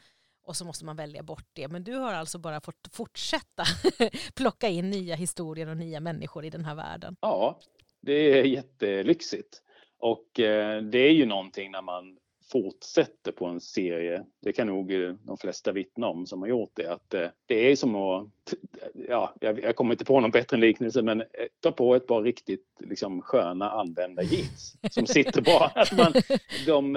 och 0.45 0.57
så 0.57 0.65
måste 0.65 0.85
man 0.85 0.97
välja 0.97 1.23
bort 1.23 1.47
det. 1.53 1.69
Men 1.69 1.85
du 1.85 1.95
har 1.95 2.15
alltså 2.15 2.39
bara 2.39 2.61
fått 2.61 2.89
fortsätta 2.93 3.65
plocka 4.35 4.69
in 4.69 4.91
nya 4.91 5.15
historier 5.15 5.69
och 5.69 5.77
nya 5.77 6.01
människor 6.01 6.45
i 6.45 6.51
den 6.51 6.65
här 6.65 6.75
världen. 6.75 7.17
Ja, 7.21 7.61
det 8.01 8.13
är 8.13 8.45
jättelyxigt. 8.45 9.63
Och 9.99 10.41
eh, 10.41 10.83
det 10.83 10.99
är 10.99 11.13
ju 11.13 11.27
någonting 11.27 11.71
när 11.71 11.83
man 11.83 12.19
fortsätter 12.53 13.33
på 13.33 13.47
en 13.47 13.61
serie, 13.61 14.25
det 14.41 14.53
kan 14.53 14.67
nog 14.67 14.93
eh, 14.93 15.15
de 15.23 15.37
flesta 15.37 15.73
vittna 15.73 16.07
om 16.07 16.27
som 16.27 16.43
har 16.43 16.49
gjort 16.49 16.71
det, 16.75 16.87
att 16.87 17.15
eh, 17.15 17.27
det 17.47 17.71
är 17.71 17.77
som 17.77 17.97
att, 17.97 18.55
ja, 19.09 19.35
jag, 19.41 19.77
kommer 19.77 19.93
inte 19.93 20.05
på 20.05 20.21
någon 20.21 20.31
bättre 20.31 20.57
liknelse, 20.57 21.03
men 21.03 21.23
ta 21.61 21.73
på 21.73 21.95
ett 21.95 22.07
par 22.07 22.23
riktigt 22.23 22.67
liksom, 22.79 23.23
sköna 23.23 23.71
använda 23.71 24.23
jeans 24.23 24.77
som 24.91 25.07
sitter 25.07 25.43
bra. 25.43 25.73
Att 25.75 25.97
man, 25.97 26.13
de, 26.67 26.93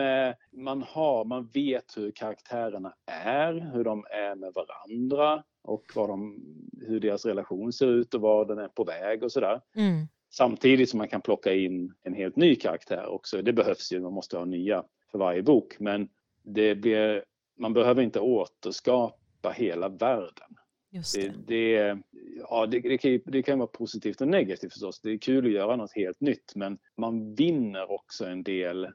man, 0.52 0.82
har, 0.82 1.26
man 1.26 1.50
vet 1.54 1.98
hur 1.98 2.12
karaktärerna 2.12 2.94
är, 3.06 3.72
hur 3.74 3.84
de 3.84 4.06
är 4.10 4.36
med 4.36 4.54
varandra 4.54 5.44
och 5.64 5.84
vad 5.96 6.10
de, 6.10 6.40
hur 6.88 7.00
deras 7.00 7.26
relation 7.26 7.74
ser 7.74 7.88
ut 7.88 8.14
och 8.14 8.22
var 8.22 8.46
den 8.46 8.58
är 8.58 8.68
på 8.68 8.84
väg 8.84 9.24
och 9.24 9.32
sådär. 9.32 9.62
Mm. 9.76 10.08
Samtidigt 10.38 10.90
som 10.90 10.98
man 10.98 11.08
kan 11.08 11.22
plocka 11.22 11.54
in 11.54 11.94
en 12.04 12.14
helt 12.14 12.36
ny 12.36 12.56
karaktär 12.56 13.08
också. 13.08 13.42
Det 13.42 13.54
behövs 13.54 13.92
ju, 13.92 14.00
man 14.00 14.14
måste 14.14 14.38
ha 14.38 14.46
nya 14.46 14.84
för 15.12 15.20
varje 15.20 15.44
bok. 15.44 15.76
Men 15.80 16.10
det 16.44 16.76
blir, 16.76 17.24
man 17.58 17.74
behöver 17.74 18.02
inte 18.02 18.20
återskapa 18.20 19.52
hela 19.56 19.90
världen. 19.90 20.56
Just 20.92 21.16
det. 21.16 21.22
Det, 21.22 21.34
det, 21.48 22.02
ja, 22.50 22.66
det, 22.66 22.80
det, 22.80 22.98
kan, 22.98 23.20
det 23.26 23.44
kan 23.44 23.60
vara 23.60 23.68
positivt 23.68 24.22
och 24.22 24.28
negativt 24.28 24.74
förstås. 24.74 25.02
Det 25.02 25.12
är 25.12 25.18
kul 25.18 25.46
att 25.46 25.52
göra 25.52 25.76
något 25.76 25.96
helt 25.96 26.22
nytt 26.22 26.56
men 26.56 26.78
man 26.98 27.36
vinner 27.36 27.92
också 27.92 28.26
en 28.26 28.44
del. 28.44 28.88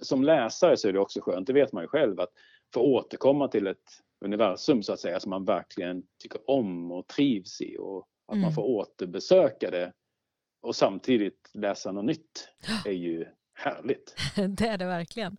Som 0.00 0.24
läsare 0.24 0.76
så 0.76 0.88
är 0.88 0.92
det 0.92 0.98
också 0.98 1.20
skönt, 1.20 1.46
det 1.46 1.52
vet 1.52 1.72
man 1.72 1.84
ju 1.84 1.88
själv, 1.88 2.20
att 2.20 2.32
få 2.74 2.80
återkomma 2.80 3.48
till 3.48 3.66
ett 3.66 4.02
universum 4.20 4.82
så 4.82 4.92
att 4.92 5.00
säga 5.00 5.20
som 5.20 5.30
man 5.30 5.44
verkligen 5.44 6.02
tycker 6.22 6.50
om 6.50 6.92
och 6.92 7.06
trivs 7.06 7.60
i 7.60 7.76
och 7.78 8.08
att 8.26 8.34
mm. 8.34 8.42
man 8.42 8.52
får 8.52 8.62
återbesöka 8.62 9.70
det 9.70 9.92
och 10.68 10.76
samtidigt 10.76 11.50
läsa 11.54 11.92
något 11.92 12.04
nytt 12.04 12.48
är 12.84 12.92
ju 12.92 13.26
härligt. 13.54 14.16
det 14.48 14.68
är 14.68 14.78
det 14.78 14.86
verkligen. 14.86 15.36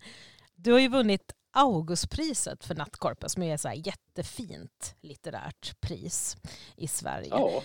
Du 0.55 0.71
har 0.71 0.79
ju 0.79 0.87
vunnit 0.87 1.33
Augustpriset 1.51 2.65
för 2.65 2.75
Nattkorpen 2.75 3.29
som 3.29 3.43
är 3.43 3.55
ett 3.55 3.87
jättefint 3.87 4.95
litterärt 5.01 5.81
pris 5.81 6.37
i 6.77 6.87
Sverige. 6.87 7.27
Ja. 7.29 7.63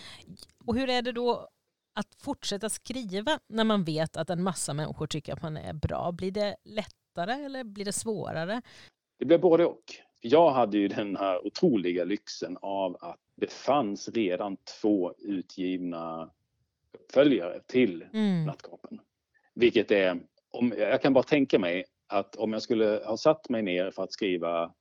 Och 0.66 0.74
hur 0.74 0.90
är 0.90 1.02
det 1.02 1.12
då 1.12 1.48
att 1.94 2.14
fortsätta 2.22 2.68
skriva 2.68 3.38
när 3.48 3.64
man 3.64 3.84
vet 3.84 4.16
att 4.16 4.30
en 4.30 4.42
massa 4.42 4.74
människor 4.74 5.06
tycker 5.06 5.32
att 5.32 5.42
man 5.42 5.56
är 5.56 5.72
bra? 5.72 6.12
Blir 6.12 6.30
det 6.30 6.56
lättare 6.64 7.44
eller 7.44 7.64
blir 7.64 7.84
det 7.84 7.92
svårare? 7.92 8.62
Det 9.18 9.24
blir 9.24 9.38
både 9.38 9.66
och. 9.66 9.84
Jag 10.20 10.50
hade 10.50 10.78
ju 10.78 10.88
den 10.88 11.16
här 11.16 11.46
otroliga 11.46 12.04
lyxen 12.04 12.58
av 12.62 12.96
att 13.00 13.20
det 13.36 13.52
fanns 13.52 14.08
redan 14.08 14.56
två 14.80 15.14
utgivna 15.18 16.30
uppföljare 17.14 17.60
till 17.66 18.04
mm. 18.12 18.44
Nattkorpen. 18.44 19.00
Vilket 19.54 19.90
är, 19.90 20.20
om, 20.50 20.74
jag 20.78 21.02
kan 21.02 21.12
bara 21.12 21.24
tänka 21.24 21.58
mig 21.58 21.84
att 22.06 22.36
om 22.36 22.52
jag 22.52 22.62
skulle 22.62 23.02
ha 23.04 23.16
satt 23.16 23.48
mig 23.48 23.62
ner 23.62 23.90
för 23.90 24.02
att 24.02 24.12
skriva 24.12 24.74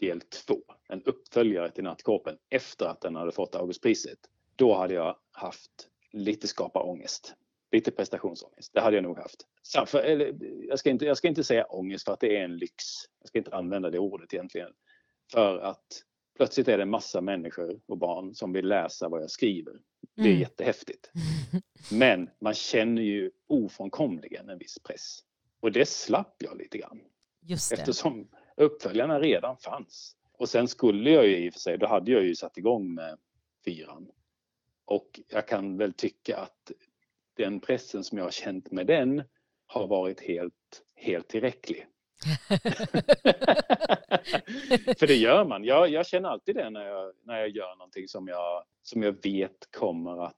del 0.00 0.20
två, 0.20 0.60
en 0.88 1.02
uppföljare 1.02 1.70
till 1.70 1.84
Nattkorpen 1.84 2.36
efter 2.50 2.86
att 2.86 3.00
den 3.00 3.16
hade 3.16 3.32
fått 3.32 3.54
Augustpriset, 3.54 4.18
då 4.56 4.74
hade 4.74 4.94
jag 4.94 5.16
haft 5.32 5.88
lite 6.12 6.48
skaparångest. 6.48 7.34
Lite 7.72 7.90
prestationsångest. 7.90 8.74
Det 8.74 8.80
hade 8.80 8.96
jag 8.96 9.02
nog 9.02 9.18
haft. 9.18 9.46
För, 9.86 9.98
eller, 9.98 10.34
jag, 10.68 10.78
ska 10.78 10.90
inte, 10.90 11.04
jag 11.04 11.16
ska 11.16 11.28
inte 11.28 11.44
säga 11.44 11.64
ångest 11.64 12.04
för 12.04 12.12
att 12.12 12.20
det 12.20 12.36
är 12.36 12.44
en 12.44 12.56
lyx. 12.56 12.84
Jag 13.20 13.28
ska 13.28 13.38
inte 13.38 13.56
använda 13.56 13.90
det 13.90 13.98
ordet 13.98 14.34
egentligen. 14.34 14.72
För 15.32 15.58
att 15.58 16.02
plötsligt 16.36 16.68
är 16.68 16.76
det 16.76 16.82
en 16.82 16.90
massa 16.90 17.20
människor 17.20 17.80
och 17.86 17.98
barn 17.98 18.34
som 18.34 18.52
vill 18.52 18.68
läsa 18.68 19.08
vad 19.08 19.22
jag 19.22 19.30
skriver. 19.30 19.74
Det 20.14 20.22
är 20.22 20.26
mm. 20.26 20.40
jättehäftigt. 20.40 21.10
Men 21.90 22.30
man 22.40 22.54
känner 22.54 23.02
ju 23.02 23.30
ofrånkomligen 23.46 24.48
en 24.48 24.58
viss 24.58 24.78
press. 24.78 25.18
Och 25.60 25.72
det 25.72 25.88
slapp 25.88 26.36
jag 26.38 26.58
lite 26.58 26.78
grann. 26.78 27.00
Just 27.42 27.70
det. 27.70 27.76
Eftersom 27.76 28.28
uppföljarna 28.56 29.20
redan 29.20 29.56
fanns. 29.56 30.16
Och 30.32 30.48
sen 30.48 30.68
skulle 30.68 31.10
jag 31.10 31.26
ju 31.26 31.36
i 31.36 31.50
och 31.50 31.52
för 31.52 31.60
sig, 31.60 31.78
då 31.78 31.86
hade 31.86 32.10
jag 32.10 32.24
ju 32.24 32.34
satt 32.34 32.58
igång 32.58 32.94
med 32.94 33.18
fyran. 33.64 34.08
Och 34.84 35.20
jag 35.28 35.48
kan 35.48 35.76
väl 35.76 35.92
tycka 35.92 36.36
att 36.36 36.72
den 37.36 37.60
pressen 37.60 38.04
som 38.04 38.18
jag 38.18 38.24
har 38.24 38.30
känt 38.30 38.70
med 38.70 38.86
den 38.86 39.22
har 39.66 39.86
varit 39.86 40.20
helt, 40.20 40.82
helt 40.94 41.28
tillräcklig. 41.28 41.86
För 44.98 45.06
det 45.06 45.14
gör 45.14 45.44
man. 45.44 45.64
Jag, 45.64 45.88
jag, 45.88 46.06
känner 46.06 46.28
alltid 46.28 46.56
det 46.56 46.70
när 46.70 46.86
jag, 46.86 47.12
när 47.22 47.38
jag 47.38 47.48
gör 47.48 47.76
någonting 47.76 48.08
som 48.08 48.28
jag, 48.28 48.64
som 48.82 49.02
jag 49.02 49.22
vet 49.22 49.68
kommer 49.70 50.26
att 50.26 50.34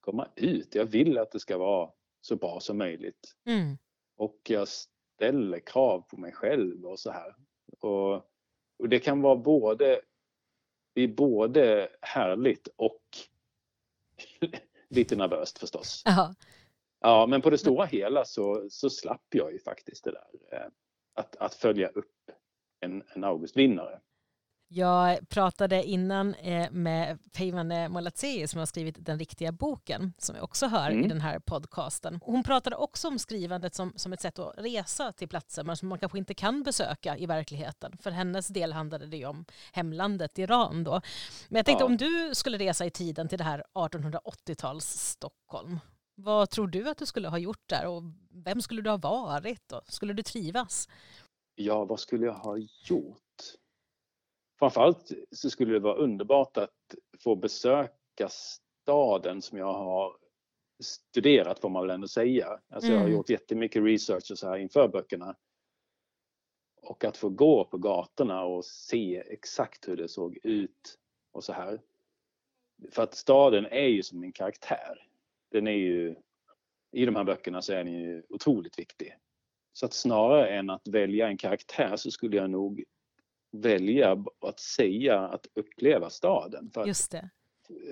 komma 0.00 0.28
ut. 0.36 0.74
Jag 0.74 0.84
vill 0.84 1.18
att 1.18 1.30
det 1.30 1.40
ska 1.40 1.58
vara 1.58 1.90
så 2.20 2.36
bra 2.36 2.60
som 2.60 2.78
möjligt. 2.78 3.34
Mm. 3.46 3.78
Och 4.16 4.40
jag 4.48 4.68
ställer 4.68 5.58
krav 5.58 6.00
på 6.00 6.16
mig 6.16 6.32
själv 6.32 6.86
och 6.86 6.98
så 6.98 7.10
här. 7.10 7.34
Och, 7.80 8.14
och 8.78 8.88
det 8.88 8.98
kan 8.98 9.22
vara 9.22 9.36
både, 9.36 10.00
det 10.94 11.02
är 11.02 11.08
både 11.08 11.88
härligt 12.00 12.68
och 12.76 13.02
lite 14.88 15.16
nervöst 15.16 15.58
förstås. 15.58 16.02
Aha. 16.06 16.34
Ja, 17.00 17.26
men 17.26 17.42
på 17.42 17.50
det 17.50 17.58
stora 17.58 17.84
hela 17.84 18.24
så, 18.24 18.66
så 18.70 18.90
slapp 18.90 19.26
jag 19.30 19.52
ju 19.52 19.58
faktiskt 19.58 20.04
det 20.04 20.10
där. 20.10 20.58
Eh, 20.58 20.68
att, 21.14 21.36
att 21.36 21.54
följa 21.54 21.88
upp 21.88 22.10
en, 22.80 23.02
en 23.14 23.24
Augustvinnare. 23.24 24.00
Jag 24.68 25.28
pratade 25.28 25.84
innan 25.84 26.34
eh, 26.34 26.70
med 26.70 27.18
Peivan 27.32 27.92
Molatzei 27.92 28.48
som 28.48 28.58
har 28.58 28.66
skrivit 28.66 28.96
den 28.98 29.18
riktiga 29.18 29.52
boken 29.52 30.12
som 30.18 30.34
vi 30.34 30.40
också 30.40 30.66
hör 30.66 30.90
mm. 30.90 31.04
i 31.04 31.08
den 31.08 31.20
här 31.20 31.38
podcasten. 31.38 32.20
Hon 32.22 32.42
pratade 32.42 32.76
också 32.76 33.08
om 33.08 33.18
skrivandet 33.18 33.74
som, 33.74 33.92
som 33.96 34.12
ett 34.12 34.20
sätt 34.20 34.38
att 34.38 34.54
resa 34.56 35.12
till 35.12 35.28
platser 35.28 35.64
men 35.64 35.76
som 35.76 35.88
man 35.88 35.98
kanske 35.98 36.18
inte 36.18 36.34
kan 36.34 36.62
besöka 36.62 37.16
i 37.16 37.26
verkligheten. 37.26 37.96
För 38.00 38.10
hennes 38.10 38.48
del 38.48 38.72
handlade 38.72 39.06
det 39.06 39.26
om 39.26 39.44
hemlandet 39.72 40.38
Iran 40.38 40.84
då. 40.84 41.00
Men 41.48 41.56
jag 41.56 41.66
tänkte 41.66 41.82
ja. 41.82 41.86
om 41.86 41.96
du 41.96 42.30
skulle 42.34 42.58
resa 42.58 42.86
i 42.86 42.90
tiden 42.90 43.28
till 43.28 43.38
det 43.38 43.44
här 43.44 43.64
1880-tals 43.74 44.84
Stockholm. 44.84 45.78
Vad 46.14 46.50
tror 46.50 46.66
du 46.66 46.88
att 46.88 46.98
du 46.98 47.06
skulle 47.06 47.28
ha 47.28 47.38
gjort 47.38 47.68
där 47.68 47.86
och 47.86 48.02
vem 48.30 48.62
skulle 48.62 48.82
du 48.82 48.90
ha 48.90 48.96
varit? 48.96 49.72
Och 49.72 49.82
skulle 49.88 50.12
du 50.12 50.22
trivas? 50.22 50.88
Ja, 51.58 51.84
vad 51.84 52.00
skulle 52.00 52.26
jag 52.26 52.34
ha 52.34 52.56
gjort? 52.88 53.22
Framförallt 54.58 55.12
så 55.30 55.50
skulle 55.50 55.72
det 55.72 55.78
vara 55.78 55.96
underbart 55.96 56.56
att 56.56 56.94
få 57.20 57.36
besöka 57.36 58.28
staden 58.28 59.42
som 59.42 59.58
jag 59.58 59.72
har 59.72 60.16
studerat 60.82 61.58
får 61.58 61.68
man 61.68 61.82
väl 61.82 61.94
ändå 61.94 62.08
säga. 62.08 62.60
Alltså 62.68 62.90
jag 62.90 62.98
har 62.98 63.04
mm. 63.04 63.16
gjort 63.16 63.30
jättemycket 63.30 63.82
research 63.82 64.30
och 64.30 64.38
så 64.38 64.48
här 64.48 64.56
inför 64.56 64.88
böckerna. 64.88 65.36
Och 66.82 67.04
att 67.04 67.16
få 67.16 67.28
gå 67.28 67.64
på 67.64 67.78
gatorna 67.78 68.44
och 68.44 68.64
se 68.64 69.22
exakt 69.26 69.88
hur 69.88 69.96
det 69.96 70.08
såg 70.08 70.38
ut 70.42 70.98
och 71.32 71.44
så 71.44 71.52
här. 71.52 71.80
För 72.90 73.02
att 73.02 73.14
staden 73.14 73.66
är 73.66 73.86
ju 73.86 74.02
som 74.02 74.22
en 74.22 74.32
karaktär. 74.32 75.08
Den 75.50 75.66
är 75.66 75.72
ju, 75.72 76.14
i 76.92 77.06
de 77.06 77.16
här 77.16 77.24
böckerna 77.24 77.62
så 77.62 77.72
är 77.72 77.84
den 77.84 77.92
ju 77.92 78.22
otroligt 78.28 78.78
viktig. 78.78 79.16
Så 79.76 79.86
att 79.86 79.92
snarare 79.92 80.48
än 80.48 80.70
att 80.70 80.88
välja 80.88 81.28
en 81.28 81.36
karaktär 81.36 81.96
så 81.96 82.10
skulle 82.10 82.36
jag 82.36 82.50
nog 82.50 82.84
välja 83.52 84.24
att 84.40 84.60
säga 84.60 85.20
att 85.20 85.46
uppleva 85.54 86.10
staden. 86.10 86.70
För 86.74 86.86
Just 86.86 87.10
det. 87.10 87.30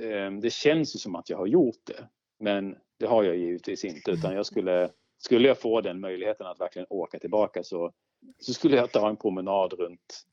Eh, 0.00 0.30
det 0.30 0.52
känns 0.52 0.94
ju 0.94 0.98
som 0.98 1.14
att 1.14 1.30
jag 1.30 1.38
har 1.38 1.46
gjort 1.46 1.80
det. 1.84 2.08
Men 2.38 2.76
det 2.98 3.06
har 3.06 3.22
jag 3.22 3.36
givetvis 3.36 3.84
inte 3.84 4.10
utan 4.10 4.34
jag 4.34 4.46
skulle, 4.46 4.90
skulle 5.18 5.48
jag 5.48 5.58
få 5.58 5.80
den 5.80 6.00
möjligheten 6.00 6.46
att 6.46 6.60
verkligen 6.60 6.86
åka 6.90 7.18
tillbaka 7.18 7.62
så, 7.62 7.92
så 8.38 8.54
skulle 8.54 8.76
jag 8.76 8.92
ta 8.92 9.08
en 9.08 9.16
promenad 9.16 9.72
runt 9.72 10.24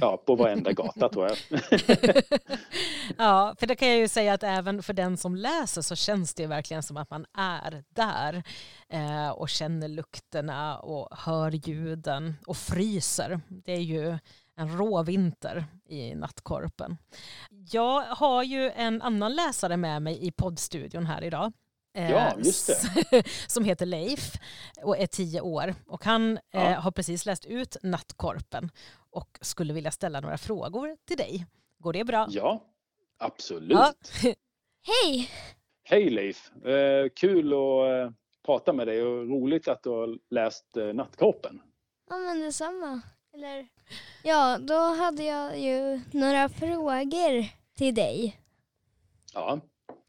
Ja, 0.00 0.16
på 0.26 0.34
varenda 0.34 0.72
gata 0.72 1.08
tror 1.08 1.26
jag. 1.28 1.36
ja, 3.18 3.54
för 3.58 3.66
det 3.66 3.76
kan 3.76 3.88
jag 3.88 3.98
ju 3.98 4.08
säga 4.08 4.32
att 4.32 4.42
även 4.42 4.82
för 4.82 4.92
den 4.92 5.16
som 5.16 5.36
läser 5.36 5.82
så 5.82 5.96
känns 5.96 6.34
det 6.34 6.46
verkligen 6.46 6.82
som 6.82 6.96
att 6.96 7.10
man 7.10 7.26
är 7.34 7.84
där 7.88 8.42
eh, 8.88 9.28
och 9.28 9.48
känner 9.48 9.88
lukterna 9.88 10.78
och 10.78 11.18
hör 11.18 11.50
ljuden 11.50 12.36
och 12.46 12.56
fryser. 12.56 13.40
Det 13.48 13.72
är 13.72 13.80
ju 13.80 14.18
en 14.56 14.78
rå 14.78 15.02
vinter 15.02 15.66
i 15.88 16.14
nattkorpen. 16.14 16.98
Jag 17.70 18.02
har 18.02 18.42
ju 18.42 18.70
en 18.70 19.02
annan 19.02 19.34
läsare 19.34 19.76
med 19.76 20.02
mig 20.02 20.26
i 20.26 20.30
poddstudion 20.30 21.06
här 21.06 21.24
idag. 21.24 21.52
Eh, 21.94 22.10
ja, 22.10 22.32
just 22.38 22.66
det. 22.66 23.22
som 23.46 23.64
heter 23.64 23.86
Leif 23.86 24.34
och 24.82 24.98
är 24.98 25.06
tio 25.06 25.40
år. 25.40 25.74
Och 25.86 26.04
han 26.04 26.38
eh, 26.52 26.62
ja. 26.62 26.80
har 26.80 26.90
precis 26.90 27.26
läst 27.26 27.44
ut 27.44 27.76
Nattkorpen 27.82 28.70
och 29.10 29.38
skulle 29.40 29.72
vilja 29.72 29.90
ställa 29.90 30.20
några 30.20 30.38
frågor 30.38 30.96
till 31.04 31.16
dig. 31.16 31.46
Går 31.78 31.92
det 31.92 32.04
bra? 32.04 32.26
Ja, 32.30 32.64
absolut. 33.18 33.70
Ja. 33.70 33.94
Hej! 34.82 35.30
Hej 35.84 36.10
Leif! 36.10 36.50
Eh, 36.64 37.08
kul 37.16 37.52
att 37.52 38.08
eh, 38.08 38.14
prata 38.46 38.72
med 38.72 38.86
dig 38.86 39.02
och 39.02 39.28
roligt 39.28 39.68
att 39.68 39.82
du 39.82 39.90
har 39.90 40.18
läst 40.30 40.76
eh, 40.76 40.84
Nattkorpen. 40.84 41.60
Ja, 42.08 42.18
men 42.18 42.40
detsamma. 42.40 43.00
Eller, 43.34 43.68
ja, 44.22 44.58
då 44.58 44.74
hade 44.74 45.22
jag 45.22 45.60
ju 45.60 46.00
några 46.12 46.48
frågor 46.48 47.46
till 47.76 47.94
dig. 47.94 48.40
Ja. 49.34 49.60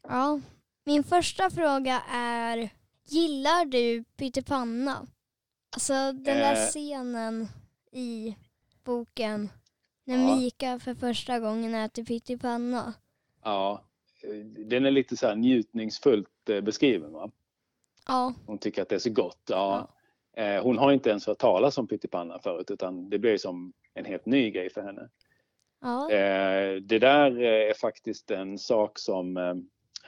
Ja. 0.08 0.40
Min 0.84 1.04
första 1.04 1.50
fråga 1.50 2.02
är, 2.10 2.70
gillar 3.04 3.64
du 3.64 4.04
Pyttipanna? 4.04 5.06
Alltså 5.74 5.92
den 6.12 6.24
där 6.24 6.52
eh. 6.52 6.66
scenen 6.66 7.48
i 7.92 8.36
boken 8.84 9.48
när 10.04 10.28
Ja. 10.28 10.36
Mika 10.36 10.78
för 10.78 10.94
första 10.94 11.40
gången 11.40 11.74
äter 11.74 12.04
pyttipanna. 12.04 12.94
Ja, 13.44 13.84
den 14.68 14.86
är 14.86 14.90
lite 14.90 15.16
så 15.16 15.26
här 15.26 15.36
njutningsfullt 15.36 16.48
eh, 16.48 16.60
beskriven. 16.60 17.12
Va? 17.12 17.30
Ja, 18.06 18.34
Hon 18.46 18.58
tycker 18.58 18.82
att 18.82 18.88
det 18.88 18.94
är 18.94 18.98
så 18.98 19.10
gott. 19.12 19.42
Ja. 19.50 19.88
Eh, 20.36 20.62
Hon 20.62 20.78
har 20.78 20.92
inte 20.92 21.10
ens 21.10 21.26
hört 21.26 21.38
talas 21.38 21.78
om 21.78 21.86
pyttipanna 21.86 22.38
förut 22.38 22.70
utan 22.70 23.10
det 23.10 23.18
blir 23.18 23.36
som 23.38 23.72
en 23.94 24.04
helt 24.04 24.26
ny 24.26 24.50
grej 24.50 24.70
för 24.70 24.82
henne. 24.82 25.08
ja, 25.80 26.10
Eh, 26.10 26.76
Det 26.76 26.98
där 26.98 27.40
är 27.42 27.74
faktiskt 27.74 28.30
en 28.30 28.58
sak 28.58 28.98
som... 28.98 29.36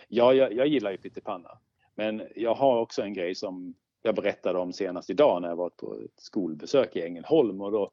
Ja, 0.09 0.33
jag, 0.35 0.53
jag 0.53 0.67
gillar 0.67 0.91
ju 0.91 0.97
pyttipanna. 0.99 1.59
Men 1.95 2.23
jag 2.37 2.55
har 2.55 2.81
också 2.81 3.03
en 3.03 3.15
grej 3.15 3.35
som 3.35 3.75
jag 4.03 4.15
berättade 4.15 4.59
om 4.59 4.73
senast 4.73 5.11
idag 5.11 5.43
när 5.43 5.49
jag 5.49 5.57
var 5.57 5.71
på 5.71 5.95
ett 6.05 6.21
skolbesök 6.21 6.97
i 6.97 7.03
Ängelholm 7.03 7.61
och 7.61 7.73
då 7.73 7.91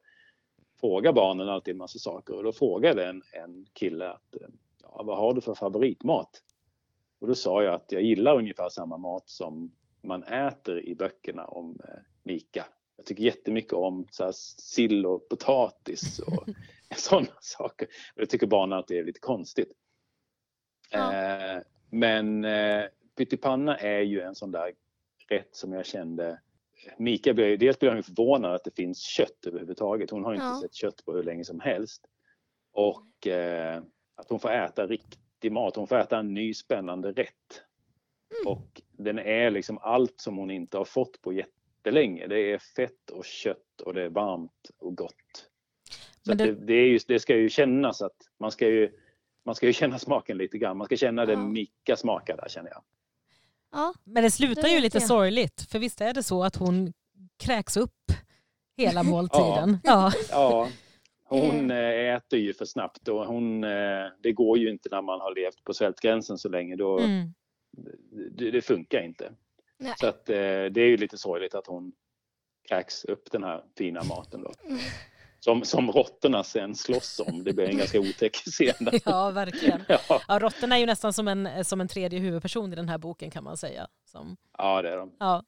frågar 0.82 1.12
barnen 1.12 1.48
alltid 1.48 1.72
en 1.72 1.78
massa 1.78 1.98
saker 1.98 2.34
och 2.34 2.44
då 2.44 2.52
frågade 2.52 3.06
en, 3.06 3.22
en 3.32 3.66
kille 3.72 4.08
att 4.08 4.36
ja, 4.82 5.02
vad 5.02 5.18
har 5.18 5.34
du 5.34 5.40
för 5.40 5.54
favoritmat? 5.54 6.42
Och 7.20 7.28
då 7.28 7.34
sa 7.34 7.62
jag 7.62 7.74
att 7.74 7.92
jag 7.92 8.02
gillar 8.02 8.36
ungefär 8.36 8.68
samma 8.68 8.96
mat 8.96 9.28
som 9.28 9.72
man 10.02 10.22
äter 10.22 10.80
i 10.80 10.94
böckerna 10.94 11.44
om 11.44 11.80
eh, 11.88 12.00
Mika. 12.22 12.66
Jag 12.96 13.06
tycker 13.06 13.22
jättemycket 13.22 13.72
om 13.72 14.06
så 14.10 14.24
här, 14.24 14.32
sill 14.58 15.06
och 15.06 15.28
potatis 15.28 16.18
och 16.18 16.48
sådana 16.96 17.32
saker. 17.40 17.88
Och 18.14 18.20
jag 18.20 18.30
tycker 18.30 18.46
barnen 18.46 18.78
att 18.78 18.86
det 18.86 18.98
är 18.98 19.04
lite 19.04 19.20
konstigt. 19.20 19.72
Ja. 20.90 21.14
Eh, 21.14 21.62
men 21.90 22.44
eh, 22.44 22.84
pyttipanna 23.16 23.76
är 23.76 24.00
ju 24.00 24.20
en 24.20 24.34
sån 24.34 24.50
där 24.52 24.72
rätt 25.28 25.56
som 25.56 25.72
jag 25.72 25.86
kände 25.86 26.40
Mika 26.98 27.34
blev, 27.34 27.58
dels 27.58 27.78
blev 27.78 27.92
hon 27.92 28.02
förvånad 28.02 28.54
att 28.54 28.64
det 28.64 28.76
finns 28.76 28.98
kött 29.02 29.46
överhuvudtaget. 29.46 30.10
Hon 30.10 30.24
har 30.24 30.34
inte 30.34 30.44
Ja. 30.46 30.60
sett 30.62 30.74
kött 30.74 31.04
på 31.04 31.12
hur 31.12 31.22
länge 31.22 31.44
som 31.44 31.60
helst. 31.60 32.04
Och 32.72 33.26
eh, 33.26 33.82
att 34.14 34.30
hon 34.30 34.40
får 34.40 34.50
äta 34.52 34.86
riktig 34.86 35.52
mat. 35.52 35.76
Hon 35.76 35.86
får 35.86 35.96
äta 35.98 36.18
en 36.18 36.34
ny 36.34 36.54
spännande 36.54 37.12
rätt. 37.12 37.62
Och 38.46 38.82
den 38.92 39.18
är 39.18 39.50
liksom 39.50 39.78
allt 39.78 40.20
som 40.20 40.36
hon 40.36 40.50
inte 40.50 40.78
har 40.78 40.84
fått 40.84 41.22
på 41.22 41.32
jättelänge. 41.32 42.26
Det 42.26 42.38
är 42.52 42.58
fett 42.58 43.10
och 43.10 43.24
kött 43.24 43.80
och 43.84 43.94
det 43.94 44.02
är 44.02 44.08
varmt 44.08 44.70
och 44.78 44.96
gott. 44.96 45.48
Så 46.26 46.34
det- 46.34 46.44
det, 46.44 46.52
det, 46.66 46.74
är 46.74 46.86
ju, 46.88 46.98
det 47.08 47.20
ska 47.20 47.36
ju 47.36 47.48
kännas 47.48 48.02
att 48.02 48.16
man 48.40 48.50
ska 48.50 48.68
ju, 48.68 48.92
man 49.44 49.54
ska 49.54 49.66
ju 49.66 49.72
känna 49.72 49.98
smaken 49.98 50.38
lite 50.38 50.58
grann. 50.58 50.76
Man 50.76 50.84
ska 50.86 50.96
känna 50.96 51.26
det 51.26 51.32
Ja. 51.32 51.38
Mika 51.48 51.96
smakar 51.96 52.36
där 52.36 52.48
känner 52.48 52.70
jag. 52.70 52.82
Ja, 53.72 53.94
Men 54.04 54.22
det 54.22 54.30
slutar 54.30 54.62
Det 54.62 54.68
ju 54.70 54.80
lite 54.80 54.98
jag. 54.98 55.06
sorgligt. 55.08 55.66
För 55.70 55.78
visst 55.78 56.00
är 56.00 56.12
det 56.14 56.22
så 56.22 56.44
att 56.44 56.56
hon 56.56 56.92
kräks 57.44 57.76
upp 57.76 58.12
hela 58.76 59.02
måltiden? 59.12 59.78
ja. 59.84 60.12
Ja, 60.30 60.68
hon 61.24 61.70
eh, 61.70 62.14
äter 62.14 62.38
ju 62.38 62.54
för 62.54 62.64
snabbt 62.64 63.08
och 63.08 63.26
hon, 63.26 63.64
eh, 63.64 63.70
det 64.22 64.32
går 64.32 64.58
ju 64.58 64.70
inte 64.70 64.88
när 64.92 65.02
man 65.02 65.20
har 65.20 65.34
levt 65.34 65.64
på 65.64 65.74
svältgränsen 65.74 66.38
så 66.38 66.48
länge. 66.48 66.76
Då, 66.76 66.98
Mm. 66.98 67.34
det, 68.32 68.50
det 68.50 68.62
funkar 68.62 69.02
inte. 69.02 69.32
nej. 69.78 69.94
Så 69.96 70.06
att, 70.06 70.28
eh, 70.28 70.34
det 70.70 70.80
är 70.80 70.86
ju 70.88 70.96
lite 70.96 71.18
sorgligt 71.18 71.54
att 71.54 71.66
hon 71.66 71.92
kräks 72.68 73.04
upp 73.04 73.30
den 73.32 73.42
här 73.42 73.64
fina 73.78 74.04
maten 74.04 74.42
då. 74.42 74.52
Som, 75.44 75.64
som 75.64 75.92
råttorna 75.92 76.44
sen 76.44 76.74
slåss 76.74 77.20
om. 77.20 77.44
Det 77.44 77.52
blir 77.52 77.68
en 77.68 77.78
ganska 77.78 78.00
otäck 78.00 78.36
scen. 78.36 78.88
ja, 79.04 79.30
verkligen. 79.30 79.82
Ja, 79.88 80.20
Ja, 80.28 80.38
råttorna 80.38 80.74
är 80.76 80.80
ju 80.80 80.86
nästan 80.86 81.12
som 81.12 81.28
en, 81.28 81.64
som 81.64 81.80
en 81.80 81.88
tredje 81.88 82.18
huvudperson 82.18 82.72
i 82.72 82.76
den 82.76 82.88
här 82.88 82.98
boken 82.98 83.30
kan 83.30 83.44
man 83.44 83.56
säga. 83.56 83.86
Som, 84.04 84.36
ja, 84.58 84.82
det 84.82 84.88
är 84.88 84.96
de. 84.96 85.12
ja. 85.18 85.44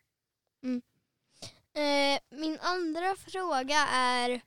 Eh, 1.76 2.38
min 2.38 2.58
andra 2.60 3.14
fråga 3.26 3.76
är, 3.92 4.40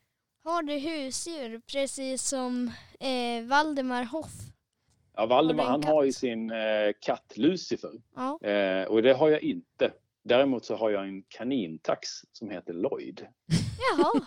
har 0.44 0.64
du 0.64 0.74
husdjur 0.74 1.62
precis 1.72 2.24
som 2.24 2.72
eh, 3.00 3.46
Valdemar 3.46 4.04
Hoff? 4.04 4.32
Ja, 5.16 5.26
Valdemar 5.26 5.64
Har 5.64 5.72
han 5.72 5.84
har 5.84 6.04
ju 6.04 6.12
sin 6.12 6.52
eh, 6.52 6.58
katt 7.02 7.34
Lucifer. 7.36 7.92
Ja, 8.16 8.40
Eh, 8.50 8.88
och 8.88 9.02
det 9.04 9.14
har 9.14 9.30
jag 9.30 9.42
inte. 9.42 9.92
Däremot 10.28 10.66
så 10.66 10.76
har 10.76 10.90
jag 10.90 11.08
en 11.08 11.24
kanintax 11.28 12.10
som 12.32 12.50
heter 12.50 12.74
Lloyd. 12.74 13.28
jaha, 13.98 14.22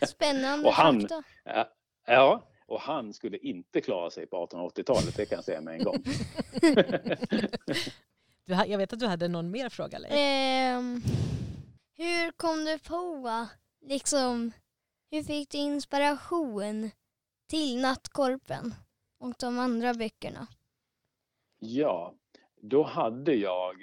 spännande 0.08 0.68
Och 0.68 0.74
han- 0.74 1.00
fakta. 1.00 1.22
Ja, 1.44 1.70
Ja, 2.06 2.48
och 2.66 2.80
han 2.80 3.12
skulle 3.14 3.38
inte 3.38 3.80
klara 3.80 4.10
sig 4.10 4.26
på 4.26 4.46
1880-talet, 4.46 5.16
det 5.16 5.26
kan 5.26 5.36
jag 5.36 5.44
säga 5.44 5.60
med 5.60 5.74
en 5.74 5.84
gång. 5.84 6.04
Du, 8.46 8.54
jag 8.54 8.78
vet 8.78 8.92
att 8.92 8.98
du 9.00 9.06
hade 9.06 9.28
någon 9.28 9.50
mer 9.50 9.68
fråga 9.68 9.98
Leif. 9.98 10.12
Ehm, 10.16 11.00
hur 11.96 12.32
kom 12.32 12.64
du 12.64 12.78
på, 12.78 13.46
liksom, 13.80 14.52
hur 15.10 15.22
fick 15.22 15.50
du 15.50 15.58
inspiration 15.58 16.90
till 17.50 17.80
Nattkorpen 17.80 18.74
och 19.20 19.34
de 19.38 19.58
andra 19.58 19.94
böckerna? 19.94 20.46
Ja, 21.58 22.14
då 22.62 22.82
hade 22.82 23.34
jag, 23.34 23.74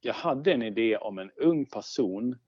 jag 0.00 0.14
hade 0.14 0.52
en 0.52 0.62
idé 0.62 0.96
om 0.96 1.18
en 1.18 1.30
ung 1.30 1.66
person 1.66 2.38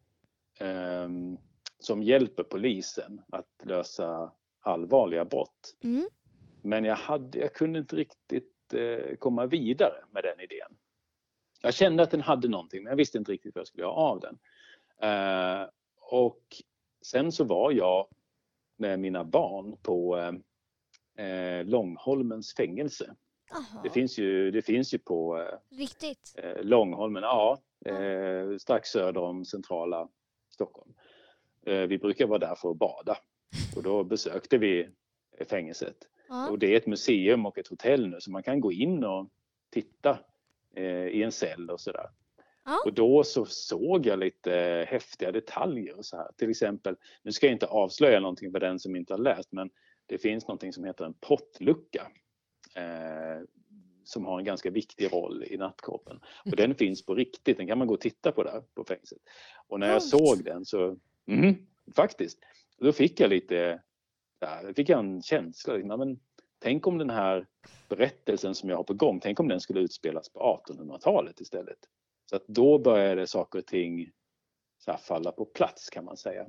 ehm, 0.60 1.38
som 1.78 2.02
hjälper 2.02 2.42
polisen 2.42 3.22
att 3.28 3.48
lösa 3.62 4.32
allvarliga 4.60 5.24
brott. 5.24 5.76
Mm. 5.84 6.08
Men 6.62 6.84
jag, 6.84 6.96
hade, 6.96 7.38
jag 7.38 7.54
kunde 7.54 7.78
inte 7.78 7.96
riktigt 7.96 8.74
eh, 8.74 9.16
komma 9.16 9.46
vidare 9.46 10.04
med 10.10 10.24
den 10.24 10.40
idén. 10.40 10.76
Jag 11.62 11.74
kände 11.74 12.02
att 12.02 12.10
den 12.10 12.20
hade 12.20 12.48
någonting, 12.48 12.82
men 12.82 12.90
jag 12.90 12.96
visste 12.96 13.18
inte 13.18 13.32
riktigt 13.32 13.54
vad 13.54 13.60
jag 13.60 13.66
skulle 13.66 13.84
göra 13.84 13.92
av 13.92 14.20
den. 14.20 14.38
Eh, 15.00 15.68
och 16.00 16.42
sen 17.02 17.32
så 17.32 17.44
var 17.44 17.72
jag 17.72 18.08
med 18.76 19.00
mina 19.00 19.24
barn 19.24 19.76
på 19.82 20.18
eh, 20.18 21.26
eh, 21.26 21.64
Långholmens 21.64 22.54
fängelse. 22.54 23.14
Det 23.82 23.90
finns 23.90 24.18
ju, 24.18 24.50
det 24.50 24.62
finns 24.62 24.94
ju 24.94 24.98
på 24.98 25.38
eh, 25.38 25.76
riktigt? 25.78 26.34
eh, 26.36 26.62
Långholmen, 26.62 27.22
ja, 27.22 27.58
eh, 27.84 28.56
strax 28.58 28.88
söder 28.88 29.20
om 29.20 29.44
centrala 29.44 30.08
Stockholm. 30.50 30.92
Eh, 31.66 31.80
vi 31.80 31.98
brukar 31.98 32.26
vara 32.26 32.38
där 32.38 32.54
för 32.54 32.70
att 32.70 32.76
bada 32.76 33.16
och 33.76 33.82
då 33.82 34.04
besökte 34.04 34.58
vi 34.58 34.88
fängelset. 35.48 35.96
Ja. 36.28 36.50
Och 36.50 36.58
det 36.58 36.72
är 36.72 36.76
ett 36.76 36.86
museum 36.86 37.46
och 37.46 37.58
ett 37.58 37.68
hotell 37.68 38.08
nu 38.08 38.20
så 38.20 38.30
man 38.30 38.42
kan 38.42 38.60
gå 38.60 38.72
in 38.72 39.04
och 39.04 39.28
titta 39.70 40.18
eh, 40.76 41.06
i 41.06 41.22
en 41.22 41.32
cell 41.32 41.70
och 41.70 41.80
sådär. 41.80 42.10
Och 42.84 42.92
då 42.92 43.24
så 43.24 43.44
såg 43.44 44.06
jag 44.06 44.18
lite 44.18 44.60
eh, 44.60 44.86
häftiga 44.86 45.32
detaljer 45.32 45.98
och 45.98 46.04
så 46.06 46.16
här. 46.16 46.30
Till 46.36 46.50
exempel, 46.50 46.96
nu 47.22 47.32
ska 47.32 47.46
jag 47.46 47.52
inte 47.52 47.66
avslöja 47.66 48.20
någonting 48.20 48.52
för 48.52 48.60
den 48.60 48.78
som 48.78 48.96
inte 48.96 49.12
har 49.12 49.18
läst 49.18 49.52
men 49.52 49.70
det 50.06 50.18
finns 50.18 50.48
någonting 50.48 50.72
som 50.72 50.84
heter 50.84 51.04
en 51.04 51.14
pottlucka. 51.14 52.06
Eh, 52.78 53.42
som 54.04 54.24
har 54.26 54.38
en 54.38 54.44
ganska 54.44 54.70
viktig 54.70 55.12
roll 55.12 55.44
i 55.44 55.56
nattkorpen. 55.56 56.20
Och 56.44 56.56
den 56.56 56.74
finns 56.74 57.06
på 57.06 57.14
riktigt, 57.14 57.56
den 57.56 57.66
kan 57.66 57.78
man 57.78 57.86
gå 57.86 57.94
och 57.94 58.00
titta 58.00 58.32
på 58.32 58.42
där 58.42 58.60
på 58.74 58.84
fängelset. 58.84 59.18
Och 59.66 59.80
när 59.80 59.86
jag 59.86 60.00
Coolt. 60.00 60.10
såg 60.10 60.44
den 60.44 60.64
så, 60.64 60.96
mm, 61.26 61.54
faktiskt, 61.96 62.38
då 62.78 62.92
fick 62.92 63.20
jag 63.20 63.30
lite, 63.30 63.82
då 64.66 64.74
fick 64.74 64.88
jag 64.88 64.98
en 64.98 65.22
känsla. 65.22 65.74
liksom, 65.74 65.98
Men, 65.98 66.20
tänk 66.58 66.86
om 66.86 66.98
den 66.98 67.10
här 67.10 67.46
berättelsen 67.88 68.54
som 68.54 68.68
jag 68.68 68.76
har 68.76 68.84
på 68.84 68.94
gång, 68.94 69.20
tänk 69.20 69.40
om 69.40 69.48
den 69.48 69.60
skulle 69.60 69.80
utspelas 69.80 70.28
på 70.28 70.62
1800-talet 70.68 71.40
istället. 71.40 71.78
Så 72.30 72.36
att 72.36 72.46
då 72.46 72.78
började 72.78 73.26
saker 73.26 73.58
och 73.58 73.66
ting 73.66 74.10
så 74.78 74.96
falla 74.96 75.32
på 75.32 75.44
plats 75.44 75.90
kan 75.90 76.04
man 76.04 76.16
säga. 76.16 76.46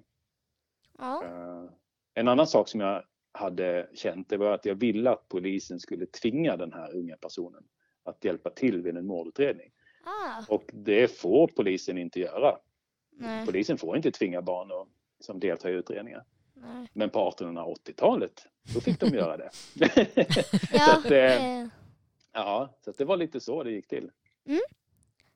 Ja. 0.98 1.24
Eh, 1.26 1.72
En 2.14 2.28
annan 2.28 2.48
sak 2.48 2.68
som 2.70 2.80
jag 2.80 3.04
hade 3.40 3.90
känt 3.94 4.30
det 4.30 4.38
var 4.38 4.52
att 4.52 4.66
jag 4.66 4.76
ville 4.76 5.10
att 5.12 5.28
polisen 5.30 5.80
skulle 5.80 6.06
tvinga 6.06 6.58
den 6.58 6.74
här 6.74 6.96
unga 6.96 7.18
personen 7.18 7.64
att 8.04 8.26
hjälpa 8.26 8.50
till 8.50 8.82
vid 8.82 8.98
en 8.98 9.06
mordutredning. 9.08 9.72
Ah, 10.06 10.44
Och 10.54 10.64
det 10.74 11.08
får 11.20 11.48
polisen 11.48 11.98
inte 11.98 12.20
göra. 12.20 12.58
nej, 13.12 13.46
Polisen 13.46 13.78
får 13.78 13.98
inte 13.98 14.12
tvinga 14.12 14.42
barn 14.42 14.72
att 14.72 14.88
som 15.26 15.40
delta 15.40 15.70
i 15.70 15.74
utredningar. 15.74 16.26
nej. 16.54 16.88
Men 16.94 17.10
på 17.10 17.20
1880-talet, 17.32 18.48
då 18.74 18.80
fick 18.82 19.00
de 19.00 19.10
göra 19.16 19.38
det. 19.38 19.50
Ja, 20.74 20.98
att, 20.98 21.12
eh, 21.12 21.66
ja, 22.34 22.78
så 22.86 22.92
det 22.98 23.06
var 23.06 23.18
lite 23.18 23.40
så 23.40 23.64
det 23.64 23.72
gick 23.72 23.88
till. 23.88 24.12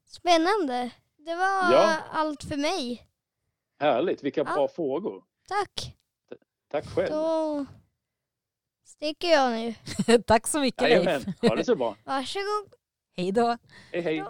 spännande. 0.06 0.92
Det 1.18 1.36
var 1.36 1.72
Ja. 1.74 1.98
allt 2.12 2.44
för 2.44 2.58
mig. 2.58 3.08
Härligt, 3.80 4.24
vilka 4.24 4.42
Ja. 4.42 4.54
bra 4.56 4.68
frågor. 4.68 5.24
Tack. 5.48 5.96
Tack 6.68 6.86
själv. 6.96 7.10
Då 7.12 7.66
sticker 9.04 9.28
jag 9.28 9.52
nu. 9.52 9.74
Tack 10.26 10.48
så 10.48 10.60
mycket 10.60 10.82
Leif. 10.82 11.06
Jajamän, 11.06 11.34
ha 11.42 11.56
det 11.56 11.66
så 11.66 11.76
bra. 11.76 11.96
Varsågod. 12.04 12.74
Hej 13.16 13.32
då. 13.32 13.58
Hej 13.92 14.02
hej. 14.02 14.24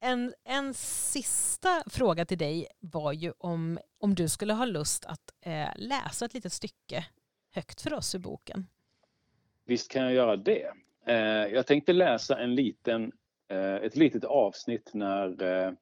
En, 0.00 0.34
en 0.44 0.74
sista 0.74 1.82
fråga 1.86 2.24
till 2.24 2.38
dig 2.38 2.66
var 2.80 3.12
ju 3.12 3.32
om, 3.38 3.78
om 3.98 4.14
du 4.14 4.28
skulle 4.28 4.52
ha 4.52 4.64
lust 4.64 5.04
att 5.04 5.20
eh, 5.40 5.68
läsa 5.76 6.24
ett 6.24 6.34
litet 6.34 6.52
stycke 6.52 7.06
högt 7.54 7.80
för 7.80 7.94
oss 7.94 8.14
ur 8.14 8.18
boken. 8.18 8.66
Visst 9.64 9.90
kan 9.90 10.02
jag 10.02 10.12
göra 10.12 10.36
det. 10.36 10.72
Eh, 11.06 11.16
jag 11.54 11.66
tänkte 11.66 11.92
läsa 11.92 12.38
en 12.38 12.54
liten, 12.54 13.12
eh, 13.48 13.74
ett 13.74 13.96
litet 13.96 14.24
avsnitt 14.24 14.90
när 14.94 15.42
eh, 15.42 15.72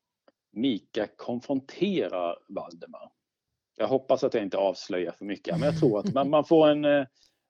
Mika 0.52 1.06
konfronterar 1.16 2.38
Valdemar. 2.48 3.10
Jag 3.76 3.88
hoppas 3.88 4.24
att 4.24 4.34
jag 4.34 4.42
inte 4.42 4.58
avslöjar 4.58 5.12
för 5.12 5.24
mycket, 5.24 5.58
men 5.58 5.68
jag 5.68 5.80
tror 5.80 5.98
att 5.98 6.14
man, 6.14 6.30
man 6.30 6.44
får 6.44 6.68
en 6.68 6.84
eh, 6.84 7.04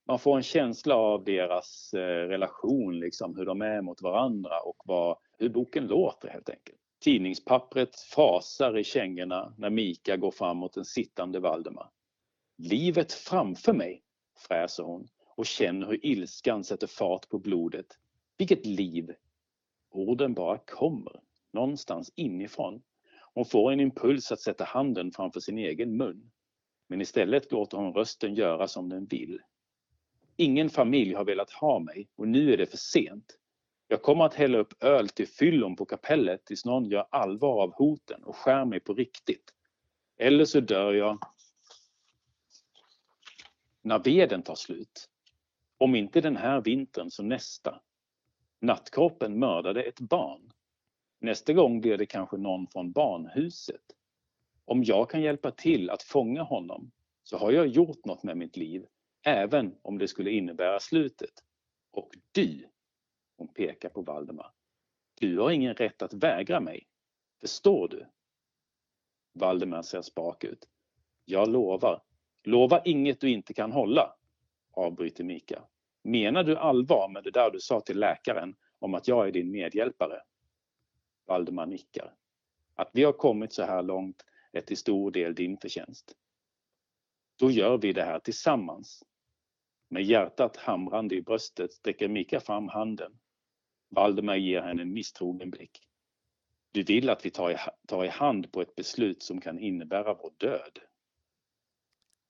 man 0.07 0.19
får 0.19 0.37
en 0.37 0.43
känsla 0.43 0.97
av 0.97 1.25
deras 1.25 1.95
eh, 1.95 2.29
relation, 2.29 3.01
liksom, 3.01 3.37
hur 3.37 3.47
de 3.47 3.63
är 3.63 3.83
mot 3.83 4.03
varandra 4.03 4.61
och 4.61 4.77
vad, 4.85 5.17
hur 5.39 5.49
boken 5.49 5.87
låter 5.87 6.29
helt 6.29 6.49
enkelt. 6.49 6.79
Tidningspappret 7.01 7.97
fasar 7.97 8.79
i 8.79 8.85
kängorna 8.85 9.55
när 9.59 9.71
Mika 9.71 10.17
går 10.17 10.31
fram 10.31 10.57
mot 10.57 10.73
den 10.73 10.85
sittande 10.85 11.41
Valdemar. 11.41 11.91
Livet 12.59 13.13
framför 13.13 13.73
mig, 13.73 14.03
fräser 14.49 14.83
hon 14.83 15.09
och 15.37 15.47
känner 15.47 15.87
hur 15.87 16.07
ilskan 16.07 16.65
sätter 16.65 16.87
fart 16.87 17.29
på 17.29 17.39
blodet. 17.39 17.87
Vilket 18.37 18.67
liv! 18.67 19.15
Orden 19.91 20.35
bara 20.35 20.59
kommer, 20.59 21.21
någonstans 21.53 22.13
inifrån. 22.17 22.83
Hon 23.35 23.45
får 23.45 23.73
en 23.73 23.81
impuls 23.81 24.33
att 24.33 24.41
sätta 24.41 24.65
handen 24.65 25.13
framför 25.13 25.41
sin 25.41 25.59
egen 25.59 25.97
mun. 25.97 26.31
Men 26.89 27.01
istället 27.01 27.53
låter 27.53 27.77
hon 27.77 27.95
rösten 27.95 28.35
göra 28.35 28.69
som 28.69 28.89
den 28.89 29.07
vill. 29.07 29.41
Ingen 30.37 30.71
familj 30.71 31.15
har 31.15 31.25
velat 31.25 31.51
ha 31.51 31.79
mig 31.79 32.09
och 32.17 32.29
nu 32.29 32.53
är 32.53 32.57
det 32.57 32.67
för 32.67 32.77
sent. 32.77 33.39
Jag 33.89 34.03
kommer 34.03 34.25
att 34.25 34.35
hälla 34.35 34.59
upp 34.59 34.83
öl 34.83 35.09
till 35.09 35.29
fyllon 35.29 35.77
på 35.77 35.85
kapellet 35.85 36.45
tills 36.45 36.65
någon 36.65 36.85
gör 36.85 37.07
allvar 37.11 37.63
av 37.63 37.73
hoten 37.75 38.25
och 38.25 38.37
skär 38.37 38.65
mig 38.65 38.81
på 38.81 38.95
riktigt. 38.95 39.55
Eller 40.19 40.45
så 40.45 40.61
dör 40.61 40.93
jag 40.93 41.19
när 43.83 43.99
veden 43.99 44.43
tar 44.43 44.55
slut. 44.55 45.11
Om 45.79 45.95
inte 45.95 46.21
den 46.21 46.37
här 46.37 46.61
vintern 46.61 47.11
så 47.11 47.23
nästa. 47.23 47.81
Nattkroppen 48.61 49.39
mördade 49.39 49.83
ett 49.83 50.01
barn. 50.01 50.53
Nästa 51.25 51.53
gång 51.53 51.81
blir 51.81 51.99
det 51.99 52.07
kanske 52.07 52.37
någon 52.37 52.67
från 52.67 52.93
barnhuset. 52.93 53.83
Om 54.65 54.85
jag 54.85 55.11
kan 55.11 55.23
hjälpa 55.23 55.51
till 55.51 55.91
att 55.91 56.03
fånga 56.03 56.43
honom 56.43 56.91
så 57.23 57.37
har 57.37 57.53
jag 57.53 57.67
gjort 57.67 58.05
något 58.05 58.23
med 58.23 58.37
mitt 58.37 58.57
liv, 58.57 58.87
även 59.27 59.75
om 59.83 59.99
det 59.99 60.09
skulle 60.09 60.31
innebära 60.31 60.81
slutet. 60.81 61.31
Och 61.93 62.11
du, 62.33 62.69
hon 63.37 63.49
pekar 63.49 63.89
på 63.89 64.03
Valdemar, 64.03 64.53
du 65.21 65.39
har 65.39 65.51
ingen 65.51 65.75
rätt 65.75 66.03
att 66.03 66.15
vägra 66.15 66.61
mig. 66.61 66.87
Förstår 67.41 67.89
du? 67.89 68.07
Valdemar 69.33 69.83
ser 69.83 70.03
spak 70.03 70.45
ut. 70.45 70.69
Jag 71.25 71.49
lovar. 71.49 72.03
Lova 72.43 72.83
inget 72.85 73.21
du 73.21 73.31
inte 73.31 73.55
kan 73.55 73.73
hålla, 73.73 74.15
avbryter 74.73 75.25
Mika. 75.25 75.63
Menar 76.03 76.45
du 76.45 76.57
allvar 76.57 77.09
med 77.09 77.25
det 77.25 77.31
där 77.31 77.51
du 77.51 77.61
sa 77.61 77.81
till 77.81 77.99
läkaren 77.99 78.55
om 78.79 78.95
att 78.95 79.09
jag 79.09 79.29
är 79.29 79.33
din 79.33 79.51
medhjälpare? 79.51 80.21
Valdemar 81.27 81.67
nickar. 81.67 82.15
Att 82.75 82.91
vi 82.93 83.05
har 83.05 83.13
kommit 83.13 83.53
så 83.53 83.63
här 83.63 83.83
långt 83.83 84.25
är 84.53 84.61
till 84.61 84.77
stor 84.77 85.11
del 85.11 85.35
din 85.35 85.59
förtjänst. 85.59 86.17
Då 87.37 87.51
gör 87.51 87.79
vi 87.79 87.93
det 87.93 88.05
här 88.05 88.19
tillsammans. 88.19 89.05
Med 89.89 90.03
hjärtat 90.03 90.57
hamrande 90.57 91.15
i 91.15 91.23
bröstet 91.23 91.73
sträcker 91.73 92.09
Mika 92.09 92.41
fram 92.41 92.69
handen. 92.69 93.19
Valdemar 93.89 94.37
ger 94.37 94.63
henne 94.63 94.83
en 94.83 94.93
misstrogen 94.93 95.51
blick. 95.51 95.89
Du 96.73 96.83
vill 96.83 97.11
att 97.11 97.27
vi 97.27 97.31
tar 97.31 97.51
i, 97.51 97.57
tar 97.89 98.05
i 98.05 98.09
hand 98.09 98.53
på 98.53 98.63
ett 98.63 98.75
beslut 98.75 99.23
som 99.23 99.41
kan 99.41 99.59
innebära 99.59 100.15
vår 100.15 100.33
död. 100.37 100.79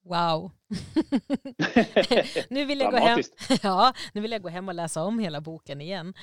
Wow. 0.05 0.51
nu, 2.51 2.65
vill 2.65 2.81
jag 2.81 2.91
gå 2.91 2.99
hem, 2.99 3.21
ja, 3.63 3.95
nu 4.13 4.21
vill 4.21 4.33
jag 4.33 4.43
gå 4.43 4.49
hem 4.49 4.69
och 4.69 4.75
läsa 4.75 5.03
om 5.03 5.19
hela 5.19 5.41
boken 5.41 5.81
igen. 5.81 6.15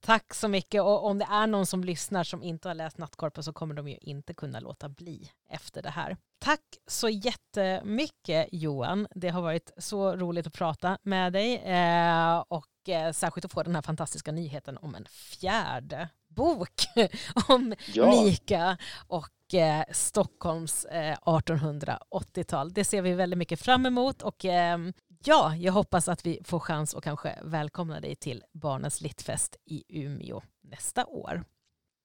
Tack 0.00 0.34
så 0.34 0.48
mycket. 0.48 0.82
Och 0.82 1.04
om 1.04 1.18
det 1.18 1.26
är 1.30 1.46
någon 1.46 1.66
som 1.66 1.84
lyssnar 1.84 2.24
som 2.24 2.42
inte 2.42 2.68
har 2.68 2.74
läst 2.74 2.98
Nattkorpen 2.98 3.44
så 3.44 3.52
kommer 3.52 3.74
de 3.74 3.88
ju 3.88 3.96
inte 4.00 4.34
kunna 4.34 4.60
låta 4.60 4.88
bli 4.88 5.30
efter 5.50 5.82
det 5.82 5.90
här. 5.90 6.16
Tack 6.38 6.60
så 6.86 7.08
jättemycket 7.08 8.48
Johan. 8.52 9.06
Det 9.14 9.28
har 9.28 9.42
varit 9.42 9.70
så 9.76 10.16
roligt 10.16 10.46
att 10.46 10.52
prata 10.52 10.98
med 11.02 11.32
dig 11.32 11.56
eh, 11.56 12.44
och 12.48 12.88
eh, 12.88 13.12
särskilt 13.12 13.44
att 13.44 13.52
få 13.52 13.62
den 13.62 13.74
här 13.74 13.82
fantastiska 13.82 14.32
nyheten 14.32 14.76
om 14.76 14.94
en 14.94 15.06
fjärde 15.10 16.08
bok 16.34 16.86
om 17.48 17.74
ja. 17.94 18.10
Mika 18.10 18.76
och 19.06 19.54
eh, 19.54 19.84
Stockholms 19.92 20.84
eh, 20.84 21.16
1880-tal. 21.16 22.72
Det 22.72 22.84
ser 22.84 23.02
vi 23.02 23.14
väldigt 23.14 23.38
mycket 23.38 23.60
fram 23.60 23.86
emot 23.86 24.22
och 24.22 24.44
eh, 24.44 24.78
ja, 25.24 25.56
jag 25.56 25.72
hoppas 25.72 26.08
att 26.08 26.26
vi 26.26 26.40
får 26.44 26.58
chans 26.58 26.94
att 26.94 27.04
kanske 27.04 27.38
välkomna 27.42 28.00
dig 28.00 28.16
till 28.16 28.44
Barnens 28.52 29.00
Littfest 29.00 29.56
i 29.64 29.84
Umeå 29.88 30.42
nästa 30.60 31.06
år. 31.06 31.44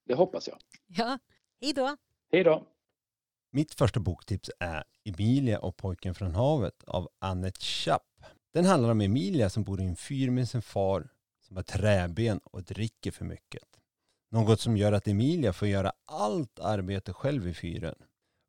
Det 0.06 0.14
hoppas 0.14 0.48
jag. 0.48 0.58
Ja, 0.88 1.20
hej 1.62 1.74
då. 1.74 1.98
Hej 2.32 2.44
då. 2.44 2.68
Mitt 3.52 3.74
första 3.74 4.00
boktips 4.00 4.52
är 4.60 4.84
Emilia 5.04 5.60
och 5.60 5.78
pojken 5.78 6.16
från 6.16 6.36
havet 6.36 6.84
av 6.84 7.10
Annette 7.20 7.66
Schapp. 7.66 8.26
Den 8.54 8.66
handlar 8.66 8.90
om 8.92 9.02
Emilia 9.02 9.50
som 9.50 9.64
bor 9.64 9.82
i 9.82 9.86
en 9.86 9.96
fyr 9.96 10.30
med 10.30 10.50
sin 10.50 10.62
far 10.62 11.10
som 11.42 11.56
har 11.56 11.64
träben 11.64 12.40
och 12.44 12.64
dricker 12.64 13.12
för 13.12 13.26
mycket. 13.26 13.77
Något 14.30 14.60
som 14.60 14.78
gör 14.78 14.92
att 14.92 15.08
Emilia 15.08 15.54
får 15.54 15.68
göra 15.68 15.92
allt 16.06 16.60
arbete 16.60 17.14
själv 17.14 17.48
i 17.48 17.54
fyren. 17.54 17.96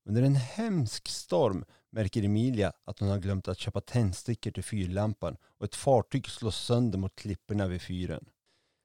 Under 0.08 0.22
en 0.22 0.34
hemsk 0.34 1.08
storm 1.08 1.64
märker 1.90 2.22
Emilia 2.22 2.72
att 2.84 2.98
hon 2.98 3.08
har 3.08 3.18
glömt 3.18 3.48
att 3.48 3.58
köpa 3.58 3.80
tändstickor 3.80 4.50
till 4.50 4.64
fyrlampan 4.64 5.36
och 5.58 5.64
ett 5.64 5.74
fartyg 5.74 6.28
slås 6.28 6.56
sönder 6.56 6.98
mot 6.98 7.16
klipporna 7.16 7.66
vid 7.66 7.82
fyren. 7.82 8.24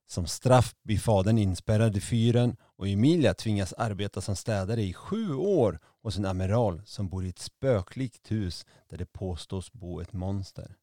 Som 0.08 0.28
straff 0.28 0.76
blir 0.84 0.98
fadern 0.98 1.38
inspärrad 1.38 1.98
i 1.98 2.02
fyren 2.02 2.56
och 2.62 2.88
Emilia 2.88 3.34
tvingas 3.34 3.74
arbeta 3.74 4.22
som 4.22 4.36
städare 4.36 4.82
i 4.82 4.94
sju 4.94 5.34
år 5.34 5.80
hos 6.02 6.18
en 6.18 6.26
amiral 6.26 6.82
som 6.86 7.10
bor 7.10 7.26
i 7.26 7.30
ett 7.30 7.40
spöklikt 7.40 8.32
hus 8.32 8.66
där 8.90 8.98
det 8.98 9.06
påstås 9.06 9.74
bo 9.74 10.00
ett 10.00 10.14
monster. 10.14 10.76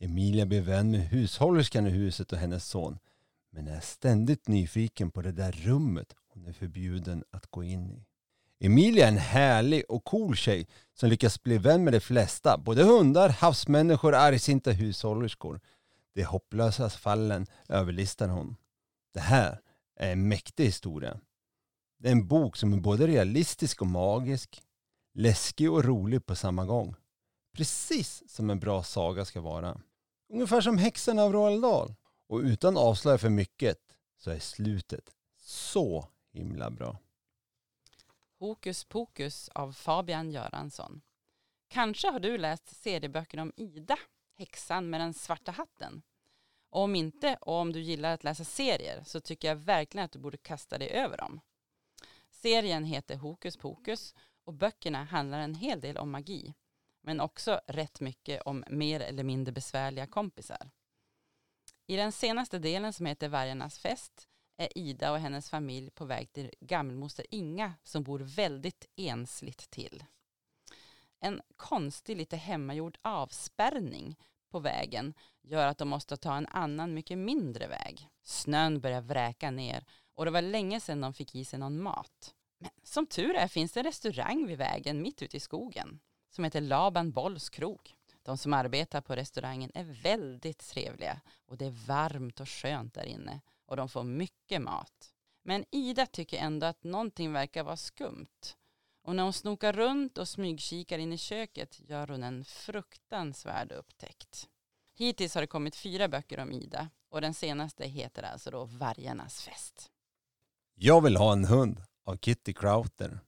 Emilia 0.00 0.46
blir 0.46 0.60
vän 0.60 0.90
med 0.90 1.00
hushållerskan 1.00 1.86
i 1.86 1.90
huset 1.90 2.32
och 2.32 2.38
hennes 2.38 2.66
son 2.66 2.98
men 3.50 3.68
är 3.68 3.80
ständigt 3.80 4.48
nyfiken 4.48 5.10
på 5.10 5.22
det 5.22 5.32
där 5.32 5.52
rummet 5.52 6.14
hon 6.28 6.46
är 6.46 6.52
förbjuden 6.52 7.24
att 7.30 7.46
gå 7.46 7.64
in 7.64 7.90
i. 7.90 8.06
Emilia 8.58 9.04
är 9.04 9.08
en 9.08 9.18
härlig 9.18 9.84
och 9.88 10.04
cool 10.04 10.36
tjej 10.36 10.66
som 10.94 11.08
lyckas 11.08 11.42
bli 11.42 11.58
vän 11.58 11.84
med 11.84 11.92
de 11.92 12.00
flesta, 12.00 12.58
både 12.58 12.84
hundar, 12.84 13.28
havsmänniskor 13.28 14.12
och 14.12 14.18
argsinta 14.18 14.70
hushållerskor. 14.70 15.60
De 16.14 16.24
hopplösa 16.24 16.90
fallen 16.90 17.46
överlistar 17.68 18.28
hon. 18.28 18.56
Det 19.14 19.20
här 19.20 19.60
är 19.96 20.12
en 20.12 20.28
mäktig 20.28 20.64
historia. 20.64 21.20
Det 21.98 22.08
är 22.08 22.12
en 22.12 22.26
bok 22.26 22.56
som 22.56 22.72
är 22.72 22.76
både 22.76 23.06
realistisk 23.06 23.80
och 23.80 23.86
magisk, 23.86 24.62
läskig 25.14 25.72
och 25.72 25.84
rolig 25.84 26.26
på 26.26 26.36
samma 26.36 26.64
gång. 26.64 26.94
Precis 27.56 28.22
som 28.28 28.50
en 28.50 28.60
bra 28.60 28.82
saga 28.82 29.24
ska 29.24 29.40
vara. 29.40 29.80
Ungefär 30.32 30.60
som 30.60 30.78
Häxan 30.78 31.18
av 31.18 31.32
Roald 31.32 31.62
Dahl. 31.62 31.94
Och 32.26 32.38
utan 32.38 32.76
avslöja 32.76 33.18
för 33.18 33.30
mycket 33.30 33.78
så 34.16 34.30
är 34.30 34.38
slutet 34.38 35.16
så 35.36 36.08
himla 36.32 36.70
bra. 36.70 36.98
Hokus 38.38 38.84
pokus 38.84 39.48
av 39.48 39.72
Fabian 39.72 40.30
Göransson. 40.30 41.00
Kanske 41.68 42.08
har 42.08 42.20
du 42.20 42.38
läst 42.38 42.82
serieböckerna 42.82 43.42
om 43.42 43.52
Ida, 43.56 43.96
häxan 44.34 44.90
med 44.90 45.00
den 45.00 45.14
svarta 45.14 45.52
hatten. 45.52 46.02
Och 46.70 46.82
om 46.82 46.94
inte, 46.94 47.38
och 47.40 47.54
om 47.54 47.72
du 47.72 47.80
gillar 47.80 48.14
att 48.14 48.24
läsa 48.24 48.44
serier, 48.44 49.02
så 49.04 49.20
tycker 49.20 49.48
jag 49.48 49.56
verkligen 49.56 50.04
att 50.04 50.12
du 50.12 50.18
borde 50.18 50.36
kasta 50.36 50.78
dig 50.78 50.90
över 50.90 51.16
dem. 51.16 51.40
Serien 52.30 52.84
heter 52.84 53.16
Hokus 53.16 53.56
pokus 53.56 54.14
och 54.44 54.54
böckerna 54.54 55.04
handlar 55.04 55.38
en 55.38 55.54
hel 55.54 55.80
del 55.80 55.96
om 55.96 56.10
magi, 56.10 56.54
men 57.00 57.20
också 57.20 57.60
rätt 57.66 58.00
mycket 58.00 58.42
om 58.42 58.64
mer 58.70 59.00
eller 59.00 59.24
mindre 59.24 59.52
besvärliga 59.52 60.06
kompisar. 60.06 60.70
I 61.86 61.96
den 61.96 62.12
senaste 62.12 62.58
delen 62.58 62.92
som 62.92 63.06
heter 63.06 63.28
Vargarnas 63.28 63.78
fest 63.78 64.28
är 64.56 64.78
Ida 64.78 65.12
och 65.12 65.18
hennes 65.18 65.50
familj 65.50 65.90
på 65.90 66.04
väg 66.04 66.32
till 66.32 66.50
gammelmoster 66.60 67.26
Inga 67.30 67.74
som 67.82 68.02
bor 68.02 68.18
väldigt 68.18 68.86
ensligt 68.96 69.70
till. 69.70 70.04
En 71.20 71.42
konstig, 71.56 72.16
lite 72.16 72.36
hemmagjord 72.36 72.98
avspärrning 73.02 74.16
på 74.50 74.58
vägen 74.58 75.14
gör 75.42 75.66
att 75.66 75.78
de 75.78 75.88
måste 75.88 76.16
ta 76.16 76.36
en 76.36 76.46
annan, 76.46 76.94
mycket 76.94 77.18
mindre 77.18 77.66
väg. 77.66 78.08
Snön 78.22 78.80
börjar 78.80 79.00
vräka 79.00 79.50
ner 79.50 79.84
och 80.14 80.24
det 80.24 80.30
var 80.30 80.42
länge 80.42 80.80
sedan 80.80 81.00
de 81.00 81.14
fick 81.14 81.34
i 81.34 81.44
sig 81.44 81.58
någon 81.58 81.82
mat. 81.82 82.34
Men 82.58 82.70
som 82.82 83.06
tur 83.06 83.34
är 83.34 83.48
finns 83.48 83.72
det 83.72 83.80
en 83.80 83.84
restaurang 83.84 84.46
vid 84.46 84.58
vägen 84.58 85.02
mitt 85.02 85.22
ute 85.22 85.36
i 85.36 85.40
skogen 85.40 86.00
som 86.30 86.44
heter 86.44 86.60
Laban 86.60 87.12
Bolls 87.12 87.50
krog. 87.50 87.95
De 88.26 88.38
som 88.38 88.52
arbetar 88.52 89.00
på 89.00 89.16
restaurangen 89.16 89.70
är 89.74 89.84
väldigt 89.84 90.58
trevliga 90.58 91.20
och 91.46 91.56
det 91.56 91.66
är 91.66 91.86
varmt 91.86 92.40
och 92.40 92.48
skönt 92.48 92.94
där 92.94 93.04
inne 93.04 93.40
och 93.66 93.76
de 93.76 93.88
får 93.88 94.04
mycket 94.04 94.62
mat. 94.62 95.12
Men 95.44 95.64
Ida 95.70 96.06
tycker 96.06 96.38
ändå 96.38 96.66
att 96.66 96.84
någonting 96.84 97.32
verkar 97.32 97.62
vara 97.62 97.76
skumt. 97.76 98.56
Och 99.02 99.16
när 99.16 99.22
hon 99.22 99.32
snokar 99.32 99.72
runt 99.72 100.18
och 100.18 100.28
smygkikar 100.28 100.98
in 100.98 101.12
i 101.12 101.18
köket 101.18 101.80
gör 101.88 102.08
hon 102.08 102.22
en 102.22 102.44
fruktansvärd 102.44 103.72
upptäckt. 103.72 104.48
Hittills 104.94 105.34
har 105.34 105.42
det 105.42 105.46
kommit 105.46 105.76
fyra 105.76 106.08
böcker 106.08 106.38
om 106.38 106.52
Ida 106.52 106.88
och 107.10 107.20
den 107.20 107.34
senaste 107.34 107.86
heter 107.86 108.22
alltså 108.22 108.50
då 108.50 108.64
Vargarnas 108.64 109.42
fest. 109.42 109.90
Jag 110.74 111.00
vill 111.00 111.16
ha 111.16 111.32
en 111.32 111.44
hund 111.44 111.82
av 112.04 112.16
Kitty 112.16 112.52
Crowther. 112.52 113.20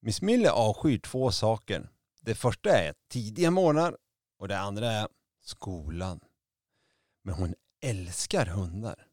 Miss 0.00 0.22
Mille 0.22 0.50
avskyr 0.50 0.98
två 0.98 1.32
saker. 1.32 1.88
Det 2.20 2.34
första 2.34 2.70
är 2.70 2.94
tidiga 3.08 3.50
morgnar 3.50 3.96
och 4.44 4.48
det 4.48 4.58
andra 4.58 4.92
är 4.92 5.08
skolan. 5.44 6.20
Men 7.22 7.34
hon 7.34 7.54
älskar 7.82 8.46
hundar. 8.46 9.06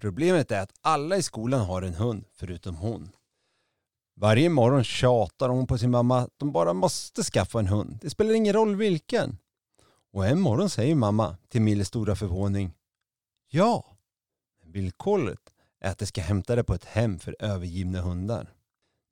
Problemet 0.00 0.50
är 0.50 0.60
att 0.60 0.72
alla 0.80 1.16
i 1.16 1.22
skolan 1.22 1.60
har 1.60 1.82
en 1.82 1.94
hund 1.94 2.24
förutom 2.32 2.76
hon. 2.76 3.10
Varje 4.16 4.48
morgon 4.48 4.84
tjatar 4.84 5.48
hon 5.48 5.66
på 5.66 5.78
sin 5.78 5.90
mamma 5.90 6.18
att 6.18 6.30
de 6.36 6.52
bara 6.52 6.72
måste 6.72 7.22
skaffa 7.22 7.58
en 7.58 7.66
hund. 7.66 7.98
Det 8.02 8.10
spelar 8.10 8.34
ingen 8.34 8.52
roll 8.52 8.76
vilken. 8.76 9.38
Och 10.12 10.26
en 10.26 10.40
morgon 10.40 10.70
säger 10.70 10.94
mamma 10.94 11.36
till 11.48 11.62
Milles 11.62 11.88
stora 11.88 12.16
förvåning 12.16 12.72
Ja, 13.50 13.96
villkoret 14.62 15.54
är 15.80 15.90
att 15.90 15.98
de 15.98 16.06
ska 16.06 16.20
hämta 16.20 16.56
det 16.56 16.64
på 16.64 16.74
ett 16.74 16.84
hem 16.84 17.18
för 17.18 17.36
övergivna 17.38 18.00
hundar. 18.00 18.54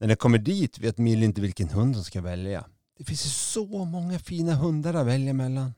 När 0.01 0.09
de 0.09 0.17
kommer 0.17 0.39
dit 0.39 0.79
vet 0.79 0.99
Mille 0.99 1.25
inte 1.25 1.41
vilken 1.41 1.69
hund 1.69 1.95
de 1.95 2.05
ska 2.05 2.21
välja. 2.21 2.65
Det 2.99 3.05
finns 3.05 3.27
ju 3.27 3.31
så 3.31 3.85
många 3.85 4.19
fina 4.19 4.55
hundar 4.55 4.95
att 4.95 5.07
välja 5.07 5.33
mellan. 5.33 5.75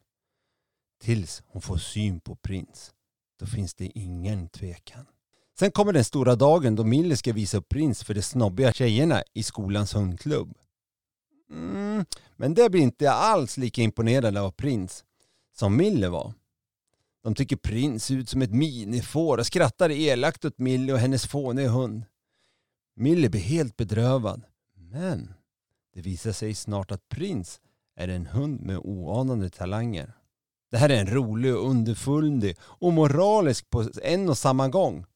Tills 1.01 1.43
hon 1.47 1.62
får 1.62 1.77
syn 1.77 2.21
på 2.21 2.37
Prins. 2.37 2.93
Då 3.39 3.47
finns 3.47 3.75
det 3.75 3.99
ingen 3.99 4.49
tvekan. 4.49 5.07
Sen 5.59 5.71
kommer 5.71 5.93
den 5.93 6.05
stora 6.05 6.37
dagen 6.37 6.77
då 6.77 6.85
Millie 6.85 7.17
ska 7.17 7.33
visa 7.33 7.57
upp 7.59 7.69
Prins 7.69 8.05
för 8.05 8.15
de 8.15 8.23
snobbiga 8.23 8.73
tjejerna 8.73 9.23
i 9.33 9.43
skolans 9.43 9.95
hundklubb. 9.95 10.59
Mm, 11.51 12.05
men 12.37 12.55
det 12.55 12.71
blir 12.71 12.81
inte 12.81 13.12
alls 13.12 13.57
lika 13.57 13.83
imponerande 13.83 14.41
av 14.41 14.51
Prins 14.51 15.05
som 15.57 15.77
Mille 15.77 16.09
var. 16.09 16.33
De 17.23 17.35
tycker 17.35 17.57
Prins 17.57 18.05
ser 18.05 18.15
ut 18.15 18.29
som 18.29 18.43
ett 18.43 18.55
minifår 18.55 19.39
och 19.39 19.47
skrattar 19.47 19.91
elakt 19.91 20.45
åt 20.45 20.59
Millie 20.59 20.93
och 20.93 20.99
hennes 20.99 21.27
fåniga 21.27 21.69
hund. 21.69 22.05
Mille 22.97 23.29
blir 23.29 23.41
helt 23.41 23.77
bedrövad. 23.77 24.43
Men 24.75 25.35
det 25.95 26.01
visar 26.01 26.32
sig 26.32 26.55
snart 26.55 26.90
att 26.90 27.09
Prins 27.09 27.61
är 27.97 28.09
en 28.09 28.26
hund 28.26 28.61
med 28.61 28.78
oanade 28.78 29.51
talanger. 29.51 30.12
Det 30.70 30.76
här 30.78 30.88
är 30.88 31.01
en 31.01 31.14
rolig 31.14 31.55
och 31.55 31.68
underfundig 31.70 32.57
och 32.61 32.92
moralisk 32.92 33.70
på 33.70 33.90
en 34.03 34.28
och 34.28 34.38
samma 34.38 34.68
gång. 34.68 35.07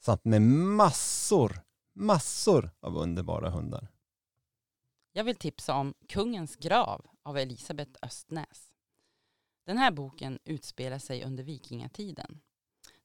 Samt 0.00 0.24
med 0.24 0.42
massor, 0.42 1.60
massor 1.94 2.70
av 2.80 2.96
underbara 2.96 3.50
hundar. 3.50 3.88
Jag 5.12 5.24
vill 5.24 5.36
tipsa 5.36 5.74
om 5.74 5.94
Kungens 6.08 6.56
grav 6.56 7.06
av 7.22 7.38
Elisabeth 7.38 7.90
Östnäs. 8.02 8.72
Den 9.66 9.78
här 9.78 9.90
boken 9.90 10.38
utspelar 10.44 10.98
sig 10.98 11.24
under 11.24 11.44
vikingatiden. 11.44 12.40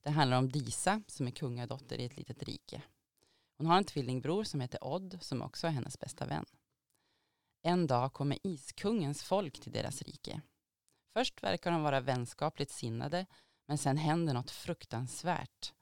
Det 0.02 0.10
handlar 0.10 0.38
om 0.38 0.48
Disa 0.48 1.02
som 1.06 1.26
är 1.26 1.30
kungadotter 1.30 1.98
i 2.00 2.04
ett 2.04 2.16
litet 2.16 2.42
rike. 2.42 2.82
Hon 3.58 3.66
har 3.66 3.76
en 3.76 3.84
tvillingbror 3.84 4.44
som 4.44 4.60
heter 4.60 4.84
Odd 4.84 5.18
som 5.20 5.42
också 5.42 5.66
är 5.66 5.70
hennes 5.70 5.98
bästa 5.98 6.26
vän. 6.26 6.44
En 7.66 7.86
dag 7.86 8.12
kommer 8.12 8.38
iskungens 8.42 9.22
folk 9.22 9.60
till 9.60 9.72
deras 9.72 10.02
rike. 10.02 10.40
Först 11.12 11.42
verkar 11.42 11.70
de 11.70 11.82
vara 11.82 12.00
vänskapligt 12.00 12.70
sinnade 12.70 13.26
men 13.66 13.78
sen 13.78 13.96
händer 13.96 14.34
något 14.34 14.50
fruktansvärt. 14.50 15.72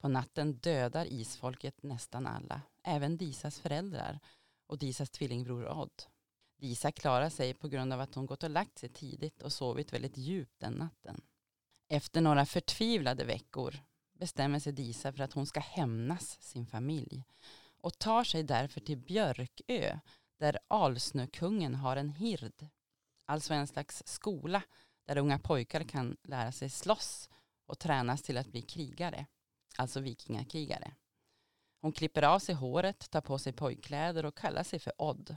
På 0.00 0.08
natten 0.08 0.52
dödar 0.52 1.06
isfolket 1.06 1.82
nästan 1.82 2.26
alla, 2.26 2.60
även 2.82 3.16
Disas 3.16 3.60
föräldrar 3.60 4.20
och 4.66 4.78
Disas 4.78 5.10
tvillingbror 5.10 5.68
Odd. 5.68 6.02
Disa 6.58 6.92
klarar 6.92 7.30
sig 7.30 7.54
på 7.54 7.68
grund 7.68 7.92
av 7.92 8.00
att 8.00 8.14
hon 8.14 8.26
gått 8.26 8.42
och 8.42 8.50
lagt 8.50 8.78
sig 8.78 8.88
tidigt 8.88 9.42
och 9.42 9.52
sovit 9.52 9.92
väldigt 9.92 10.16
djupt 10.16 10.60
den 10.60 10.72
natten. 10.72 11.20
Efter 11.88 12.20
några 12.20 12.46
förtvivlade 12.46 13.24
veckor 13.24 13.74
bestämmer 14.18 14.58
sig 14.58 14.72
Disa 14.72 15.12
för 15.12 15.22
att 15.22 15.32
hon 15.32 15.46
ska 15.46 15.60
hämnas 15.60 16.40
sin 16.40 16.66
familj 16.66 17.24
och 17.80 17.98
tar 17.98 18.24
sig 18.24 18.42
därför 18.42 18.80
till 18.80 18.98
Björkö 18.98 19.98
där 20.42 20.58
Alsnökungen 20.68 21.74
har 21.74 21.96
en 21.96 22.10
hird, 22.10 22.66
alltså 23.26 23.54
en 23.54 23.66
slags 23.66 24.02
skola 24.06 24.62
där 25.06 25.18
unga 25.18 25.38
pojkar 25.38 25.84
kan 25.84 26.16
lära 26.22 26.52
sig 26.52 26.70
slåss 26.70 27.30
och 27.66 27.78
tränas 27.78 28.22
till 28.22 28.38
att 28.38 28.46
bli 28.46 28.62
krigare, 28.62 29.26
alltså 29.76 30.00
vikingakrigare. 30.00 30.94
Hon 31.80 31.92
klipper 31.92 32.22
av 32.22 32.38
sig 32.38 32.54
håret, 32.54 33.10
tar 33.10 33.20
på 33.20 33.38
sig 33.38 33.52
pojkkläder 33.52 34.26
och 34.26 34.36
kallar 34.36 34.62
sig 34.62 34.78
för 34.78 34.92
Odd. 34.98 35.36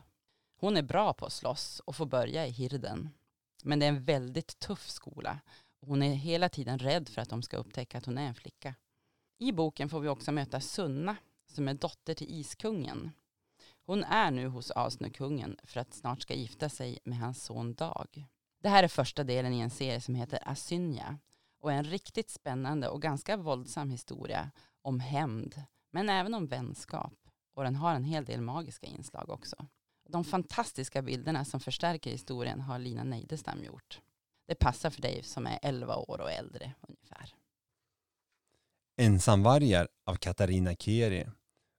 Hon 0.57 0.77
är 0.77 0.83
bra 0.83 1.13
på 1.13 1.25
att 1.25 1.33
slåss 1.33 1.79
och 1.79 1.95
får 1.95 2.05
börja 2.05 2.47
i 2.47 2.51
hirden. 2.51 3.09
Men 3.63 3.79
det 3.79 3.85
är 3.85 3.89
en 3.89 4.03
väldigt 4.03 4.59
tuff 4.59 4.89
skola. 4.89 5.39
Hon 5.81 6.03
är 6.03 6.13
hela 6.13 6.49
tiden 6.49 6.79
rädd 6.79 7.09
för 7.09 7.21
att 7.21 7.29
de 7.29 7.43
ska 7.43 7.57
upptäcka 7.57 7.97
att 7.97 8.05
hon 8.05 8.17
är 8.17 8.27
en 8.27 8.35
flicka. 8.35 8.75
I 9.37 9.51
boken 9.51 9.89
får 9.89 9.99
vi 9.99 10.07
också 10.07 10.31
möta 10.31 10.61
Sunna 10.61 11.15
som 11.47 11.67
är 11.67 11.73
dotter 11.73 12.13
till 12.13 12.39
Iskungen. 12.39 13.11
Hon 13.86 14.03
är 14.03 14.31
nu 14.31 14.47
hos 14.47 14.71
Asnökungen 14.71 15.57
för 15.63 15.79
att 15.79 15.93
snart 15.93 16.21
ska 16.21 16.33
gifta 16.33 16.69
sig 16.69 16.99
med 17.03 17.17
hans 17.17 17.43
son 17.43 17.73
Dag. 17.73 18.27
Det 18.61 18.69
här 18.69 18.83
är 18.83 18.88
första 18.88 19.23
delen 19.23 19.53
i 19.53 19.59
en 19.59 19.69
serie 19.69 20.01
som 20.01 20.15
heter 20.15 20.39
Asynja 20.45 21.19
och 21.59 21.71
är 21.71 21.75
en 21.75 21.83
riktigt 21.83 22.29
spännande 22.29 22.89
och 22.89 23.01
ganska 23.01 23.38
våldsam 23.38 23.89
historia 23.89 24.51
om 24.81 24.99
hämnd 24.99 25.63
men 25.91 26.09
även 26.09 26.33
om 26.33 26.47
vänskap 26.47 27.13
och 27.55 27.63
den 27.63 27.75
har 27.75 27.95
en 27.95 28.03
hel 28.03 28.25
del 28.25 28.41
magiska 28.41 28.88
inslag 28.88 29.29
också. 29.29 29.55
De 30.09 30.23
fantastiska 30.23 31.01
bilderna 31.01 31.45
som 31.45 31.59
förstärker 31.59 32.11
historien 32.11 32.61
har 32.61 32.79
Lina 32.79 33.03
Neidestam 33.03 33.63
gjort. 33.63 34.01
Det 34.47 34.55
passar 34.55 34.89
för 34.89 35.01
dig 35.01 35.23
som 35.23 35.47
är 35.47 35.59
11 35.61 35.95
år 35.95 36.21
och 36.21 36.31
äldre 36.31 36.73
ungefär. 36.88 37.33
Ensamvargar 38.97 39.88
av 40.05 40.15
Katarina 40.15 40.75
Keri. 40.75 41.27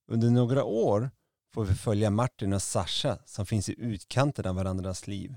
Under 0.09 0.31
några 0.31 0.65
år 0.65 1.11
får 1.57 1.65
vi 1.65 1.75
följa 1.75 2.11
Martin 2.11 2.53
och 2.53 2.63
Sasha 2.63 3.19
som 3.27 3.47
finns 3.47 3.69
i 3.69 3.75
utkanten 3.79 4.47
av 4.47 4.55
varandras 4.55 5.07
liv. 5.07 5.35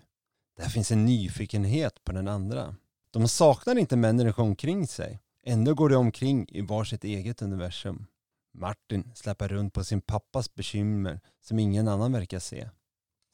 Där 0.58 0.70
finns 0.70 0.92
en 0.92 1.06
nyfikenhet 1.06 2.04
på 2.04 2.12
den 2.12 2.28
andra. 2.28 2.76
De 3.12 3.28
saknar 3.28 3.78
inte 3.78 3.96
människor 3.96 4.44
omkring 4.44 4.88
sig. 4.88 5.20
Ändå 5.44 5.74
går 5.74 5.90
de 5.90 5.96
omkring 5.96 6.46
i 6.50 6.62
varsitt 6.62 7.04
eget 7.04 7.42
universum. 7.42 8.06
Martin 8.54 9.12
släpper 9.16 9.48
runt 9.48 9.74
på 9.74 9.84
sin 9.84 10.02
pappas 10.02 10.54
bekymmer 10.54 11.22
som 11.42 11.60
ingen 11.60 11.88
annan 11.88 12.12
verkar 12.12 12.40
se. 12.40 12.70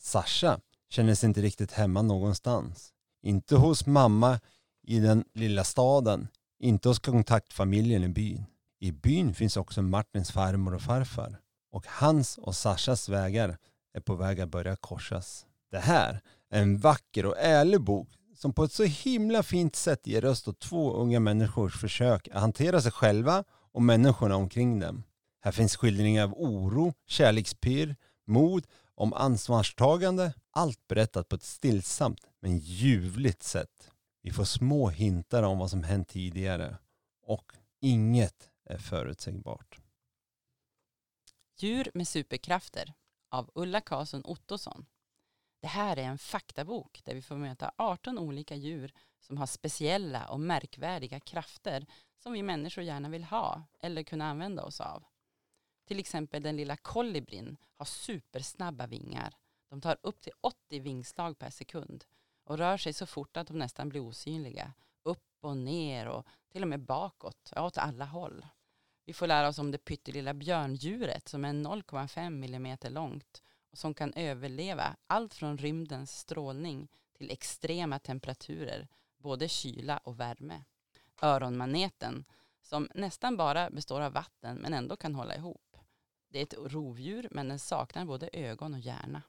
Sasha 0.02 0.60
känner 0.90 1.16
sig 1.16 1.28
inte 1.28 1.42
riktigt 1.42 1.72
hemma 1.72 2.02
någonstans. 2.02 2.94
Inte 3.24 3.56
hos 3.56 3.86
mamma 3.86 4.40
i 4.84 5.00
den 5.00 5.24
lilla 5.34 5.64
staden, 5.64 6.28
inte 6.60 6.88
hos 6.88 7.00
kontaktfamiljen 7.00 8.04
i 8.04 8.10
byn. 8.10 8.46
I 8.80 8.92
byn 8.92 9.34
finns 9.34 9.58
också 9.58 9.82
Martins 9.82 10.32
farmor 10.32 10.76
och 10.76 10.82
farfar. 10.82 11.40
Och 11.76 11.86
hans 11.88 12.38
och 12.38 12.56
Sashas 12.56 13.10
vägar 13.10 13.58
är 13.94 14.00
på 14.00 14.16
väg 14.16 14.42
att 14.42 14.50
börja 14.50 14.76
korsas. 14.76 15.46
Det 15.72 15.80
här 15.80 16.22
är 16.50 16.62
en 16.62 16.78
vacker 16.78 17.26
och 17.26 17.38
ärlig 17.38 17.82
bok 17.82 18.10
som 18.36 18.54
på 18.54 18.64
ett 18.64 18.72
så 18.72 18.84
himla 18.84 19.44
fint 19.44 19.76
sätt 19.76 20.08
ger 20.08 20.22
röst 20.22 20.48
åt 20.48 20.60
två 20.60 20.94
unga 20.94 21.20
människors 21.20 21.80
försök 21.80 22.28
att 22.28 22.42
hantera 22.42 22.82
sig 22.82 22.92
själva 22.92 23.44
och 23.72 23.82
människorna 23.82 24.36
omkring 24.36 24.80
dem. 24.80 25.04
Här 25.42 25.52
finns 25.52 25.76
skildringar 25.76 26.24
av 26.24 26.34
oro, 26.34 26.94
kärlekspirr, 27.08 27.96
mod, 28.28 28.68
om 28.96 29.14
ansvarstagande. 29.14 30.34
Allt 30.52 30.88
berättat 30.88 31.30
på 31.30 31.36
ett 31.36 31.44
stillsamt 31.44 32.20
men 32.42 32.58
ljuvligt 32.58 33.44
sätt. 33.44 33.92
Vi 34.22 34.32
får 34.32 34.44
små 34.44 34.90
hintar 34.90 35.44
om 35.44 35.58
vad 35.58 35.70
som 35.70 35.84
hänt 35.84 36.08
tidigare 36.10 36.78
och 37.26 37.52
inget 37.82 38.50
är 38.70 38.78
förutsägbart. 38.78 39.75
Djur 41.58 41.92
med 41.94 42.08
superkrafter 42.08 42.94
av 43.30 43.52
Ulla 43.56 43.82
Karlsson 43.82 44.22
Ottosson. 44.26 44.86
Det 45.62 45.68
här 45.68 45.98
är 45.98 46.04
en 46.04 46.18
faktabok 46.18 47.02
där 47.06 47.16
vi 47.16 47.22
får 47.22 47.36
möta 47.36 47.72
18 47.78 48.20
olika 48.20 48.56
djur 48.56 48.94
som 49.20 49.38
har 49.38 49.46
speciella 49.46 50.26
och 50.28 50.40
märkvärdiga 50.40 51.20
krafter 51.20 51.86
som 52.18 52.34
vi 52.34 52.44
människor 52.44 52.84
gärna 52.84 53.10
vill 53.10 53.24
ha 53.24 53.64
eller 53.80 54.04
kunna 54.04 54.30
använda 54.30 54.64
oss 54.64 54.82
av. 54.82 55.04
Till 55.88 56.00
exempel 56.00 56.44
den 56.44 56.58
lilla 56.58 56.78
kolibrin 56.78 57.58
har 57.76 57.86
supersnabba 57.86 58.88
vingar. 58.88 59.38
De 59.70 59.82
tar 59.82 59.98
upp 60.02 60.22
till 60.22 60.34
80 60.42 60.80
vingslag 60.80 61.40
per 61.40 61.50
sekund 61.50 62.06
och 62.44 62.58
rör 62.58 62.78
sig 62.78 62.94
så 62.94 63.06
fort 63.06 63.38
att 63.38 63.48
de 63.48 63.60
nästan 63.60 63.90
blir 63.90 64.02
osynliga. 64.02 64.74
Upp 65.04 65.38
och 65.42 65.58
ner 65.58 66.08
och 66.08 66.26
till 66.52 66.62
och 66.62 66.68
med 66.68 66.80
bakåt, 66.80 67.52
ja, 67.56 67.66
åt 67.66 67.78
alla 67.78 68.06
håll. 68.06 68.46
Vi 69.06 69.14
får 69.14 69.28
lära 69.28 69.48
oss 69.48 69.60
om 69.60 69.72
det 69.72 69.78
pyttelilla 69.78 70.34
björndjuret 70.34 71.28
som 71.28 71.46
är 71.46 71.54
0,5 71.54 72.30
millimeter 72.30 72.90
långt 72.90 73.44
och 73.72 73.78
som 73.78 73.94
kan 73.94 74.14
överleva 74.14 74.96
allt 75.08 75.34
från 75.34 75.58
rymdens 75.58 76.20
strålning 76.20 76.88
till 77.18 77.32
extrema 77.32 78.00
temperaturer, 78.00 78.88
både 79.18 79.48
kyla 79.48 79.98
och 79.98 80.20
värme. 80.20 80.64
Öronmaneten 81.22 82.26
som 82.62 82.90
nästan 82.96 83.38
bara 83.38 83.70
består 83.70 84.02
av 84.02 84.14
vatten 84.14 84.58
men 84.58 84.74
ändå 84.74 84.96
kan 84.96 85.16
hålla 85.16 85.36
ihop. 85.36 85.78
Det 86.30 86.40
är 86.40 86.44
ett 86.44 86.74
rovdjur 86.74 87.28
men 87.32 87.48
den 87.48 87.60
saknar 87.60 88.06
både 88.06 88.30
ögon 88.34 88.74
och 88.74 88.80
hjärna. 88.80 89.22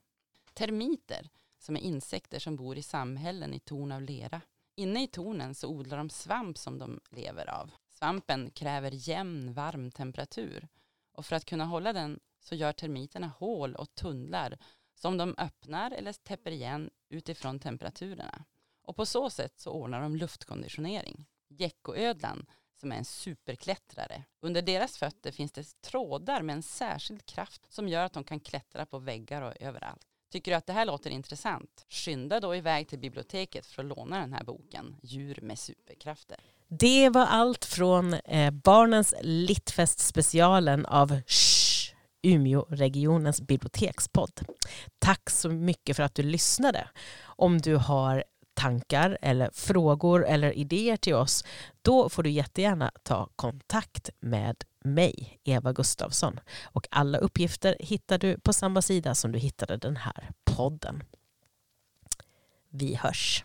Termiter 0.55 1.31
som 1.59 1.77
är 1.77 1.81
insekter 1.81 2.39
som 2.39 2.57
bor 2.57 2.79
i 2.79 2.83
samhällen 2.83 3.55
i 3.55 3.59
torn 3.59 3.93
av 3.93 4.03
lera. 4.03 4.41
Inne 4.75 5.03
i 5.03 5.07
tornen 5.07 5.55
så 5.55 5.69
odlar 5.69 5.97
de 5.97 6.11
svamp 6.11 6.59
som 6.59 6.79
de 6.79 7.01
lever 7.11 7.51
av. 7.51 7.71
Svampen 7.99 8.51
kräver 8.51 8.91
jämn 9.09 9.53
varm 9.53 9.91
temperatur 9.91 10.69
och 11.13 11.27
för 11.27 11.37
att 11.37 11.45
kunna 11.45 11.65
hålla 11.65 11.93
den 11.93 12.21
så 12.41 12.55
gör 12.55 12.73
termiterna 12.73 13.27
hål 13.27 13.75
och 13.75 13.95
tunnlar 13.95 14.59
som 14.95 15.17
de 15.17 15.35
öppnar 15.39 15.91
eller 15.91 16.13
täpper 16.13 16.51
igen 16.51 16.91
utifrån 17.09 17.59
temperaturerna. 17.59 18.45
Och 18.83 18.97
på 18.97 19.07
så 19.07 19.31
sätt 19.31 19.61
så 19.61 19.71
ordnar 19.71 20.01
de 20.01 20.17
luftkonditionering. 20.17 21.27
Geckoödlan 21.49 22.47
som 22.75 22.93
är 22.93 22.97
en 22.97 23.05
superklättrare. 23.05 24.25
Under 24.41 24.63
deras 24.63 24.99
fötter 24.99 25.33
finns 25.33 25.53
det 25.53 25.81
trådar 25.81 26.43
med 26.43 26.57
en 26.57 26.63
särskild 26.63 27.27
kraft 27.27 27.73
som 27.73 27.89
gör 27.89 28.05
att 28.05 28.13
de 28.13 28.25
kan 28.25 28.41
klättra 28.41 28.87
på 28.87 28.99
väggar 28.99 29.43
och 29.43 29.63
överallt. 29.63 30.07
Tycker 30.31 30.51
du 30.51 30.57
att 30.57 30.67
det 30.67 30.73
här 30.73 30.85
låter 30.85 31.11
intressant? 31.11 31.87
Skynda 31.89 32.41
då 32.41 32.57
iväg 32.57 32.89
till 32.89 32.99
biblioteket 32.99 33.67
för 33.67 33.83
att 33.83 33.89
låna 33.89 34.21
den 34.21 34.33
här 34.33 34.45
boken, 34.45 34.97
Djur 35.03 35.39
med 35.43 35.59
superkrafter. 35.59 36.56
Det 36.69 37.09
var 37.09 37.27
allt 37.27 37.65
från 37.65 38.15
eh, 38.15 38.51
Barnens 38.51 39.15
Littfest 39.23 39.99
specialen 39.99 40.87
av 40.87 41.21
Shh, 41.27 41.95
Umeåregionens 42.23 43.41
bibliotekspodd. 43.41 44.41
Tack 44.99 45.31
så 45.31 45.49
mycket 45.49 45.97
för 45.97 46.03
att 46.03 46.15
du 46.15 46.23
lyssnade. 46.23 46.89
Om 47.23 47.61
du 47.61 47.77
har 47.77 48.25
tankar 48.55 49.19
eller 49.23 49.51
frågor 49.53 50.27
eller 50.27 50.53
idéer 50.53 50.97
till 50.97 51.15
oss, 51.15 51.45
då 51.83 52.09
får 52.09 52.23
du 52.23 52.31
jättegärna 52.31 52.93
ta 53.03 53.29
kontakt 53.37 54.11
med 54.21 54.65
mig, 54.85 55.41
Eva 55.45 55.73
Gustavsson. 55.73 56.41
Och 56.65 56.89
alla 56.91 57.19
uppgifter 57.19 57.77
hittar 57.81 58.19
du 58.19 58.39
på 58.39 58.53
samma 58.53 58.83
sida 58.83 59.15
som 59.15 59.33
du 59.33 59.39
hittade 59.39 59.77
den 59.77 59.97
här 59.97 60.31
podden. 60.45 61.03
Vi 62.71 62.95
hörs. 62.95 63.45